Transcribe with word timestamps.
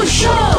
O 0.00 0.06
show 0.06 0.49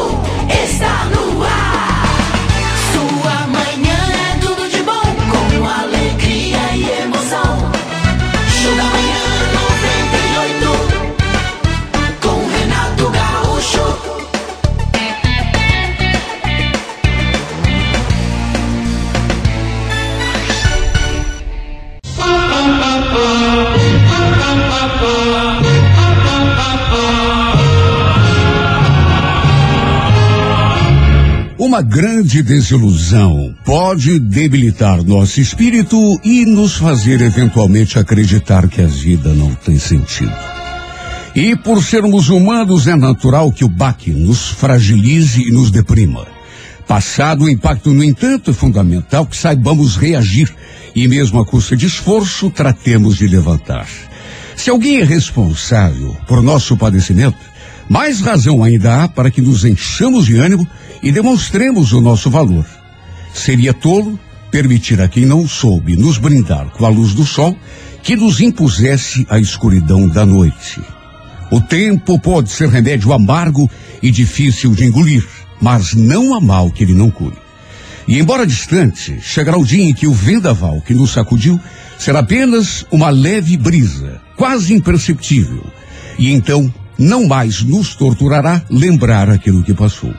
Grande 31.82 32.42
desilusão 32.44 33.54
pode 33.64 34.18
debilitar 34.20 35.02
nosso 35.02 35.40
espírito 35.40 35.98
e 36.22 36.44
nos 36.44 36.76
fazer 36.76 37.20
eventualmente 37.20 37.98
acreditar 37.98 38.68
que 38.68 38.80
a 38.80 38.86
vida 38.86 39.34
não 39.34 39.52
tem 39.54 39.78
sentido. 39.78 40.32
E 41.34 41.56
por 41.56 41.82
sermos 41.82 42.28
humanos, 42.28 42.86
é 42.86 42.94
natural 42.94 43.50
que 43.50 43.64
o 43.64 43.68
baque 43.68 44.10
nos 44.10 44.48
fragilize 44.50 45.42
e 45.42 45.50
nos 45.50 45.70
deprima. 45.70 46.26
Passado 46.86 47.44
o 47.44 47.48
impacto, 47.50 47.92
no 47.92 48.04
entanto, 48.04 48.52
é 48.52 48.54
fundamental 48.54 49.26
que 49.26 49.36
saibamos 49.36 49.96
reagir 49.96 50.54
e, 50.94 51.08
mesmo 51.08 51.40
à 51.40 51.44
custa 51.44 51.76
de 51.76 51.86
esforço, 51.86 52.48
tratemos 52.48 53.16
de 53.16 53.26
levantar. 53.26 53.88
Se 54.54 54.70
alguém 54.70 55.00
é 55.00 55.04
responsável 55.04 56.16
por 56.28 56.42
nosso 56.42 56.76
padecimento, 56.76 57.51
mais 57.88 58.20
razão 58.20 58.62
ainda 58.62 59.02
há 59.02 59.08
para 59.08 59.30
que 59.30 59.40
nos 59.40 59.64
enchamos 59.64 60.26
de 60.26 60.36
ânimo 60.36 60.66
e 61.02 61.10
demonstremos 61.10 61.92
o 61.92 62.00
nosso 62.00 62.30
valor. 62.30 62.66
Seria 63.34 63.74
tolo 63.74 64.18
permitir 64.50 65.00
a 65.00 65.08
quem 65.08 65.24
não 65.24 65.48
soube 65.48 65.96
nos 65.96 66.18
brindar 66.18 66.66
com 66.70 66.84
a 66.84 66.88
luz 66.88 67.14
do 67.14 67.24
sol 67.24 67.56
que 68.02 68.16
nos 68.16 68.40
impusesse 68.40 69.26
a 69.30 69.38
escuridão 69.38 70.08
da 70.08 70.26
noite. 70.26 70.80
O 71.50 71.60
tempo 71.60 72.18
pode 72.18 72.50
ser 72.50 72.68
remédio 72.68 73.12
amargo 73.12 73.70
e 74.02 74.10
difícil 74.10 74.74
de 74.74 74.84
engolir, 74.84 75.26
mas 75.60 75.94
não 75.94 76.34
há 76.34 76.40
mal 76.40 76.70
que 76.70 76.82
ele 76.82 76.94
não 76.94 77.10
cure. 77.10 77.36
E 78.08 78.18
embora 78.18 78.46
distante, 78.46 79.20
chegará 79.20 79.56
o 79.56 79.64
dia 79.64 79.84
em 79.84 79.94
que 79.94 80.06
o 80.06 80.12
vendaval 80.12 80.80
que 80.80 80.94
nos 80.94 81.12
sacudiu 81.12 81.60
será 81.98 82.20
apenas 82.20 82.84
uma 82.90 83.10
leve 83.10 83.56
brisa, 83.56 84.20
quase 84.36 84.74
imperceptível. 84.74 85.64
E 86.18 86.32
então 86.32 86.72
não 87.02 87.26
mais 87.26 87.62
nos 87.62 87.94
torturará 87.94 88.62
lembrar 88.70 89.28
aquilo 89.28 89.62
que 89.62 89.74
passou. 89.74 90.14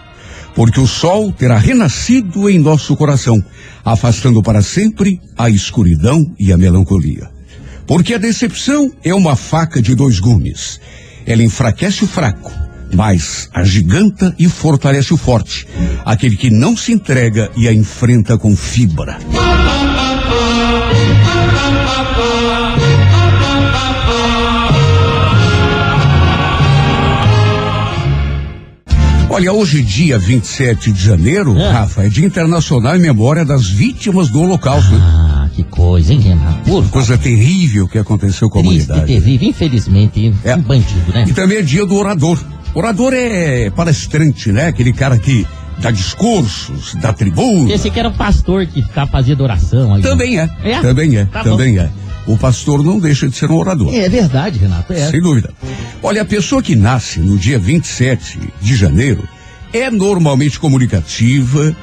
Porque 0.54 0.80
o 0.80 0.86
sol 0.86 1.32
terá 1.32 1.58
renascido 1.58 2.50
em 2.50 2.60
nosso 2.60 2.96
coração, 2.96 3.44
afastando 3.84 4.44
para 4.44 4.62
sempre 4.62 5.20
a 5.38 5.50
escuridão 5.50 6.24
e 6.38 6.52
a 6.52 6.58
melancolia. 6.58 7.32
Porque 7.88 8.14
a 8.14 8.18
decepção 8.18 8.92
é 9.04 9.14
uma 9.14 9.36
faca 9.36 9.82
de 9.82 9.96
dois 9.96 10.20
gumes. 10.20 10.80
Ela 11.26 11.42
enfraquece 11.42 12.04
o 12.04 12.08
fraco, 12.08 12.52
mas 12.94 13.50
agiganta 13.54 14.36
e 14.38 14.48
fortalece 14.48 15.14
o 15.14 15.18
forte, 15.18 15.66
aquele 16.06 16.36
que 16.36 16.50
não 16.50 16.78
se 16.78 16.92
entrega 16.92 17.50
e 17.58 17.68
a 17.68 17.74
enfrenta 17.74 18.38
com 18.38 18.56
fibra. 18.56 19.18
Olha, 29.34 29.52
hoje, 29.52 29.82
dia 29.82 30.20
27 30.20 30.92
de 30.92 31.04
janeiro, 31.04 31.58
É. 31.58 31.72
Rafa, 31.72 32.04
é 32.04 32.10
Dia 32.10 32.26
Internacional 32.28 32.96
em 32.96 33.00
Memória 33.00 33.44
das 33.44 33.68
Vítimas 33.68 34.30
do 34.30 34.40
Holocausto. 34.42 34.94
Ah, 34.96 35.50
que 35.56 35.64
coisa, 35.64 36.14
hein, 36.14 36.20
Renato? 36.20 36.70
Por 36.70 36.88
Coisa 36.90 37.18
terrível 37.18 37.88
que 37.88 37.98
aconteceu 37.98 38.48
com 38.48 38.60
a 38.60 38.62
triste, 38.62 38.92
humanidade. 38.92 39.12
terrível, 39.12 39.50
infelizmente, 39.50 40.32
É. 40.44 40.56
um 40.56 40.62
bandido, 40.62 41.12
né? 41.12 41.26
E 41.28 41.34
também 41.34 41.58
é 41.58 41.62
dia 41.64 41.84
do 41.84 41.96
orador. 41.96 42.38
Orador 42.76 43.12
é 43.16 43.72
palestrante, 43.72 44.52
né? 44.52 44.68
Aquele 44.68 44.94
cara 44.94 45.18
que 45.18 45.48
dá 45.80 45.90
discursos, 45.90 46.94
dá 47.02 47.12
tribuna. 47.12 47.74
Esse 47.74 47.88
aqui 47.88 48.00
era 48.00 48.10
um 48.10 48.14
pastor 48.14 48.68
que 48.68 48.88
tá 48.94 49.08
fazendo 49.08 49.42
oração. 49.42 49.96
Aí, 49.96 50.04
Também 50.04 50.40
é. 50.40 50.48
É? 50.64 50.80
Também 50.80 51.18
é. 51.18 51.26
Tá 51.26 51.44
bom. 51.44 51.52
também 51.52 51.80
é. 51.80 51.90
O 52.26 52.38
pastor 52.38 52.84
não 52.84 53.00
deixa 53.00 53.28
de 53.28 53.36
ser 53.36 53.52
um 53.52 53.58
orador. 53.58 53.94
É 53.94 54.08
verdade, 54.08 54.60
Renato, 54.60 54.94
é. 54.94 55.10
Sem 55.10 55.22
dúvida. 55.22 55.52
Olha, 56.02 56.22
a 56.22 56.26
pessoa 56.26 56.62
que 56.64 56.76
nasce 56.76 57.20
no 57.20 57.38
dia 57.38 57.60
27 57.60 58.40
de 58.62 58.76
janeiro 58.76 59.28
é 59.74 59.90
normalmente 59.90 60.60
comunicativa, 60.60 61.76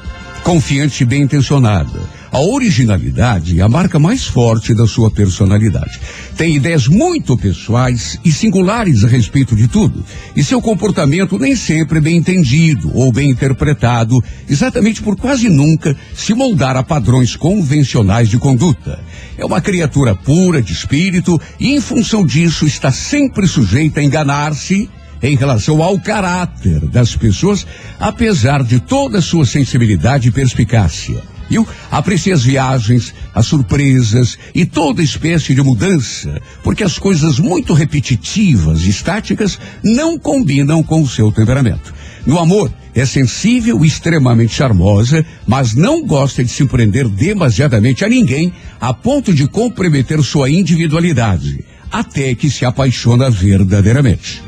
confiante 0.42 1.02
e 1.02 1.06
bem 1.06 1.22
intencionada. 1.22 2.00
A 2.32 2.38
originalidade 2.40 3.58
é 3.58 3.62
a 3.62 3.68
marca 3.68 3.98
mais 3.98 4.24
forte 4.24 4.72
da 4.72 4.86
sua 4.86 5.10
personalidade. 5.10 6.00
Tem 6.36 6.54
ideias 6.54 6.86
muito 6.86 7.36
pessoais 7.36 8.20
e 8.24 8.30
singulares 8.30 9.02
a 9.02 9.08
respeito 9.08 9.56
de 9.56 9.66
tudo. 9.66 10.04
E 10.36 10.44
seu 10.44 10.62
comportamento 10.62 11.38
nem 11.40 11.56
sempre 11.56 11.98
é 11.98 12.00
bem 12.00 12.16
entendido 12.16 12.92
ou 12.94 13.10
bem 13.10 13.30
interpretado, 13.30 14.22
exatamente 14.48 15.02
por 15.02 15.16
quase 15.16 15.48
nunca 15.48 15.96
se 16.14 16.32
moldar 16.32 16.76
a 16.76 16.84
padrões 16.84 17.34
convencionais 17.34 18.28
de 18.28 18.38
conduta. 18.38 19.00
É 19.36 19.44
uma 19.44 19.60
criatura 19.60 20.14
pura 20.14 20.62
de 20.62 20.72
espírito 20.72 21.40
e, 21.58 21.74
em 21.74 21.80
função 21.80 22.24
disso, 22.24 22.64
está 22.64 22.92
sempre 22.92 23.48
sujeita 23.48 23.98
a 23.98 24.04
enganar-se 24.04 24.88
em 25.20 25.36
relação 25.36 25.82
ao 25.82 25.98
caráter 25.98 26.80
das 26.86 27.16
pessoas, 27.16 27.66
apesar 27.98 28.62
de 28.62 28.78
toda 28.78 29.18
a 29.18 29.22
sua 29.22 29.44
sensibilidade 29.44 30.28
e 30.28 30.32
perspicácia. 30.32 31.29
Viu? 31.50 31.66
Aprecia 31.90 32.32
as 32.32 32.44
viagens, 32.44 33.12
as 33.34 33.46
surpresas 33.46 34.38
e 34.54 34.64
toda 34.64 35.02
espécie 35.02 35.52
de 35.52 35.60
mudança, 35.60 36.40
porque 36.62 36.84
as 36.84 36.96
coisas 36.96 37.40
muito 37.40 37.74
repetitivas 37.74 38.82
e 38.82 38.90
estáticas 38.90 39.58
não 39.82 40.16
combinam 40.16 40.80
com 40.80 41.02
o 41.02 41.08
seu 41.08 41.32
temperamento. 41.32 41.92
No 42.24 42.38
amor, 42.38 42.72
é 42.94 43.04
sensível 43.04 43.84
e 43.84 43.88
extremamente 43.88 44.54
charmosa, 44.54 45.24
mas 45.46 45.74
não 45.74 46.06
gosta 46.06 46.44
de 46.44 46.50
se 46.50 46.64
prender 46.66 47.08
demasiadamente 47.08 48.04
a 48.04 48.08
ninguém 48.08 48.52
a 48.80 48.94
ponto 48.94 49.34
de 49.34 49.48
comprometer 49.48 50.22
sua 50.22 50.48
individualidade, 50.50 51.64
até 51.90 52.34
que 52.34 52.48
se 52.48 52.64
apaixona 52.64 53.28
verdadeiramente. 53.28 54.42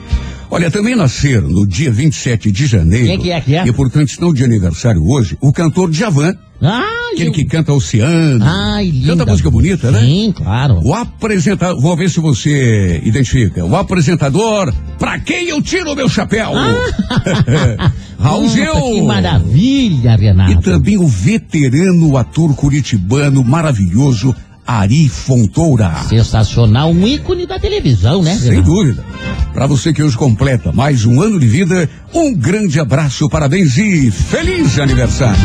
Olha, 0.55 0.71
também 0.71 0.95
nasceram 0.95 1.49
no 1.49 1.67
dia 1.67 1.91
27 1.91 2.53
de 2.53 2.67
janeiro. 2.67 3.07
Quem 3.07 3.19
que 3.19 3.31
é 3.31 3.41
que 3.41 3.55
é? 3.55 3.67
E, 3.67 3.73
portanto, 3.73 4.09
estão 4.09 4.35
de 4.35 4.45
aniversário 4.45 5.03
hoje 5.03 5.35
o 5.41 5.51
cantor 5.51 5.91
Djavan, 5.91 6.35
Ai, 6.61 6.85
aquele 7.15 7.31
eu- 7.31 7.33
que 7.33 7.45
canta 7.47 7.73
Oceano. 7.73 8.45
Ai, 8.47 8.85
linda. 8.91 9.07
Canta 9.17 9.27
música 9.31 9.51
bonita, 9.51 9.91
né? 9.91 10.01
Sim, 10.01 10.31
claro. 10.37 10.79
O 10.85 10.93
apresentador, 10.93 11.81
vou 11.81 11.97
ver 11.97 12.11
se 12.11 12.21
você 12.21 13.01
identifica. 13.03 13.65
O 13.65 13.75
apresentador, 13.75 14.71
pra 14.99 15.19
quem 15.19 15.49
eu 15.49 15.63
tiro 15.63 15.93
o 15.93 15.97
meu 15.97 16.09
chapéu? 16.09 16.51
Raul 18.21 18.43
Nossa, 18.43 18.55
Gil. 18.55 18.75
Que 18.75 19.03
maravilha, 19.03 20.17
Renato. 20.17 20.53
E 20.53 20.61
também 20.61 20.99
o 20.99 21.07
veterano 21.07 22.17
ator 22.17 22.55
curitibano 22.55 23.43
maravilhoso 23.43 24.35
Ari 24.67 25.09
Fontoura. 25.09 25.93
Sensacional, 26.09 26.91
um 26.91 27.07
ícone 27.07 27.47
da 27.47 27.59
televisão, 27.59 28.23
né, 28.23 28.37
Sem 28.37 28.63
dúvida. 28.63 29.05
Para 29.53 29.67
você 29.67 29.93
que 29.93 30.03
hoje 30.03 30.17
completa 30.17 30.73
mais 30.73 31.05
um 31.05 31.21
ano 31.21 31.39
de 31.39 31.47
vida, 31.47 31.89
um 32.15 32.33
grande 32.35 32.81
abraço, 32.81 33.29
parabéns 33.29 33.77
e 33.77 34.11
feliz 34.11 34.79
aniversário. 34.79 35.41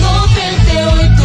98 0.00 1.22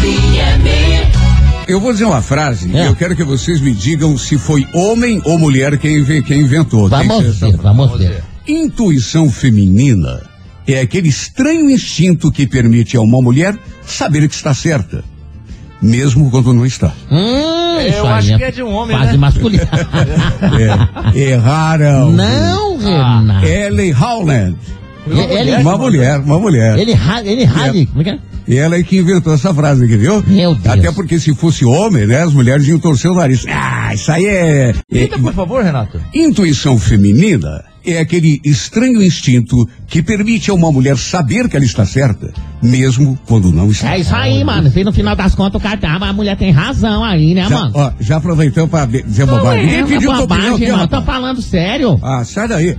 FM. 0.00 1.68
Eu 1.68 1.80
vou 1.80 1.92
dizer 1.92 2.04
uma 2.04 2.22
frase 2.22 2.70
É. 2.76 2.82
e 2.82 2.86
eu 2.86 2.94
quero 2.94 3.16
que 3.16 3.24
vocês 3.24 3.60
me 3.60 3.72
digam 3.72 4.16
se 4.18 4.36
foi 4.38 4.66
homem 4.74 5.20
ou 5.24 5.38
mulher 5.38 5.78
quem, 5.78 6.04
quem 6.22 6.40
inventou. 6.42 6.88
Vamos 6.88 7.38
ver, 7.38 7.56
vamos 7.56 7.98
ver. 7.98 8.22
Intuição 8.46 9.30
feminina 9.30 10.20
é 10.66 10.80
aquele 10.80 11.08
estranho 11.08 11.70
instinto 11.70 12.30
que 12.30 12.46
permite 12.46 12.96
a 12.96 13.00
uma 13.00 13.20
mulher 13.22 13.56
saber 13.86 14.26
que 14.28 14.34
está 14.34 14.52
certa, 14.54 15.04
mesmo 15.80 16.30
quando 16.30 16.52
não 16.52 16.66
está. 16.66 16.92
Hum, 17.10 17.16
Eu 17.80 17.88
isso 17.88 18.06
aí 18.06 18.12
acho 18.12 18.36
que 18.36 18.44
é 18.44 18.50
de 18.50 18.62
um 18.62 18.72
homem, 18.72 18.96
Fase 18.96 19.12
né? 19.12 19.18
masculina. 19.18 19.68
É, 21.14 21.20
erraram. 21.32 22.12
Não, 22.12 22.78
Renato. 22.78 23.46
Ellen 23.46 23.92
Howland. 23.94 24.56
Ele, 25.08 25.54
Uma 25.56 25.78
mulher, 25.78 26.18
uma 26.18 26.38
mulher. 26.38 26.78
ele, 26.78 26.92
ele 27.24 27.44
rade. 27.44 27.86
Como 27.86 28.00
é 28.00 28.04
que 28.04 28.10
é? 28.10 28.18
E 28.48 28.56
ela 28.58 28.76
é 28.76 28.82
que 28.82 28.96
inventou 28.98 29.32
essa 29.34 29.54
frase 29.54 29.84
aqui, 29.84 29.96
viu? 29.96 30.22
Meu 30.26 30.54
Deus. 30.54 30.66
Até 30.66 30.90
porque 30.90 31.18
se 31.20 31.32
fosse 31.34 31.64
homem, 31.64 32.06
né, 32.08 32.22
as 32.22 32.32
mulheres 32.32 32.66
iam 32.66 32.78
torcer 32.78 33.10
o 33.10 33.14
nariz. 33.14 33.44
Ah, 33.48 33.94
isso 33.94 34.10
aí 34.10 34.24
é, 34.24 34.70
é- 34.70 34.74
Repita, 34.90 35.18
por 35.20 35.32
favor, 35.32 35.62
Renato. 35.62 36.00
Intuição 36.12 36.76
feminina 36.78 37.64
é 37.84 37.98
aquele 38.00 38.40
estranho 38.44 39.00
instinto 39.00 39.68
que 39.86 40.02
permite 40.02 40.50
a 40.50 40.54
uma 40.54 40.72
mulher 40.72 40.96
saber 40.96 41.48
que 41.48 41.56
ela 41.56 41.64
está 41.64 41.84
certa, 41.86 42.32
mesmo 42.62 43.18
quando 43.26 43.52
não 43.52 43.70
está. 43.70 43.94
É 43.94 44.00
isso 44.00 44.14
aí, 44.14 44.42
mano. 44.42 44.70
Se 44.70 44.82
no 44.82 44.92
final 44.92 45.14
das 45.14 45.34
contas 45.34 45.60
o 45.60 45.62
cara 45.62 45.76
tá, 45.76 45.98
mas 45.98 46.10
a 46.10 46.12
mulher 46.12 46.36
tem 46.36 46.50
razão 46.50 47.04
aí, 47.04 47.34
né, 47.34 47.42
Já, 47.48 47.50
mano? 47.50 47.70
ó, 47.74 47.92
já 48.00 48.16
aproveitou 48.16 48.66
pra 48.66 48.86
dizer 48.86 49.26
Não 49.26 49.36
bobagem. 49.38 49.62
é, 49.62 49.66
Ninguém 49.66 49.86
pediu 49.86 50.12
tua 50.12 50.24
opinião 50.24 50.50
bobagem, 50.52 50.72
mano. 50.72 50.88
Tô 50.88 51.02
falando 51.02 51.42
sério. 51.42 51.98
Ah, 52.02 52.24
sai 52.24 52.48
daí. 52.48 52.76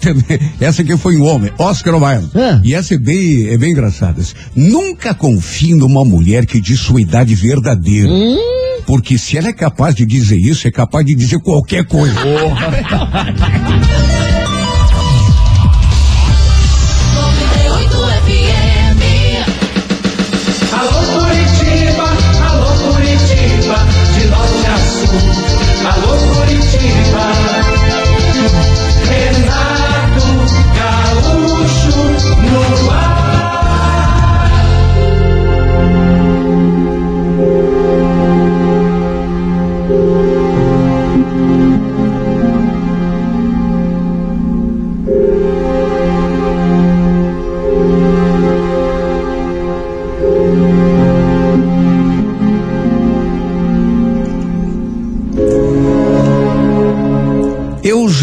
essa 0.60 0.82
aqui 0.82 0.96
foi 0.96 1.16
um 1.16 1.24
homem, 1.24 1.50
Oscar 1.58 1.94
Wilde. 1.94 2.30
Ah. 2.34 2.60
E 2.64 2.74
essa 2.74 2.94
é 2.94 2.98
bem, 2.98 3.48
é 3.48 3.56
bem 3.56 3.72
engraçada. 3.72 4.22
Nunca 4.54 5.14
confie 5.14 5.74
numa 5.74 6.04
mulher 6.04 6.46
que 6.46 6.60
diz 6.60 6.80
sua 6.80 7.00
idade 7.00 7.34
verdadeira. 7.34 8.10
Hum? 8.10 8.36
Porque 8.86 9.18
se 9.18 9.36
ela 9.36 9.48
é 9.48 9.52
capaz 9.52 9.94
de 9.94 10.06
dizer 10.06 10.38
isso, 10.38 10.66
é 10.66 10.70
capaz 10.70 11.04
de 11.04 11.14
dizer 11.14 11.38
qualquer 11.40 11.84
coisa. 11.84 12.18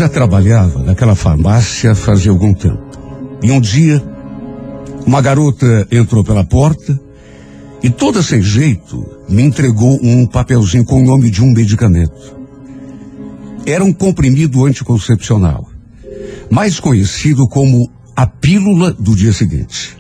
já 0.06 0.10
trabalhava 0.10 0.84
naquela 0.84 1.16
farmácia 1.16 1.96
fazia 1.96 2.32
algum 2.32 2.54
tempo. 2.54 2.80
E 3.42 3.52
um 3.52 3.60
dia, 3.60 4.04
uma 5.06 5.20
garota 5.20 5.88
entrou 5.92 6.24
pela 6.24 6.44
porta 6.44 7.00
e, 7.82 7.90
toda 7.90 8.22
sem 8.22 8.42
jeito, 8.42 9.04
me 9.28 9.42
entregou 9.42 10.00
um 10.04 10.28
papelzinho 10.28 10.86
com 10.86 11.02
o 11.02 11.04
nome 11.04 11.32
de 11.32 11.42
um 11.42 11.52
medicamento. 11.52 12.36
Era 13.66 13.84
um 13.84 13.92
comprimido 13.92 14.66
anticoncepcional, 14.66 15.68
mais 16.52 16.80
conhecido 16.80 17.48
como 17.48 17.90
a 18.16 18.28
pílula 18.28 18.94
do 18.94 19.16
dia 19.16 19.34
seguinte. 19.34 19.98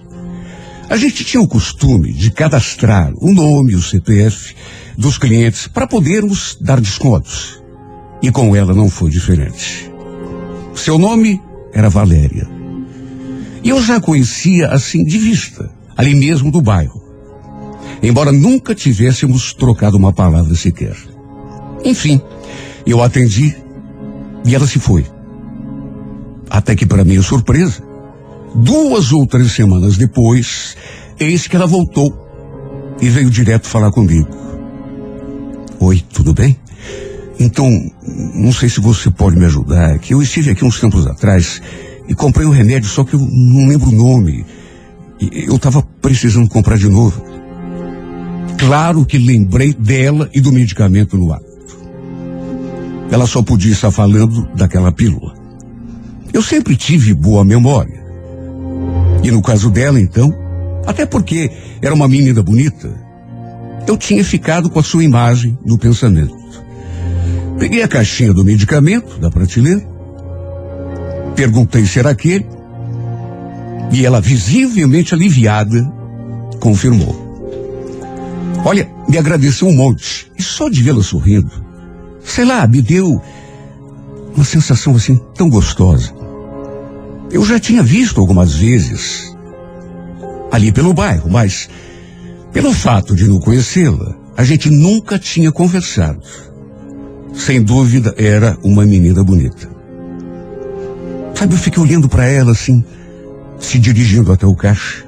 A 0.87 0.97
gente 0.97 1.23
tinha 1.23 1.41
o 1.41 1.47
costume 1.47 2.13
de 2.13 2.29
cadastrar 2.29 3.11
o 3.17 3.33
nome 3.33 3.71
e 3.71 3.75
o 3.75 3.81
CPF 3.81 4.55
dos 4.95 5.17
clientes 5.17 5.67
para 5.67 5.87
podermos 5.87 6.55
dar 6.61 6.79
descontos. 6.79 7.59
E 8.21 8.31
com 8.31 8.55
ela 8.55 8.73
não 8.73 8.87
foi 8.87 9.09
diferente. 9.09 9.94
Seu 10.75 10.97
nome 10.99 11.41
era 11.73 11.89
Valéria. 11.89 12.47
E 13.63 13.69
eu 13.69 13.81
já 13.81 13.99
conhecia 13.99 14.69
assim 14.69 15.03
de 15.03 15.17
vista, 15.17 15.71
ali 15.97 16.13
mesmo 16.13 16.51
do 16.51 16.61
bairro. 16.61 17.01
Embora 18.03 18.31
nunca 18.31 18.75
tivéssemos 18.75 19.53
trocado 19.53 19.97
uma 19.97 20.13
palavra 20.13 20.53
sequer. 20.53 20.95
Enfim, 21.83 22.21
eu 22.85 23.01
atendi 23.01 23.55
e 24.45 24.53
ela 24.53 24.67
se 24.67 24.77
foi. 24.79 25.05
Até 26.49 26.75
que, 26.75 26.85
para 26.85 27.03
minha 27.03 27.23
surpresa, 27.23 27.81
duas 28.53 29.11
ou 29.11 29.25
três 29.25 29.51
semanas 29.51 29.97
depois, 29.97 30.77
eis 31.19 31.47
que 31.47 31.55
ela 31.55 31.65
voltou 31.65 32.13
e 33.01 33.09
veio 33.09 33.29
direto 33.29 33.67
falar 33.67 33.91
comigo. 33.91 34.29
Oi, 35.79 36.03
tudo 36.13 36.33
bem? 36.33 36.57
Então, 37.39 37.69
não 38.33 38.51
sei 38.51 38.69
se 38.69 38.79
você 38.79 39.11
pode 39.11 39.35
me 39.37 39.45
ajudar, 39.45 39.99
que 39.99 40.13
eu 40.13 40.21
estive 40.21 40.51
aqui 40.51 40.63
uns 40.63 40.79
tempos 40.79 41.05
atrás 41.05 41.61
e 42.07 42.13
comprei 42.13 42.45
um 42.45 42.51
remédio, 42.51 42.89
só 42.89 43.03
que 43.03 43.15
eu 43.15 43.19
não 43.19 43.67
lembro 43.67 43.89
o 43.89 43.91
nome. 43.91 44.45
E 45.19 45.45
eu 45.47 45.55
estava 45.55 45.81
precisando 46.01 46.47
comprar 46.47 46.77
de 46.77 46.87
novo. 46.87 47.21
Claro 48.57 49.05
que 49.05 49.17
lembrei 49.17 49.73
dela 49.73 50.29
e 50.33 50.39
do 50.39 50.51
medicamento 50.51 51.17
no 51.17 51.33
ato. 51.33 51.45
Ela 53.11 53.27
só 53.27 53.41
podia 53.41 53.71
estar 53.71 53.91
falando 53.91 54.47
daquela 54.55 54.91
pílula. 54.91 55.33
Eu 56.33 56.41
sempre 56.41 56.75
tive 56.75 57.13
boa 57.13 57.45
memória. 57.45 58.03
E 59.23 59.31
no 59.31 59.41
caso 59.41 59.69
dela, 59.69 59.99
então, 59.99 60.33
até 60.85 61.05
porque 61.05 61.51
era 61.81 61.93
uma 61.93 62.07
menina 62.07 62.41
bonita, 62.41 62.93
eu 63.87 63.97
tinha 63.97 64.23
ficado 64.23 64.69
com 64.69 64.79
a 64.79 64.83
sua 64.83 65.03
imagem 65.03 65.57
no 65.65 65.77
pensamento. 65.77 66.44
Peguei 67.57 67.81
a 67.83 67.87
caixinha 67.87 68.33
do 68.33 68.43
medicamento 68.43 69.17
da 69.17 69.31
prateleira, 69.31 69.81
perguntei 71.35 71.85
se 71.85 71.99
era 71.99 72.09
aquele, 72.09 72.45
e 73.91 74.05
ela, 74.05 74.19
visivelmente 74.19 75.13
aliviada, 75.13 75.89
confirmou. 76.59 77.23
Olha, 78.65 78.89
me 79.07 79.17
agradeceu 79.17 79.67
um 79.67 79.75
monte, 79.75 80.31
e 80.37 80.43
só 80.43 80.69
de 80.69 80.81
vê-la 80.83 81.01
sorrindo, 81.01 81.51
sei 82.23 82.43
lá, 82.43 82.67
me 82.67 82.81
deu 82.81 83.21
uma 84.35 84.43
sensação 84.43 84.95
assim 84.95 85.19
tão 85.35 85.49
gostosa. 85.49 86.13
Eu 87.31 87.45
já 87.45 87.59
tinha 87.59 87.81
visto 87.81 88.19
algumas 88.19 88.55
vezes 88.55 89.35
ali 90.51 90.71
pelo 90.71 90.93
bairro, 90.93 91.29
mas 91.29 91.69
pelo 92.51 92.73
fato 92.73 93.15
de 93.15 93.27
não 93.27 93.39
conhecê-la, 93.39 94.15
a 94.37 94.43
gente 94.43 94.69
nunca 94.69 95.17
tinha 95.17 95.51
conversado. 95.51 96.21
Sem 97.37 97.61
dúvida, 97.61 98.13
era 98.17 98.57
uma 98.63 98.85
menina 98.85 99.23
bonita. 99.23 99.69
Sabe, 101.35 101.53
eu 101.53 101.59
fiquei 101.59 101.83
olhando 101.83 102.07
para 102.07 102.25
ela 102.25 102.51
assim, 102.51 102.83
se 103.59 103.77
dirigindo 103.77 104.31
até 104.31 104.47
o 104.47 104.55
caixa, 104.55 105.03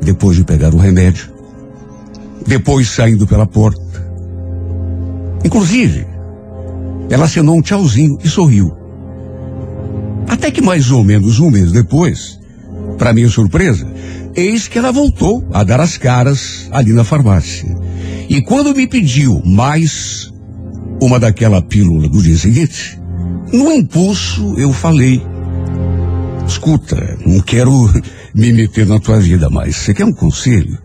depois 0.00 0.36
de 0.36 0.44
pegar 0.44 0.72
o 0.72 0.78
remédio, 0.78 1.28
depois 2.46 2.88
saindo 2.88 3.26
pela 3.26 3.46
porta. 3.46 3.82
Inclusive, 5.44 6.06
ela 7.10 7.24
acenou 7.24 7.56
um 7.56 7.62
tchauzinho 7.62 8.18
e 8.22 8.28
sorriu. 8.28 8.72
Até 10.28 10.50
que 10.50 10.62
mais 10.62 10.90
ou 10.90 11.02
menos 11.02 11.40
um 11.40 11.50
mês 11.50 11.72
depois, 11.72 12.38
para 12.96 13.12
minha 13.12 13.28
surpresa, 13.28 13.86
eis 14.34 14.68
que 14.68 14.78
ela 14.78 14.92
voltou 14.92 15.46
a 15.52 15.64
dar 15.64 15.80
as 15.80 15.96
caras 15.96 16.68
ali 16.70 16.92
na 16.92 17.02
farmácia. 17.02 17.66
E 18.28 18.40
quando 18.42 18.74
me 18.74 18.86
pediu 18.86 19.42
mais 19.44 20.32
uma 21.00 21.18
daquela 21.18 21.62
pílula 21.62 22.08
do 22.08 22.22
dia 22.22 22.36
seguinte, 22.36 22.98
no 23.52 23.72
impulso 23.72 24.54
eu 24.58 24.72
falei: 24.72 25.22
Escuta, 26.46 27.18
não 27.24 27.40
quero 27.40 27.72
me 28.34 28.52
meter 28.52 28.86
na 28.86 28.98
tua 28.98 29.18
vida, 29.20 29.48
mas 29.50 29.76
você 29.76 29.94
quer 29.94 30.04
um 30.04 30.12
conselho? 30.12 30.78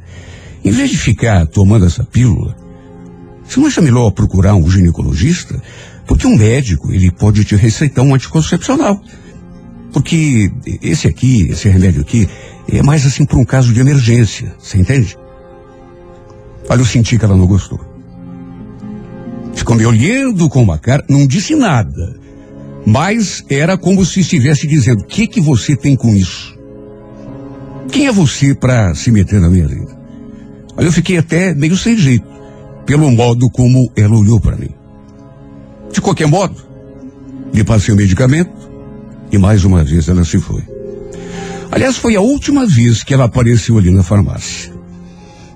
Em 0.63 0.71
vez 0.71 0.89
de 0.89 0.97
ficar 0.97 1.45
tomando 1.47 1.85
essa 1.85 2.03
pílula, 2.03 2.55
você 3.43 3.59
não 3.59 3.67
acha 3.67 3.81
melhor 3.81 4.11
procurar 4.11 4.55
um 4.55 4.69
ginecologista? 4.69 5.61
Porque 6.05 6.27
um 6.27 6.37
médico, 6.37 6.91
ele 6.91 7.11
pode 7.11 7.43
te 7.43 7.55
receitar 7.55 8.03
um 8.03 8.13
anticoncepcional. 8.13 9.01
Porque 9.91 10.51
esse 10.81 11.07
aqui, 11.07 11.49
esse 11.49 11.69
remédio 11.69 12.01
aqui, 12.01 12.27
é 12.67 12.81
mais 12.81 13.05
assim 13.05 13.25
para 13.25 13.37
um 13.37 13.45
caso 13.45 13.73
de 13.73 13.79
emergência, 13.79 14.55
você 14.59 14.77
entende? 14.77 15.17
Olha, 16.69 16.81
eu 16.81 16.85
senti 16.85 17.17
que 17.17 17.25
ela 17.25 17.35
não 17.35 17.45
gostou. 17.45 17.92
Ficou 19.55 19.75
me 19.75 19.85
olhando 19.85 20.49
com 20.49 20.61
uma 20.61 20.77
cara, 20.77 21.03
não 21.09 21.27
disse 21.27 21.55
nada. 21.55 22.15
Mas 22.85 23.43
era 23.49 23.77
como 23.77 24.05
se 24.05 24.19
estivesse 24.19 24.67
dizendo: 24.67 25.01
o 25.01 25.05
que 25.05 25.27
que 25.27 25.39
você 25.39 25.75
tem 25.75 25.95
com 25.95 26.15
isso? 26.15 26.57
Quem 27.91 28.07
é 28.07 28.11
você 28.11 28.55
para 28.55 28.93
se 28.95 29.11
meter 29.11 29.39
na 29.39 29.49
minha 29.49 29.67
vida? 29.67 29.97
Olha, 30.75 30.87
eu 30.87 30.91
fiquei 30.91 31.17
até 31.17 31.53
meio 31.53 31.77
sem 31.77 31.97
jeito, 31.97 32.25
pelo 32.85 33.09
modo 33.11 33.49
como 33.49 33.91
ela 33.95 34.17
olhou 34.17 34.39
para 34.39 34.55
mim. 34.55 34.71
De 35.91 36.01
qualquer 36.01 36.27
modo, 36.27 36.55
lhe 37.53 37.63
passei 37.63 37.93
o 37.93 37.97
medicamento 37.97 38.51
e 39.31 39.37
mais 39.37 39.63
uma 39.63 39.83
vez 39.83 40.09
ela 40.09 40.25
se 40.25 40.39
foi. 40.39 40.63
Aliás, 41.71 41.97
foi 41.97 42.15
a 42.15 42.21
última 42.21 42.65
vez 42.65 43.03
que 43.03 43.13
ela 43.13 43.25
apareceu 43.25 43.77
ali 43.77 43.91
na 43.91 44.03
farmácia. 44.03 44.73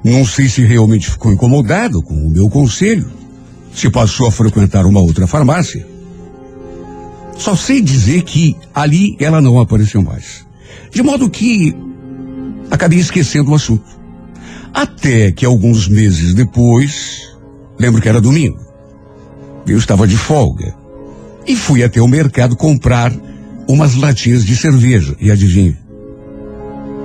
Não 0.03 0.25
sei 0.25 0.47
se 0.47 0.63
realmente 0.63 1.09
ficou 1.09 1.31
incomodado 1.31 2.01
com 2.01 2.13
o 2.13 2.29
meu 2.29 2.49
conselho, 2.49 3.07
se 3.77 3.91
passou 3.91 4.27
a 4.27 4.31
frequentar 4.31 4.87
uma 4.87 4.99
outra 4.99 5.27
farmácia. 5.27 5.85
Só 7.37 7.55
sei 7.55 7.79
dizer 7.79 8.23
que 8.23 8.57
ali 8.73 9.15
ela 9.19 9.39
não 9.39 9.59
apareceu 9.59 10.01
mais. 10.01 10.47
De 10.91 11.03
modo 11.03 11.29
que 11.29 11.75
acabei 12.71 12.97
esquecendo 12.97 13.51
o 13.51 13.55
assunto. 13.55 13.85
Até 14.73 15.31
que 15.31 15.45
alguns 15.45 15.87
meses 15.87 16.33
depois, 16.33 17.31
lembro 17.79 18.01
que 18.01 18.09
era 18.09 18.19
domingo, 18.19 18.59
eu 19.67 19.77
estava 19.77 20.07
de 20.07 20.17
folga 20.17 20.75
e 21.45 21.55
fui 21.55 21.83
até 21.83 22.01
o 22.01 22.07
mercado 22.07 22.55
comprar 22.55 23.13
umas 23.69 23.93
latinhas 23.93 24.43
de 24.43 24.55
cerveja. 24.55 25.15
E 25.19 25.29
adivinha? 25.29 25.77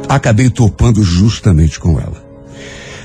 Acabei 0.09 0.49
topando 0.49 1.03
justamente 1.03 1.79
com 1.79 2.01
ela. 2.01 2.25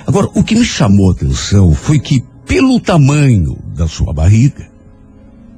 Agora, 0.05 0.29
o 0.33 0.41
que 0.41 0.55
me 0.55 0.63
chamou 0.63 1.09
a 1.09 1.13
atenção 1.13 1.73
foi 1.73 1.99
que, 1.99 2.23
pelo 2.47 2.79
tamanho 2.79 3.57
da 3.75 3.87
sua 3.87 4.13
barriga, 4.13 4.67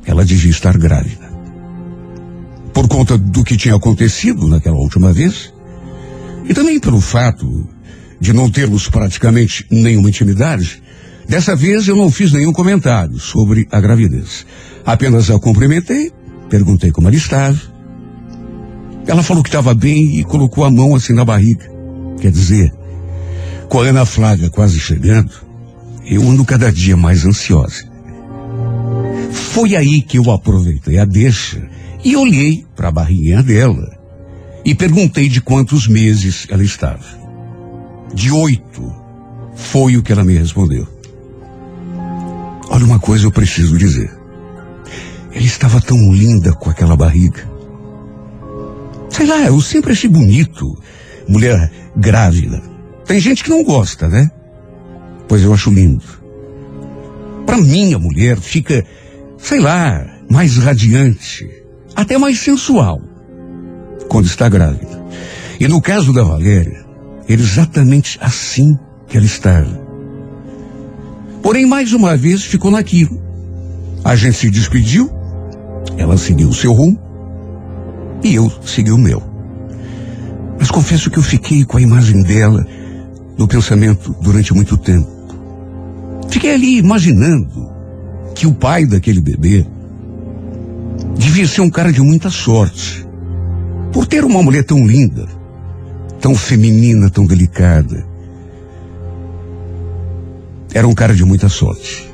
ela 0.06 0.26
devia 0.26 0.52
estar 0.52 0.78
grávida. 0.78 1.30
Por 2.74 2.88
conta 2.88 3.18
do 3.18 3.44
que 3.44 3.56
tinha 3.56 3.76
acontecido 3.76 4.48
naquela 4.48 4.78
última 4.78 5.14
vez, 5.14 5.54
e 6.46 6.54
também 6.54 6.80
pelo 6.80 7.00
fato 7.00 7.68
de 8.20 8.34
não 8.34 8.50
termos 8.50 8.90
praticamente 8.90 9.66
nenhuma 9.70 10.10
intimidade, 10.10 10.82
dessa 11.28 11.56
vez 11.56 11.88
eu 11.88 11.96
não 11.96 12.12
fiz 12.12 12.34
nenhum 12.34 12.52
comentário 12.52 13.20
sobre 13.20 13.68
a 13.72 13.80
gravidez. 13.80 14.46
Apenas 14.86 15.30
a 15.30 15.40
cumprimentei, 15.40 16.12
perguntei 16.50 16.92
como 16.92 17.08
ela 17.08 17.16
estava. 17.16 17.60
Ela 19.06 19.24
falou 19.24 19.44
que 19.44 19.50
estava 19.50 19.74
bem 19.74 20.20
e 20.20 20.24
colocou 20.24 20.64
a 20.64 20.72
mão 20.72 20.96
assim 20.96 21.14
na 21.14 21.24
barriga. 21.24 21.70
Quer 22.20 22.32
dizer, 22.32 22.74
com 23.70 23.80
a 23.80 23.86
Ana 23.86 24.06
Flávia 24.06 24.50
quase 24.50 24.80
chegando, 24.80 25.49
eu 26.10 26.28
ando 26.28 26.44
cada 26.44 26.72
dia 26.72 26.98
mais 26.98 27.24
ansiosa. 27.24 27.88
Foi 29.32 29.76
aí 29.76 30.02
que 30.02 30.18
eu 30.18 30.32
aproveitei 30.32 30.98
a 30.98 31.06
deixa 31.06 31.62
e 32.04 32.16
olhei 32.16 32.66
para 32.76 32.88
a 32.88 32.92
barriguinha 32.92 33.44
dela 33.44 33.96
e 34.66 34.74
perguntei 34.74 35.30
de 35.30 35.40
quantos 35.40 35.88
meses 35.88 36.48
ela 36.50 36.64
estava. 36.64 37.06
De 38.12 38.32
oito, 38.32 38.92
foi 39.54 39.98
o 39.98 40.02
que 40.02 40.12
ela 40.12 40.24
me 40.24 40.34
respondeu. 40.34 40.88
Olha 42.70 42.86
uma 42.86 43.00
coisa 43.00 43.26
eu 43.26 43.32
preciso 43.32 43.78
dizer. 43.78 44.12
Ela 45.32 45.46
estava 45.46 45.80
tão 45.80 46.12
linda 46.12 46.54
com 46.54 46.72
aquela 46.72 46.98
barriga. 46.98 47.48
Sei 49.12 49.28
lá, 49.28 49.42
eu 49.42 49.62
sempre 49.62 49.92
achei 49.92 50.10
bonito. 50.10 50.76
Mulher 51.28 51.72
grávida. 51.96 52.64
Tem 53.06 53.20
gente 53.20 53.44
que 53.44 53.50
não 53.50 53.64
gosta, 53.64 54.08
né? 54.08 54.32
Pois 55.30 55.44
eu 55.44 55.54
acho 55.54 55.70
lindo. 55.70 56.04
Para 57.46 57.58
mim, 57.58 57.94
a 57.94 58.00
mulher 58.00 58.38
fica, 58.38 58.84
sei 59.38 59.60
lá, 59.60 60.06
mais 60.30 60.58
radiante, 60.58 61.48
até 61.96 62.18
mais 62.18 62.40
sensual, 62.40 63.00
quando 64.10 64.26
está 64.26 64.50
grávida. 64.50 65.06
E 65.60 65.68
no 65.68 65.80
caso 65.80 66.12
da 66.12 66.24
Valéria, 66.24 66.84
era 67.28 67.40
exatamente 67.40 68.18
assim 68.20 68.76
que 69.08 69.18
ela 69.18 69.26
estava. 69.26 69.88
Porém, 71.44 71.66
mais 71.66 71.94
uma 71.94 72.18
vez 72.18 72.44
ficou 72.44 72.72
naquilo. 72.72 73.22
A 74.04 74.16
gente 74.16 74.38
se 74.38 74.50
despediu, 74.50 75.12
ela 75.96 76.18
seguiu 76.18 76.50
o 76.50 76.56
seu 76.56 76.74
rumo 76.74 77.00
e 78.24 78.34
eu 78.34 78.52
segui 78.66 78.92
o 78.92 78.98
meu. 78.98 79.22
Mas 80.58 80.72
confesso 80.72 81.12
que 81.12 81.20
eu 81.20 81.24
fiquei 81.24 81.64
com 81.64 81.78
a 81.78 81.82
imagem 81.82 82.24
dela 82.24 82.66
no 83.38 83.48
pensamento 83.48 84.16
durante 84.22 84.54
muito 84.54 84.76
tempo. 84.76 85.19
Fiquei 86.40 86.54
ali 86.54 86.78
imaginando 86.78 87.70
que 88.34 88.48
o 88.48 88.54
pai 88.54 88.86
daquele 88.86 89.20
bebê 89.20 89.66
devia 91.18 91.46
ser 91.46 91.60
um 91.60 91.70
cara 91.70 91.92
de 91.92 92.00
muita 92.00 92.30
sorte. 92.30 93.06
Por 93.92 94.08
ter 94.08 94.24
uma 94.24 94.42
mulher 94.42 94.64
tão 94.64 94.88
linda, 94.88 95.28
tão 96.22 96.34
feminina, 96.34 97.10
tão 97.10 97.26
delicada. 97.26 98.08
Era 100.74 100.88
um 100.88 100.94
cara 100.94 101.14
de 101.14 101.26
muita 101.26 101.50
sorte. 101.50 102.10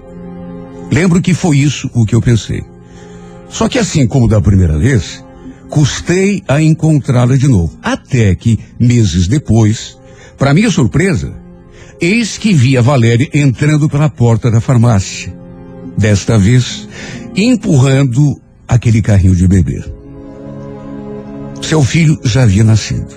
Lembro 0.91 1.21
que 1.21 1.35
foi 1.35 1.59
isso 1.59 1.87
o 1.93 2.03
que 2.03 2.15
eu 2.15 2.21
pensei. 2.21 2.63
Só 3.47 3.69
que 3.69 3.77
assim 3.77 4.07
como 4.07 4.27
da 4.27 4.41
primeira 4.41 4.75
vez, 4.75 5.23
custei 5.69 6.41
a 6.47 6.59
encontrá-la 6.59 7.37
de 7.37 7.47
novo. 7.47 7.77
Até 7.79 8.33
que, 8.33 8.57
meses 8.79 9.27
depois, 9.27 9.95
para 10.35 10.51
minha 10.51 10.71
surpresa, 10.71 11.44
eis 12.01 12.37
que 12.37 12.53
vi 12.53 12.77
a 12.77 12.81
Valéria 12.81 13.29
entrando 13.33 13.89
pela 13.89 14.09
porta 14.09 14.51
da 14.51 14.61
farmácia. 14.61 15.33
Desta 15.97 16.37
vez, 16.37 16.87
empurrando 17.35 18.39
aquele 18.67 19.01
carrinho 19.01 19.35
de 19.35 19.47
bebê. 19.47 19.83
Seu 21.61 21.83
filho 21.83 22.19
já 22.23 22.43
havia 22.43 22.63
nascido. 22.63 23.15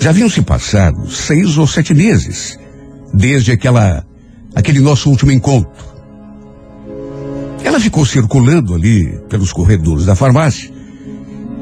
Já 0.00 0.10
haviam 0.10 0.28
se 0.28 0.42
passado 0.42 1.10
seis 1.10 1.56
ou 1.58 1.66
sete 1.66 1.94
meses 1.94 2.58
desde 3.12 3.52
aquela, 3.52 4.04
aquele 4.54 4.80
nosso 4.80 5.10
último 5.10 5.30
encontro. 5.30 5.90
Ela 7.62 7.78
ficou 7.78 8.04
circulando 8.04 8.74
ali 8.74 9.20
pelos 9.28 9.52
corredores 9.52 10.06
da 10.06 10.16
farmácia, 10.16 10.70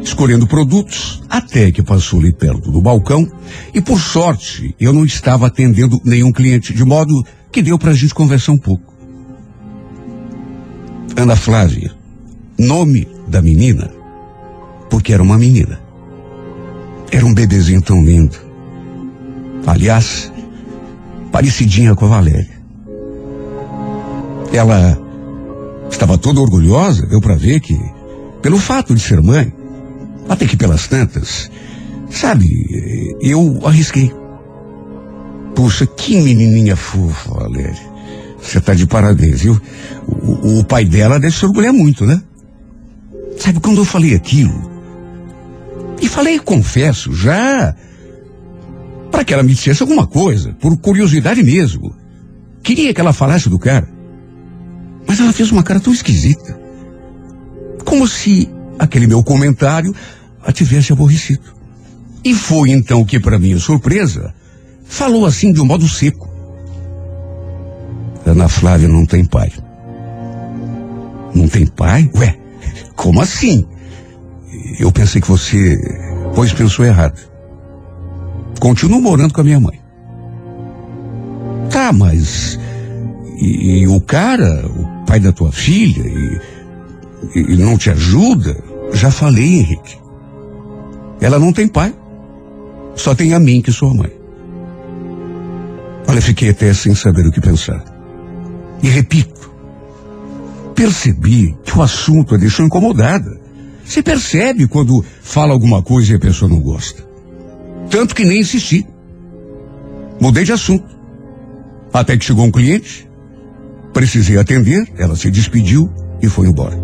escolhendo 0.02 0.46
produtos, 0.46 1.22
até 1.28 1.70
que 1.70 1.82
passou 1.82 2.20
ali 2.20 2.32
perto 2.32 2.70
do 2.70 2.80
balcão, 2.80 3.26
e 3.74 3.80
por 3.80 4.00
sorte 4.00 4.74
eu 4.78 4.92
não 4.92 5.04
estava 5.04 5.46
atendendo 5.46 6.00
nenhum 6.04 6.32
cliente, 6.32 6.72
de 6.72 6.84
modo 6.84 7.24
que 7.50 7.62
deu 7.62 7.78
para 7.78 7.90
a 7.90 7.94
gente 7.94 8.14
conversar 8.14 8.52
um 8.52 8.58
pouco. 8.58 8.94
Ana 11.16 11.36
Flávia, 11.36 11.92
nome 12.58 13.08
da 13.26 13.42
menina, 13.42 13.90
porque 14.88 15.12
era 15.12 15.22
uma 15.22 15.38
menina. 15.38 15.80
Era 17.10 17.24
um 17.24 17.34
bebezinho 17.34 17.82
tão 17.82 18.04
lindo. 18.04 18.36
Aliás, 19.66 20.30
parecidinha 21.32 21.94
com 21.94 22.04
a 22.04 22.08
Valéria. 22.08 22.58
Ela 24.52 24.98
estava 25.90 26.16
toda 26.16 26.40
orgulhosa, 26.40 27.06
deu 27.06 27.20
para 27.20 27.34
ver 27.34 27.60
que, 27.60 27.78
pelo 28.40 28.58
fato 28.58 28.94
de 28.94 29.00
ser 29.00 29.20
mãe, 29.20 29.52
até 30.28 30.46
que 30.46 30.56
pelas 30.56 30.86
tantas, 30.86 31.50
sabe, 32.10 32.46
eu 33.20 33.60
arrisquei. 33.64 34.12
Puxa, 35.54 35.86
que 35.86 36.20
menininha 36.20 36.76
fofa, 36.76 37.34
Valéria. 37.34 37.88
Você 38.40 38.60
tá 38.60 38.74
de 38.74 38.86
parabéns, 38.86 39.42
viu? 39.42 39.60
O, 40.06 40.60
o 40.60 40.64
pai 40.64 40.84
dela 40.84 41.18
deve 41.18 41.34
se 41.34 41.44
orgulhar 41.44 41.72
muito, 41.72 42.06
né? 42.06 42.22
Sabe, 43.38 43.60
quando 43.60 43.78
eu 43.78 43.84
falei 43.84 44.14
aquilo, 44.14 44.68
e 46.00 46.08
falei, 46.08 46.38
confesso, 46.38 47.12
já 47.12 47.74
para 49.10 49.24
que 49.24 49.34
ela 49.34 49.42
me 49.42 49.54
dissesse 49.54 49.82
alguma 49.82 50.06
coisa, 50.06 50.52
por 50.60 50.76
curiosidade 50.76 51.42
mesmo. 51.42 51.94
Queria 52.62 52.92
que 52.94 53.00
ela 53.00 53.12
falasse 53.12 53.48
do 53.48 53.58
cara. 53.58 53.88
Mas 55.06 55.18
ela 55.18 55.32
fez 55.32 55.50
uma 55.50 55.62
cara 55.62 55.80
tão 55.80 55.92
esquisita. 55.92 56.58
Como 57.84 58.06
se 58.06 58.48
aquele 58.78 59.06
meu 59.06 59.22
comentário 59.24 59.94
a 60.48 60.52
tivesse 60.52 60.94
aborrecido. 60.94 61.54
E 62.24 62.34
foi 62.34 62.70
então 62.70 63.04
que, 63.04 63.20
para 63.20 63.38
minha 63.38 63.58
surpresa, 63.58 64.34
falou 64.82 65.26
assim 65.26 65.52
de 65.52 65.60
um 65.60 65.66
modo 65.66 65.86
seco. 65.86 66.26
Ana 68.24 68.48
Flávia 68.48 68.88
não 68.88 69.04
tem 69.04 69.26
pai. 69.26 69.52
Não 71.34 71.46
tem 71.48 71.66
pai? 71.66 72.10
Ué, 72.14 72.34
como 72.96 73.20
assim? 73.20 73.66
Eu 74.80 74.90
pensei 74.90 75.20
que 75.20 75.28
você, 75.28 75.76
pois 76.34 76.50
pensou 76.54 76.82
errado. 76.82 77.20
Continuo 78.58 79.02
morando 79.02 79.34
com 79.34 79.42
a 79.42 79.44
minha 79.44 79.60
mãe. 79.60 79.78
Tá, 81.70 81.92
mas. 81.92 82.58
E, 83.36 83.82
e 83.82 83.86
o 83.86 84.00
cara, 84.00 84.66
o 84.66 85.04
pai 85.04 85.20
da 85.20 85.30
tua 85.30 85.52
filha, 85.52 86.04
e, 86.06 87.52
e 87.52 87.56
não 87.58 87.76
te 87.76 87.90
ajuda? 87.90 88.56
Já 88.94 89.10
falei, 89.10 89.58
Henrique. 89.58 90.07
Ela 91.20 91.38
não 91.38 91.52
tem 91.52 91.68
pai. 91.68 91.94
Só 92.94 93.14
tem 93.14 93.34
a 93.34 93.40
mim 93.40 93.62
que 93.62 93.72
sou 93.72 93.90
a 93.90 93.94
mãe. 93.94 94.12
Olha, 96.08 96.22
fiquei 96.22 96.50
até 96.50 96.72
sem 96.72 96.94
saber 96.94 97.26
o 97.26 97.30
que 97.30 97.40
pensar. 97.40 97.84
E 98.82 98.88
repito, 98.88 99.52
percebi 100.74 101.56
que 101.64 101.76
o 101.76 101.82
assunto 101.82 102.34
a 102.34 102.38
deixou 102.38 102.64
incomodada. 102.64 103.40
Se 103.84 104.02
percebe 104.02 104.66
quando 104.66 105.04
fala 105.22 105.52
alguma 105.52 105.82
coisa 105.82 106.12
e 106.12 106.16
a 106.16 106.20
pessoa 106.20 106.48
não 106.48 106.60
gosta. 106.60 107.06
Tanto 107.90 108.14
que 108.14 108.24
nem 108.24 108.40
insisti. 108.40 108.86
Mudei 110.20 110.44
de 110.44 110.52
assunto. 110.52 110.98
Até 111.92 112.16
que 112.16 112.24
chegou 112.24 112.44
um 112.44 112.50
cliente, 112.50 113.08
precisei 113.92 114.38
atender, 114.38 114.86
ela 114.98 115.16
se 115.16 115.30
despediu 115.30 115.90
e 116.20 116.28
foi 116.28 116.48
embora. 116.48 116.78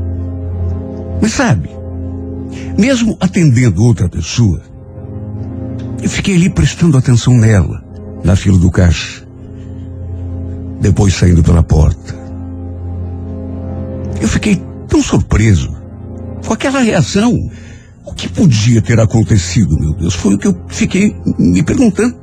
Mas 1.21 1.33
sabe, 1.33 1.69
mesmo 2.79 3.17
atendendo 3.21 3.83
outra 3.83 4.09
pessoa, 4.09 4.61
eu 6.03 6.09
fiquei 6.09 6.35
ali 6.35 6.51
prestando 6.51 6.99
atenção 6.99 7.37
nela, 7.37 7.83
na 8.23 8.37
fila 8.37 8.59
do 8.59 8.71
caixa. 8.71 9.25
Depois 10.81 11.15
saindo 11.15 11.43
pela 11.43 11.63
porta. 11.63 12.15
Eu 14.21 14.29
fiquei 14.29 14.63
tão 14.87 15.03
surpreso 15.03 15.75
com 16.45 16.53
aquela 16.53 16.81
reação. 16.81 17.33
O 18.05 18.13
que 18.13 18.29
podia 18.29 18.83
ter 18.83 19.01
acontecido, 19.01 19.79
meu 19.81 19.95
Deus? 19.95 20.15
Foi 20.15 20.35
o 20.35 20.39
que 20.39 20.47
eu 20.47 20.61
fiquei 20.69 21.17
me 21.39 21.63
perguntando. 21.63 22.17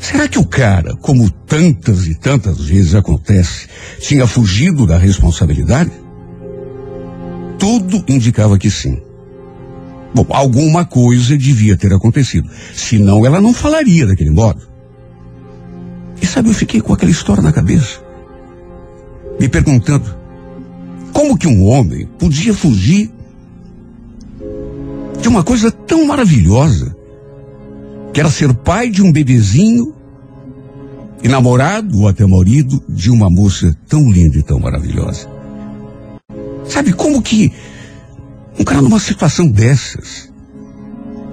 Será 0.00 0.26
que 0.26 0.38
o 0.38 0.44
cara, 0.44 0.96
como 0.96 1.30
tantas 1.30 2.06
e 2.06 2.14
tantas 2.14 2.60
vezes 2.60 2.94
acontece, 2.94 3.68
tinha 4.00 4.26
fugido 4.26 4.86
da 4.86 4.98
responsabilidade? 4.98 5.90
Tudo 7.62 8.04
indicava 8.08 8.58
que 8.58 8.68
sim. 8.68 9.00
Bom, 10.12 10.26
alguma 10.30 10.84
coisa 10.84 11.38
devia 11.38 11.76
ter 11.76 11.92
acontecido. 11.92 12.50
Senão 12.74 13.24
ela 13.24 13.40
não 13.40 13.54
falaria 13.54 14.04
daquele 14.04 14.30
modo. 14.30 14.66
E 16.20 16.26
sabe, 16.26 16.48
eu 16.48 16.54
fiquei 16.54 16.80
com 16.80 16.92
aquela 16.92 17.12
história 17.12 17.40
na 17.40 17.52
cabeça. 17.52 18.00
Me 19.38 19.48
perguntando 19.48 20.12
como 21.12 21.38
que 21.38 21.46
um 21.46 21.64
homem 21.64 22.08
podia 22.18 22.52
fugir 22.52 23.12
de 25.20 25.28
uma 25.28 25.44
coisa 25.44 25.70
tão 25.70 26.04
maravilhosa, 26.04 26.96
que 28.12 28.18
era 28.18 28.28
ser 28.28 28.52
pai 28.54 28.90
de 28.90 29.04
um 29.04 29.12
bebezinho 29.12 29.94
e 31.22 31.28
namorado 31.28 32.00
ou 32.00 32.08
até 32.08 32.26
marido 32.26 32.82
de 32.88 33.08
uma 33.08 33.30
moça 33.30 33.72
tão 33.86 34.10
linda 34.10 34.36
e 34.36 34.42
tão 34.42 34.58
maravilhosa. 34.58 35.31
Sabe 36.64 36.92
como 36.92 37.22
que 37.22 37.52
um 38.58 38.64
cara 38.64 38.82
numa 38.82 39.00
situação 39.00 39.48
dessas, 39.48 40.32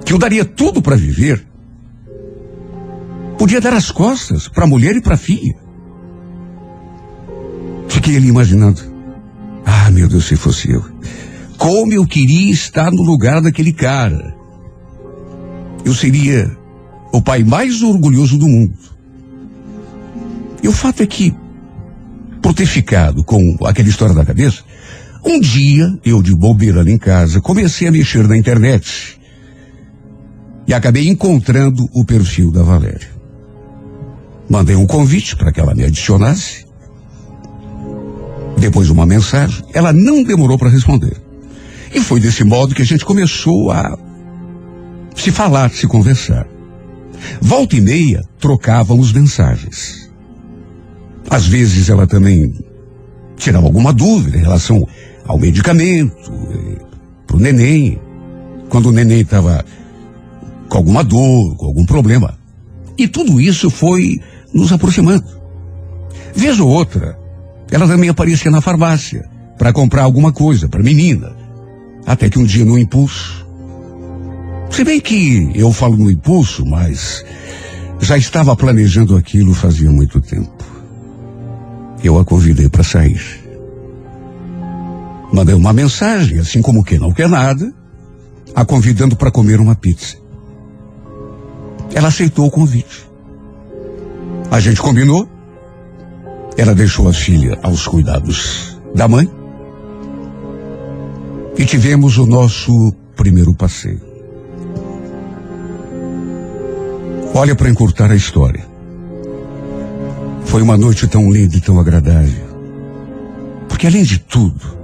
que 0.04 0.12
eu 0.12 0.18
daria 0.18 0.44
tudo 0.44 0.82
para 0.82 0.96
viver, 0.96 1.46
podia 3.38 3.60
dar 3.60 3.74
as 3.74 3.90
costas 3.90 4.48
para 4.48 4.64
a 4.64 4.66
mulher 4.66 4.96
e 4.96 5.00
para 5.00 5.14
a 5.14 5.18
filha? 5.18 5.54
Fiquei 7.88 8.16
ali 8.16 8.28
imaginando. 8.28 8.80
Ah, 9.64 9.90
meu 9.90 10.08
Deus, 10.08 10.26
se 10.26 10.36
fosse 10.36 10.70
eu. 10.70 10.84
Como 11.58 11.92
eu 11.92 12.06
queria 12.06 12.52
estar 12.52 12.90
no 12.90 13.02
lugar 13.02 13.42
daquele 13.42 13.72
cara. 13.72 14.34
Eu 15.84 15.94
seria 15.94 16.56
o 17.12 17.20
pai 17.20 17.44
mais 17.44 17.82
orgulhoso 17.82 18.38
do 18.38 18.46
mundo. 18.46 18.78
E 20.62 20.68
o 20.68 20.72
fato 20.72 21.02
é 21.02 21.06
que, 21.06 21.34
por 22.42 22.54
ter 22.54 22.66
ficado 22.66 23.24
com 23.24 23.56
aquela 23.64 23.88
história 23.88 24.14
na 24.14 24.24
cabeça, 24.24 24.62
um 25.24 25.38
dia, 25.38 25.98
eu 26.04 26.22
de 26.22 26.34
bobeira 26.34 26.80
ali 26.80 26.92
em 26.92 26.98
casa, 26.98 27.40
comecei 27.40 27.86
a 27.86 27.92
mexer 27.92 28.26
na 28.26 28.36
internet. 28.36 29.18
E 30.66 30.74
acabei 30.74 31.08
encontrando 31.08 31.88
o 31.92 32.04
perfil 32.04 32.50
da 32.50 32.62
Valéria. 32.62 33.08
Mandei 34.48 34.76
um 34.76 34.86
convite 34.86 35.36
para 35.36 35.52
que 35.52 35.60
ela 35.60 35.74
me 35.74 35.84
adicionasse. 35.84 36.66
Depois 38.58 38.90
uma 38.90 39.06
mensagem, 39.06 39.64
ela 39.72 39.92
não 39.92 40.22
demorou 40.22 40.58
para 40.58 40.68
responder. 40.68 41.16
E 41.94 42.00
foi 42.00 42.20
desse 42.20 42.44
modo 42.44 42.74
que 42.74 42.82
a 42.82 42.86
gente 42.86 43.04
começou 43.04 43.70
a 43.70 43.98
se 45.16 45.30
falar, 45.30 45.70
se 45.70 45.86
conversar. 45.86 46.46
Volta 47.40 47.76
e 47.76 47.80
meia, 47.80 48.22
trocávamos 48.38 49.12
mensagens. 49.12 50.10
Às 51.28 51.46
vezes 51.46 51.88
ela 51.88 52.06
também 52.06 52.54
tirava 53.36 53.66
alguma 53.66 53.92
dúvida 53.92 54.36
em 54.36 54.42
relação 54.42 54.86
ao 55.30 55.38
medicamento, 55.38 56.32
para 57.24 57.36
o 57.36 57.40
neném, 57.40 58.00
quando 58.68 58.86
o 58.86 58.92
neném 58.92 59.20
estava 59.20 59.64
com 60.68 60.76
alguma 60.76 61.04
dor, 61.04 61.56
com 61.56 61.66
algum 61.66 61.86
problema. 61.86 62.36
E 62.98 63.06
tudo 63.06 63.40
isso 63.40 63.70
foi 63.70 64.20
nos 64.52 64.72
aproximando. 64.72 65.24
Vez 66.34 66.58
ou 66.58 66.68
outra, 66.68 67.16
ela 67.70 67.86
também 67.86 68.10
aparecia 68.10 68.50
na 68.50 68.60
farmácia 68.60 69.24
para 69.56 69.72
comprar 69.72 70.02
alguma 70.02 70.32
coisa 70.32 70.68
para 70.68 70.80
a 70.80 70.84
menina. 70.84 71.32
Até 72.04 72.28
que 72.28 72.38
um 72.38 72.44
dia, 72.44 72.64
no 72.64 72.78
impulso. 72.78 73.46
Se 74.70 74.82
bem 74.82 75.00
que 75.00 75.52
eu 75.54 75.72
falo 75.72 75.96
no 75.96 76.10
impulso, 76.10 76.66
mas 76.66 77.24
já 78.00 78.16
estava 78.16 78.56
planejando 78.56 79.16
aquilo 79.16 79.54
fazia 79.54 79.90
muito 79.90 80.20
tempo. 80.20 80.64
Eu 82.02 82.18
a 82.18 82.24
convidei 82.24 82.68
para 82.68 82.82
sair. 82.82 83.49
Mandei 85.32 85.54
uma 85.54 85.72
mensagem, 85.72 86.38
assim 86.38 86.60
como 86.60 86.82
quem 86.82 86.98
não 86.98 87.12
quer 87.12 87.28
nada, 87.28 87.72
a 88.54 88.64
convidando 88.64 89.14
para 89.16 89.30
comer 89.30 89.60
uma 89.60 89.76
pizza. 89.76 90.16
Ela 91.94 92.08
aceitou 92.08 92.46
o 92.46 92.50
convite. 92.50 93.08
A 94.50 94.58
gente 94.58 94.80
combinou. 94.80 95.28
Ela 96.56 96.74
deixou 96.74 97.08
a 97.08 97.12
filha 97.12 97.58
aos 97.62 97.86
cuidados 97.86 98.78
da 98.94 99.06
mãe. 99.06 99.30
E 101.56 101.64
tivemos 101.64 102.18
o 102.18 102.26
nosso 102.26 102.92
primeiro 103.16 103.54
passeio. 103.54 104.00
Olha 107.34 107.54
para 107.54 107.70
encurtar 107.70 108.10
a 108.10 108.16
história. 108.16 108.66
Foi 110.44 110.62
uma 110.62 110.76
noite 110.76 111.06
tão 111.06 111.30
linda 111.30 111.56
e 111.56 111.60
tão 111.60 111.78
agradável. 111.78 112.50
Porque 113.68 113.86
além 113.86 114.02
de 114.02 114.18
tudo, 114.18 114.79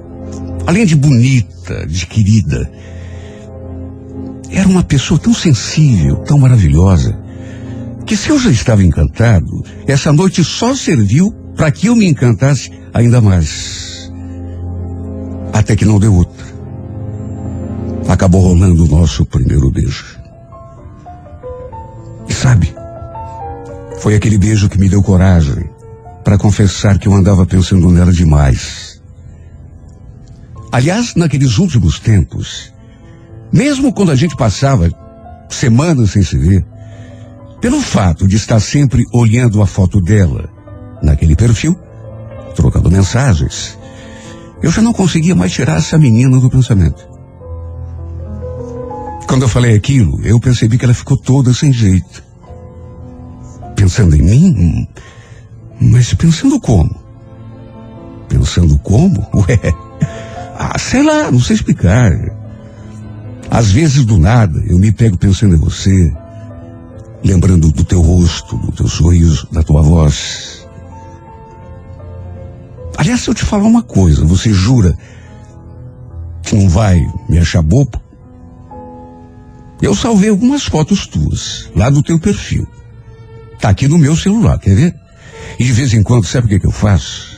além 0.67 0.85
de 0.85 0.97
bonita, 0.97 1.87
de 1.87 2.07
querida, 2.07 2.71
era 4.51 4.69
uma 4.69 4.83
pessoa 4.83 5.19
tão 5.19 5.33
sensível, 5.33 6.17
tão 6.17 6.39
maravilhosa, 6.39 7.17
que 8.05 8.17
se 8.17 8.31
eu 8.31 8.39
já 8.39 8.51
estava 8.51 8.83
encantado, 8.85 9.65
essa 9.87 10.13
noite 10.13 10.45
só 10.45 10.75
serviu 10.75 11.33
para 11.57 11.71
que 11.71 11.87
eu 11.87 11.97
me 11.97 12.07
encantasse 12.07 12.71
ainda 12.93 13.21
mais. 13.21 14.13
Até 15.53 15.75
que 15.75 15.85
não 15.85 15.99
deu 15.99 16.15
outra. 16.15 16.47
Acabou 18.09 18.41
rolando 18.43 18.85
o 18.85 18.89
nosso 18.89 19.25
primeiro 19.27 19.71
beijo. 19.71 20.19
E 22.29 22.33
sabe, 22.33 22.73
foi 23.99 24.15
aquele 24.15 24.39
beijo 24.39 24.69
que 24.69 24.79
me 24.79 24.89
deu 24.89 25.03
coragem 25.03 25.69
para 26.23 26.39
confessar 26.39 26.99
que 26.99 27.09
eu 27.09 27.15
andava 27.15 27.45
pensando 27.47 27.91
nela 27.91 28.13
demais. 28.13 28.96
Aliás, 30.73 31.15
naqueles 31.15 31.59
últimos 31.59 31.99
tempos, 31.99 32.73
mesmo 33.53 33.93
quando 33.93 34.11
a 34.11 34.17
gente 34.17 34.37
passava 34.37 34.91
semanas 35.49 36.11
sem 36.11 36.23
se 36.23 36.37
ver, 36.37 36.65
pelo 37.61 37.81
fato 37.81 38.27
de 38.27 38.37
estar 38.37 38.61
sempre 38.61 39.05
olhando 39.13 39.63
a 39.63 39.67
foto 39.67 40.01
dela 40.01 40.51
naquele 41.03 41.35
perfil, 41.35 41.77
trocando 42.55 42.91
mensagens, 42.91 43.79
eu 44.63 44.71
já 44.71 44.83
não 44.83 44.93
conseguia 44.93 45.35
mais 45.35 45.53
tirar 45.53 45.79
essa 45.79 45.99
menina 45.99 46.39
do 46.39 46.51
pensamento. 46.51 47.07
Quando 49.27 49.43
eu 49.43 49.49
falei 49.49 49.75
aquilo, 49.75 50.21
eu 50.25 50.39
percebi 50.41 50.79
que 50.79 50.85
ela 50.85 50.95
ficou 50.95 51.17
toda 51.17 51.53
sem 51.53 51.73
jeito. 51.73 52.23
Pensando 53.75 54.17
em 54.17 54.23
mim? 54.23 54.89
Mas 55.81 56.15
pensando 56.15 56.59
como? 56.61 56.95
Pensando 58.29 58.79
como? 58.79 59.27
Ué, 59.35 59.86
ah, 60.59 60.79
sei 60.79 61.03
lá, 61.03 61.31
não 61.31 61.41
sei 61.41 61.57
explicar. 61.57 62.13
Às 63.51 63.71
vezes, 63.71 64.05
do 64.05 64.19
nada, 64.19 64.59
eu 64.67 64.79
me 64.79 64.91
pego 64.91 65.17
pensando 65.17 65.55
em 65.55 65.59
você, 65.59 66.13
lembrando 67.25 67.71
do 67.71 67.85
teu 67.85 68.01
rosto, 68.01 68.57
do 68.57 68.73
teu 68.73 68.89
sorriso, 68.89 69.49
da 69.53 69.63
tua 69.63 69.83
voz. 69.83 70.67
Aliás, 72.97 73.21
se 73.21 73.29
eu 73.29 73.35
te 73.35 73.45
falar 73.45 73.65
uma 73.65 73.83
coisa, 73.83 74.25
você 74.25 74.53
jura 74.53 74.97
que 76.43 76.57
não 76.57 76.69
vai 76.69 77.01
me 77.29 77.39
achar 77.39 77.63
bobo? 77.63 78.01
Eu 79.83 79.95
salvei 79.95 80.31
algumas 80.31 80.65
fotos 80.65 81.07
tuas, 81.07 81.71
lá 81.77 81.91
do 81.91 82.03
teu 82.03 82.19
perfil. 82.19 82.67
Tá 83.61 83.69
aqui 83.69 83.87
no 83.87 83.99
meu 83.99 84.17
celular, 84.17 84.59
quer 84.59 84.75
ver? 84.75 84.95
E 85.59 85.65
de 85.65 85.73
vez 85.73 85.93
em 85.93 86.03
quando, 86.03 86.25
sabe 86.25 86.47
o 86.47 86.49
que, 86.49 86.61
que 86.61 86.67
eu 86.67 86.73
faço? 86.73 87.36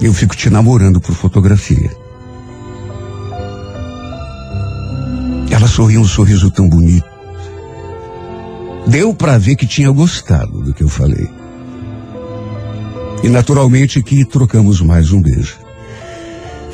Eu 0.00 0.12
fico 0.12 0.36
te 0.36 0.50
namorando 0.50 1.00
por 1.00 1.14
fotografia. 1.14 1.90
Ela 5.50 5.66
sorriu 5.66 6.00
um 6.00 6.06
sorriso 6.06 6.50
tão 6.50 6.68
bonito. 6.68 7.06
Deu 8.86 9.14
para 9.14 9.38
ver 9.38 9.56
que 9.56 9.66
tinha 9.66 9.90
gostado 9.90 10.62
do 10.62 10.74
que 10.74 10.82
eu 10.82 10.88
falei. 10.88 11.28
E 13.22 13.28
naturalmente 13.28 14.02
que 14.02 14.24
trocamos 14.24 14.80
mais 14.80 15.12
um 15.12 15.20
beijo. 15.20 15.56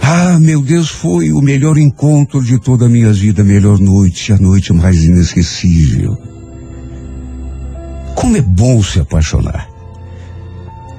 Ah, 0.03 0.39
meu 0.39 0.61
Deus, 0.61 0.91
foi 0.91 1.33
o 1.33 1.41
melhor 1.41 1.79
encontro 1.79 2.45
de 2.45 2.59
toda 2.59 2.87
a 2.87 2.89
minha 2.89 3.13
vida, 3.13 3.45
melhor 3.45 3.79
noite, 3.79 4.33
a 4.33 4.37
noite 4.37 4.73
mais 4.73 5.03
inesquecível. 5.05 6.19
Como 8.15 8.37
é 8.37 8.43
bom 8.43 8.83
se 8.83 9.01
apaixonar. 9.01 9.72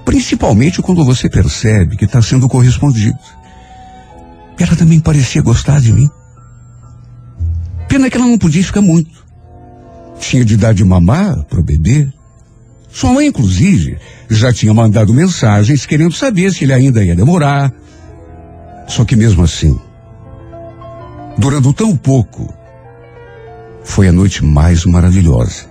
Principalmente 0.06 0.82
quando 0.82 1.06
você 1.06 1.30
percebe 1.30 1.96
que 1.96 2.06
está 2.06 2.22
sendo 2.22 2.50
correspondido. 2.50 3.18
Ela 4.60 4.76
também 4.76 5.00
parecia 5.00 5.42
gostar 5.42 5.80
de 5.80 5.92
mim. 5.92 6.10
Pena 7.88 8.10
que 8.10 8.18
ela 8.18 8.28
não 8.28 8.38
podia 8.38 8.64
ficar 8.64 8.82
muito. 8.82 9.24
Tinha 10.20 10.44
de 10.44 10.58
dar 10.58 10.74
de 10.74 10.84
mamar 10.84 11.44
para 11.46 11.60
o 11.60 11.64
bebê. 11.64 12.12
Sua 12.92 13.12
mãe, 13.12 13.28
inclusive, 13.28 13.98
já 14.30 14.54
tinha 14.54 14.74
mandado 14.74 15.14
mensagens 15.14 15.86
querendo 15.86 16.14
saber 16.14 16.52
se 16.52 16.64
ele 16.64 16.74
ainda 16.74 17.04
ia 17.04 17.16
demorar. 17.16 17.72
Só 18.88 19.04
que 19.06 19.16
mesmo 19.16 19.44
assim, 19.44 19.80
durando 21.38 21.74
tão 21.74 21.96
pouco, 21.96 22.54
foi 23.84 24.08
a 24.08 24.12
noite 24.12 24.44
mais 24.44 24.86
maravilhosa. 24.86 25.66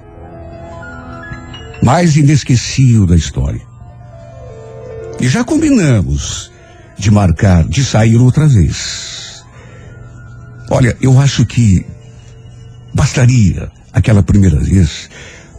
Mais 1.83 2.17
inesquecível 2.17 3.07
da 3.07 3.17
história. 3.17 3.72
E 5.23 5.29
já 5.29 5.45
combinamos 5.45 6.51
de 6.99 7.09
marcar, 7.09 7.65
de 7.65 7.85
sair 7.85 8.17
outra 8.17 8.49
vez. 8.49 9.45
Olha, 10.69 10.97
eu 11.01 11.21
acho 11.21 11.47
que 11.47 11.87
bastaria 12.93 13.71
aquela 13.93 14.23
primeira 14.23 14.59
vez 14.59 15.09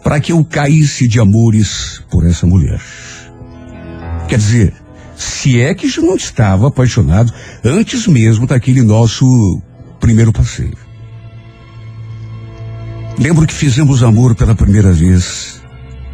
para 0.03 0.19
que 0.19 0.33
eu 0.33 0.43
caísse 0.43 1.07
de 1.07 1.17
amores 1.17 2.03
por 2.11 2.25
essa 2.27 2.45
mulher. 2.45 2.81
Quer 4.27 4.37
dizer, 4.37 4.73
se 5.15 5.61
é 5.61 5.73
que 5.73 5.87
já 5.87 6.01
não 6.01 6.15
estava 6.15 6.67
apaixonado 6.67 7.33
antes 7.63 8.05
mesmo 8.05 8.45
daquele 8.45 8.81
nosso 8.81 9.25
primeiro 9.97 10.33
passeio. 10.33 10.77
Lembro 13.17 13.47
que 13.47 13.53
fizemos 13.53 14.03
amor 14.03 14.35
pela 14.35 14.55
primeira 14.55 14.91
vez 14.91 15.61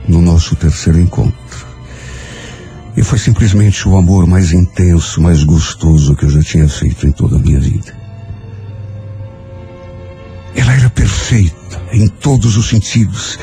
no 0.08 0.22
nosso 0.22 0.56
terceiro 0.56 1.00
encontro. 1.00 1.39
E 3.00 3.04
foi 3.04 3.18
simplesmente 3.18 3.88
o 3.88 3.96
amor 3.96 4.28
mais 4.28 4.52
intenso, 4.52 5.22
mais 5.22 5.42
gostoso 5.46 6.18
que 6.18 6.26
eu 6.26 6.30
já 6.30 6.44
tinha 6.44 6.68
feito 6.68 7.08
em 7.08 7.14
toda 7.14 7.38
a 7.38 7.40
minha 7.40 7.58
vida. 7.58 7.98
Ela 10.54 10.74
era 10.74 10.90
perfeita 10.90 11.82
em 11.94 12.10
todos 12.10 12.58
os 12.58 12.68
sentidos. 12.68 13.40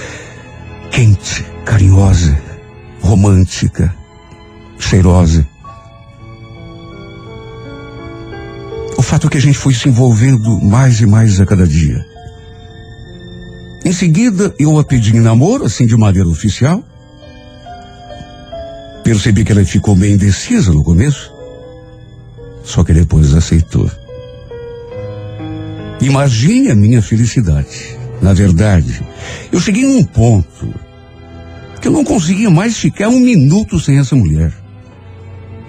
Quente, 0.90 1.42
carinhosa, 1.64 2.38
romântica, 3.00 3.96
cheirosa. 4.78 5.48
O 8.98 9.02
fato 9.02 9.26
é 9.26 9.30
que 9.30 9.38
a 9.38 9.40
gente 9.40 9.56
foi 9.56 9.72
se 9.72 9.88
envolvendo 9.88 10.60
mais 10.60 11.00
e 11.00 11.06
mais 11.06 11.40
a 11.40 11.46
cada 11.46 11.66
dia. 11.66 12.04
Em 13.86 13.92
seguida, 13.92 14.54
eu 14.58 14.78
a 14.78 14.84
pedi 14.84 15.16
em 15.16 15.20
namoro, 15.20 15.64
assim 15.64 15.86
de 15.86 15.96
maneira 15.96 16.28
oficial. 16.28 16.84
Percebi 19.06 19.44
que 19.44 19.52
ela 19.52 19.64
ficou 19.64 19.94
bem 19.94 20.14
indecisa 20.14 20.72
no 20.72 20.82
começo. 20.82 21.32
Só 22.64 22.82
que 22.82 22.92
depois 22.92 23.32
aceitou. 23.34 23.88
Imagine 26.00 26.72
a 26.72 26.74
minha 26.74 27.00
felicidade. 27.00 27.96
Na 28.20 28.32
verdade, 28.32 29.00
eu 29.52 29.60
cheguei 29.60 29.84
num 29.84 30.02
ponto 30.02 30.74
que 31.80 31.86
eu 31.86 31.92
não 31.92 32.02
conseguia 32.02 32.50
mais 32.50 32.76
ficar 32.76 33.08
um 33.08 33.20
minuto 33.20 33.78
sem 33.78 33.96
essa 33.96 34.16
mulher. 34.16 34.52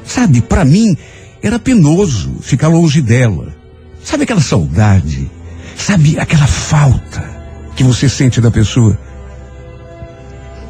Sabe, 0.04 0.42
para 0.42 0.66
mim 0.66 0.98
era 1.40 1.60
penoso 1.60 2.38
ficar 2.42 2.70
longe 2.70 3.04
dela. 3.04 3.56
Sabe 4.04 4.24
aquela 4.24 4.42
saudade? 4.42 5.30
Sabe 5.76 6.18
aquela 6.18 6.48
falta 6.48 7.24
que 7.76 7.84
você 7.84 8.10
sente 8.10 8.42
da 8.42 8.50
pessoa? 8.50 9.00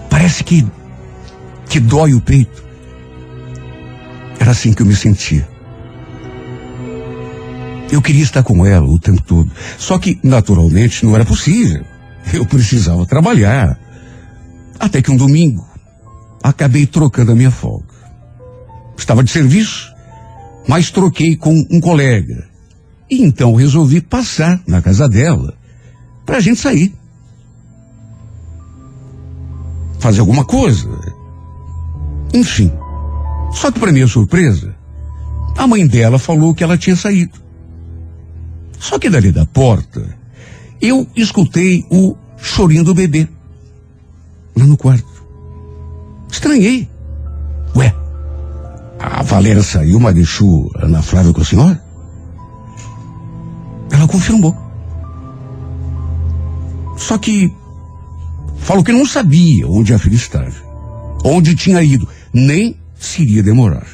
Parece 0.09 0.43
que 0.43 0.67
que 1.69 1.79
dói 1.79 2.13
o 2.13 2.21
peito. 2.21 2.63
Era 4.39 4.51
assim 4.51 4.73
que 4.73 4.81
eu 4.81 4.85
me 4.85 4.95
sentia. 4.95 5.47
Eu 7.91 8.01
queria 8.01 8.23
estar 8.23 8.43
com 8.43 8.65
ela 8.65 8.85
o 8.85 8.99
tempo 8.99 9.21
todo. 9.21 9.51
Só 9.77 9.97
que, 9.97 10.19
naturalmente, 10.23 11.05
não 11.05 11.15
era 11.15 11.25
possível. 11.25 11.83
Eu 12.33 12.45
precisava 12.45 13.05
trabalhar. 13.05 13.79
Até 14.79 15.01
que 15.01 15.09
um 15.09 15.17
domingo, 15.17 15.65
acabei 16.43 16.85
trocando 16.85 17.31
a 17.31 17.35
minha 17.35 17.51
folga. 17.51 17.95
Estava 18.97 19.23
de 19.23 19.31
serviço, 19.31 19.91
mas 20.67 20.91
troquei 20.91 21.35
com 21.35 21.53
um 21.71 21.79
colega. 21.79 22.47
E 23.09 23.23
então 23.23 23.55
resolvi 23.55 24.01
passar 24.01 24.61
na 24.67 24.81
casa 24.81 25.07
dela 25.07 25.53
para 26.25 26.37
a 26.37 26.41
gente 26.41 26.59
sair. 26.59 26.93
Fazer 29.99 30.19
alguma 30.19 30.43
coisa. 30.43 30.87
Enfim. 32.33 32.71
Só 33.53 33.71
que 33.71 33.79
para 33.79 33.91
minha 33.91 34.07
surpresa, 34.07 34.75
a 35.57 35.65
mãe 35.65 35.87
dela 35.87 36.19
falou 36.19 36.53
que 36.53 36.63
ela 36.63 36.77
tinha 36.77 36.95
saído. 36.95 37.39
Só 38.79 38.99
que 38.99 39.09
dali 39.09 39.31
da 39.31 39.45
porta, 39.45 40.17
eu 40.81 41.07
escutei 41.15 41.85
o 41.89 42.15
chorinho 42.37 42.83
do 42.83 42.93
bebê. 42.93 43.27
Lá 44.55 44.65
no 44.65 44.77
quarto. 44.77 45.07
Estranhei. 46.31 46.87
Ué, 47.75 47.93
a 48.99 49.23
Valéria 49.23 49.63
saiu, 49.63 49.99
mas 49.99 50.15
deixou 50.15 50.71
Ana 50.75 51.01
Flávia 51.01 51.33
com 51.33 51.41
a 51.41 51.45
senhora? 51.45 51.83
Ela 53.91 54.07
confirmou. 54.07 54.55
Só 56.97 57.17
que 57.17 57.53
falou 58.57 58.83
que 58.83 58.91
não 58.91 59.05
sabia 59.05 59.67
onde 59.67 59.93
a 59.93 59.99
filha 59.99 60.15
estava, 60.15 60.55
onde 61.23 61.55
tinha 61.55 61.81
ido, 61.83 62.07
nem 62.33 62.77
se 62.95 63.23
iria 63.23 63.43
demorar. 63.43 63.87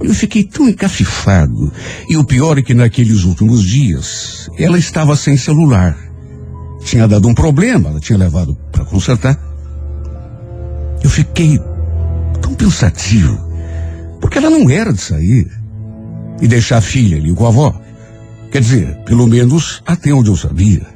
Eu 0.00 0.12
fiquei 0.12 0.44
tão 0.44 0.68
encafifado. 0.68 1.72
E 2.08 2.16
o 2.16 2.24
pior 2.24 2.58
é 2.58 2.62
que 2.62 2.74
naqueles 2.74 3.24
últimos 3.24 3.62
dias, 3.64 4.50
ela 4.58 4.78
estava 4.78 5.16
sem 5.16 5.36
celular. 5.36 5.96
Tinha 6.84 7.08
dado 7.08 7.26
um 7.26 7.34
problema, 7.34 7.88
ela 7.90 8.00
tinha 8.00 8.18
levado 8.18 8.56
para 8.70 8.84
consertar. 8.84 9.38
Eu 11.02 11.08
fiquei 11.08 11.58
tão 12.40 12.54
pensativo, 12.54 13.38
porque 14.20 14.38
ela 14.38 14.50
não 14.50 14.68
era 14.68 14.92
de 14.92 15.00
sair 15.00 15.50
e 16.40 16.48
deixar 16.48 16.78
a 16.78 16.82
filha 16.82 17.16
ali 17.16 17.32
com 17.32 17.46
a 17.46 17.48
avó. 17.48 17.80
Quer 18.50 18.60
dizer, 18.60 18.96
pelo 19.04 19.26
menos 19.26 19.82
até 19.86 20.12
onde 20.12 20.28
eu 20.28 20.36
sabia. 20.36 20.86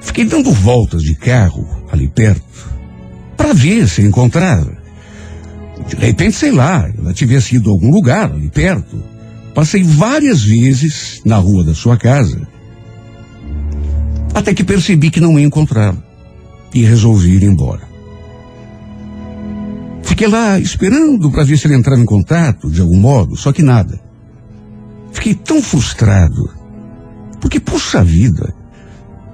Fiquei 0.00 0.24
dando 0.24 0.52
voltas 0.52 1.02
de 1.02 1.14
carro 1.14 1.66
ali 1.90 2.08
perto 2.08 2.67
para 3.38 3.54
ver 3.54 3.88
se 3.88 4.02
encontrava. 4.02 4.76
De 5.88 5.96
repente, 5.96 6.36
sei 6.36 6.50
lá, 6.50 6.90
ela 6.98 7.14
tivesse 7.14 7.56
ido 7.56 7.70
a 7.70 7.72
algum 7.72 7.90
lugar 7.90 8.30
ali 8.30 8.50
perto. 8.50 9.02
Passei 9.54 9.82
várias 9.82 10.42
vezes 10.42 11.22
na 11.24 11.36
rua 11.36 11.64
da 11.64 11.74
sua 11.74 11.96
casa. 11.96 12.46
Até 14.34 14.52
que 14.52 14.62
percebi 14.62 15.10
que 15.10 15.20
não 15.20 15.38
ia 15.38 15.46
encontrá-la. 15.46 15.96
E 16.74 16.84
resolvi 16.84 17.36
ir 17.36 17.44
embora. 17.44 17.88
Fiquei 20.02 20.26
lá 20.26 20.58
esperando 20.58 21.30
para 21.30 21.44
ver 21.44 21.56
se 21.56 21.66
ele 21.66 21.74
entrava 21.74 22.00
em 22.00 22.04
contato 22.04 22.70
de 22.70 22.80
algum 22.80 22.98
modo, 22.98 23.36
só 23.36 23.52
que 23.52 23.62
nada. 23.62 23.98
Fiquei 25.12 25.34
tão 25.34 25.62
frustrado. 25.62 26.50
Porque, 27.40 27.58
puxa 27.58 28.04
vida, 28.04 28.52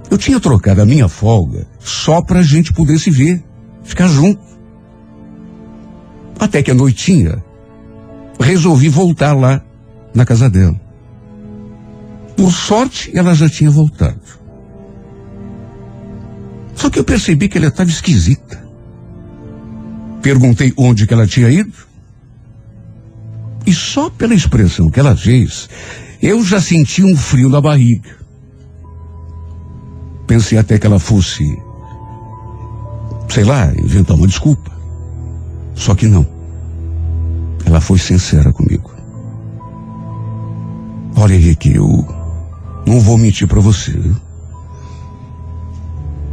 eu 0.09 0.17
tinha 0.17 0.39
trocado 0.39 0.81
a 0.81 0.85
minha 0.85 1.09
folga 1.09 1.67
só 1.79 2.21
para 2.21 2.39
a 2.39 2.43
gente 2.43 2.71
poder 2.71 2.99
se 2.99 3.09
ver, 3.11 3.43
ficar 3.85 4.07
junto. 4.07 4.43
Até 6.39 6.61
que 6.61 6.71
a 6.71 6.75
noitinha, 6.75 7.41
resolvi 8.39 8.89
voltar 8.89 9.33
lá 9.33 9.61
na 10.13 10.25
casa 10.25 10.49
dela. 10.49 10.79
Por 12.35 12.51
sorte, 12.51 13.11
ela 13.17 13.33
já 13.33 13.47
tinha 13.47 13.71
voltado. 13.71 14.19
Só 16.75 16.89
que 16.89 16.99
eu 16.99 17.03
percebi 17.03 17.47
que 17.47 17.57
ela 17.57 17.67
estava 17.67 17.89
esquisita. 17.89 18.63
Perguntei 20.21 20.73
onde 20.75 21.07
que 21.07 21.13
ela 21.13 21.25
tinha 21.25 21.49
ido. 21.49 21.73
E 23.65 23.73
só 23.73 24.09
pela 24.09 24.35
expressão 24.35 24.89
que 24.89 24.99
ela 24.99 25.15
fez, 25.15 25.69
eu 26.21 26.43
já 26.43 26.59
senti 26.59 27.03
um 27.03 27.15
frio 27.15 27.49
na 27.49 27.61
barriga. 27.61 28.15
Pensei 30.27 30.57
até 30.57 30.77
que 30.77 30.85
ela 30.85 30.99
fosse, 30.99 31.43
sei 33.29 33.43
lá, 33.43 33.71
inventar 33.73 34.15
uma 34.15 34.27
desculpa. 34.27 34.71
Só 35.75 35.93
que 35.93 36.07
não. 36.07 36.25
Ela 37.65 37.81
foi 37.81 37.97
sincera 37.97 38.51
comigo. 38.53 38.91
Olha, 41.17 41.33
Henrique, 41.33 41.73
eu 41.73 42.05
não 42.85 42.99
vou 42.99 43.17
mentir 43.17 43.47
para 43.47 43.59
você. 43.59 43.97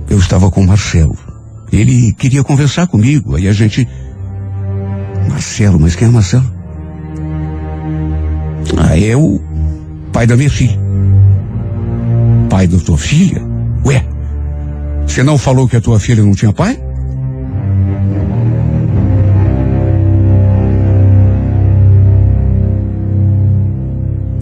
Eu 0.09 0.18
estava 0.18 0.50
com 0.50 0.62
o 0.62 0.66
Marcelo. 0.66 1.16
Ele 1.72 2.12
queria 2.12 2.44
conversar 2.44 2.87
comigo, 2.87 3.35
aí 3.35 3.48
a 3.48 3.52
gente. 3.52 3.88
Marcelo, 5.28 5.81
mas 5.81 5.96
quem 5.96 6.09
é 6.09 6.11
Marcelo? 6.11 6.52
Ah, 8.76 8.98
é 8.98 9.16
o 9.16 9.40
pai 10.12 10.26
da 10.26 10.37
minha 10.37 10.50
filha. 10.50 10.78
Pai 12.50 12.66
da 12.66 12.78
tua 12.78 12.98
filha? 12.98 13.42
Ué, 13.87 14.05
você 15.06 15.22
não 15.22 15.36
falou 15.36 15.68
que 15.68 15.76
a 15.76 15.80
tua 15.80 16.00
filha 16.00 16.22
não 16.22 16.32
tinha 16.32 16.52
pai? 16.52 16.78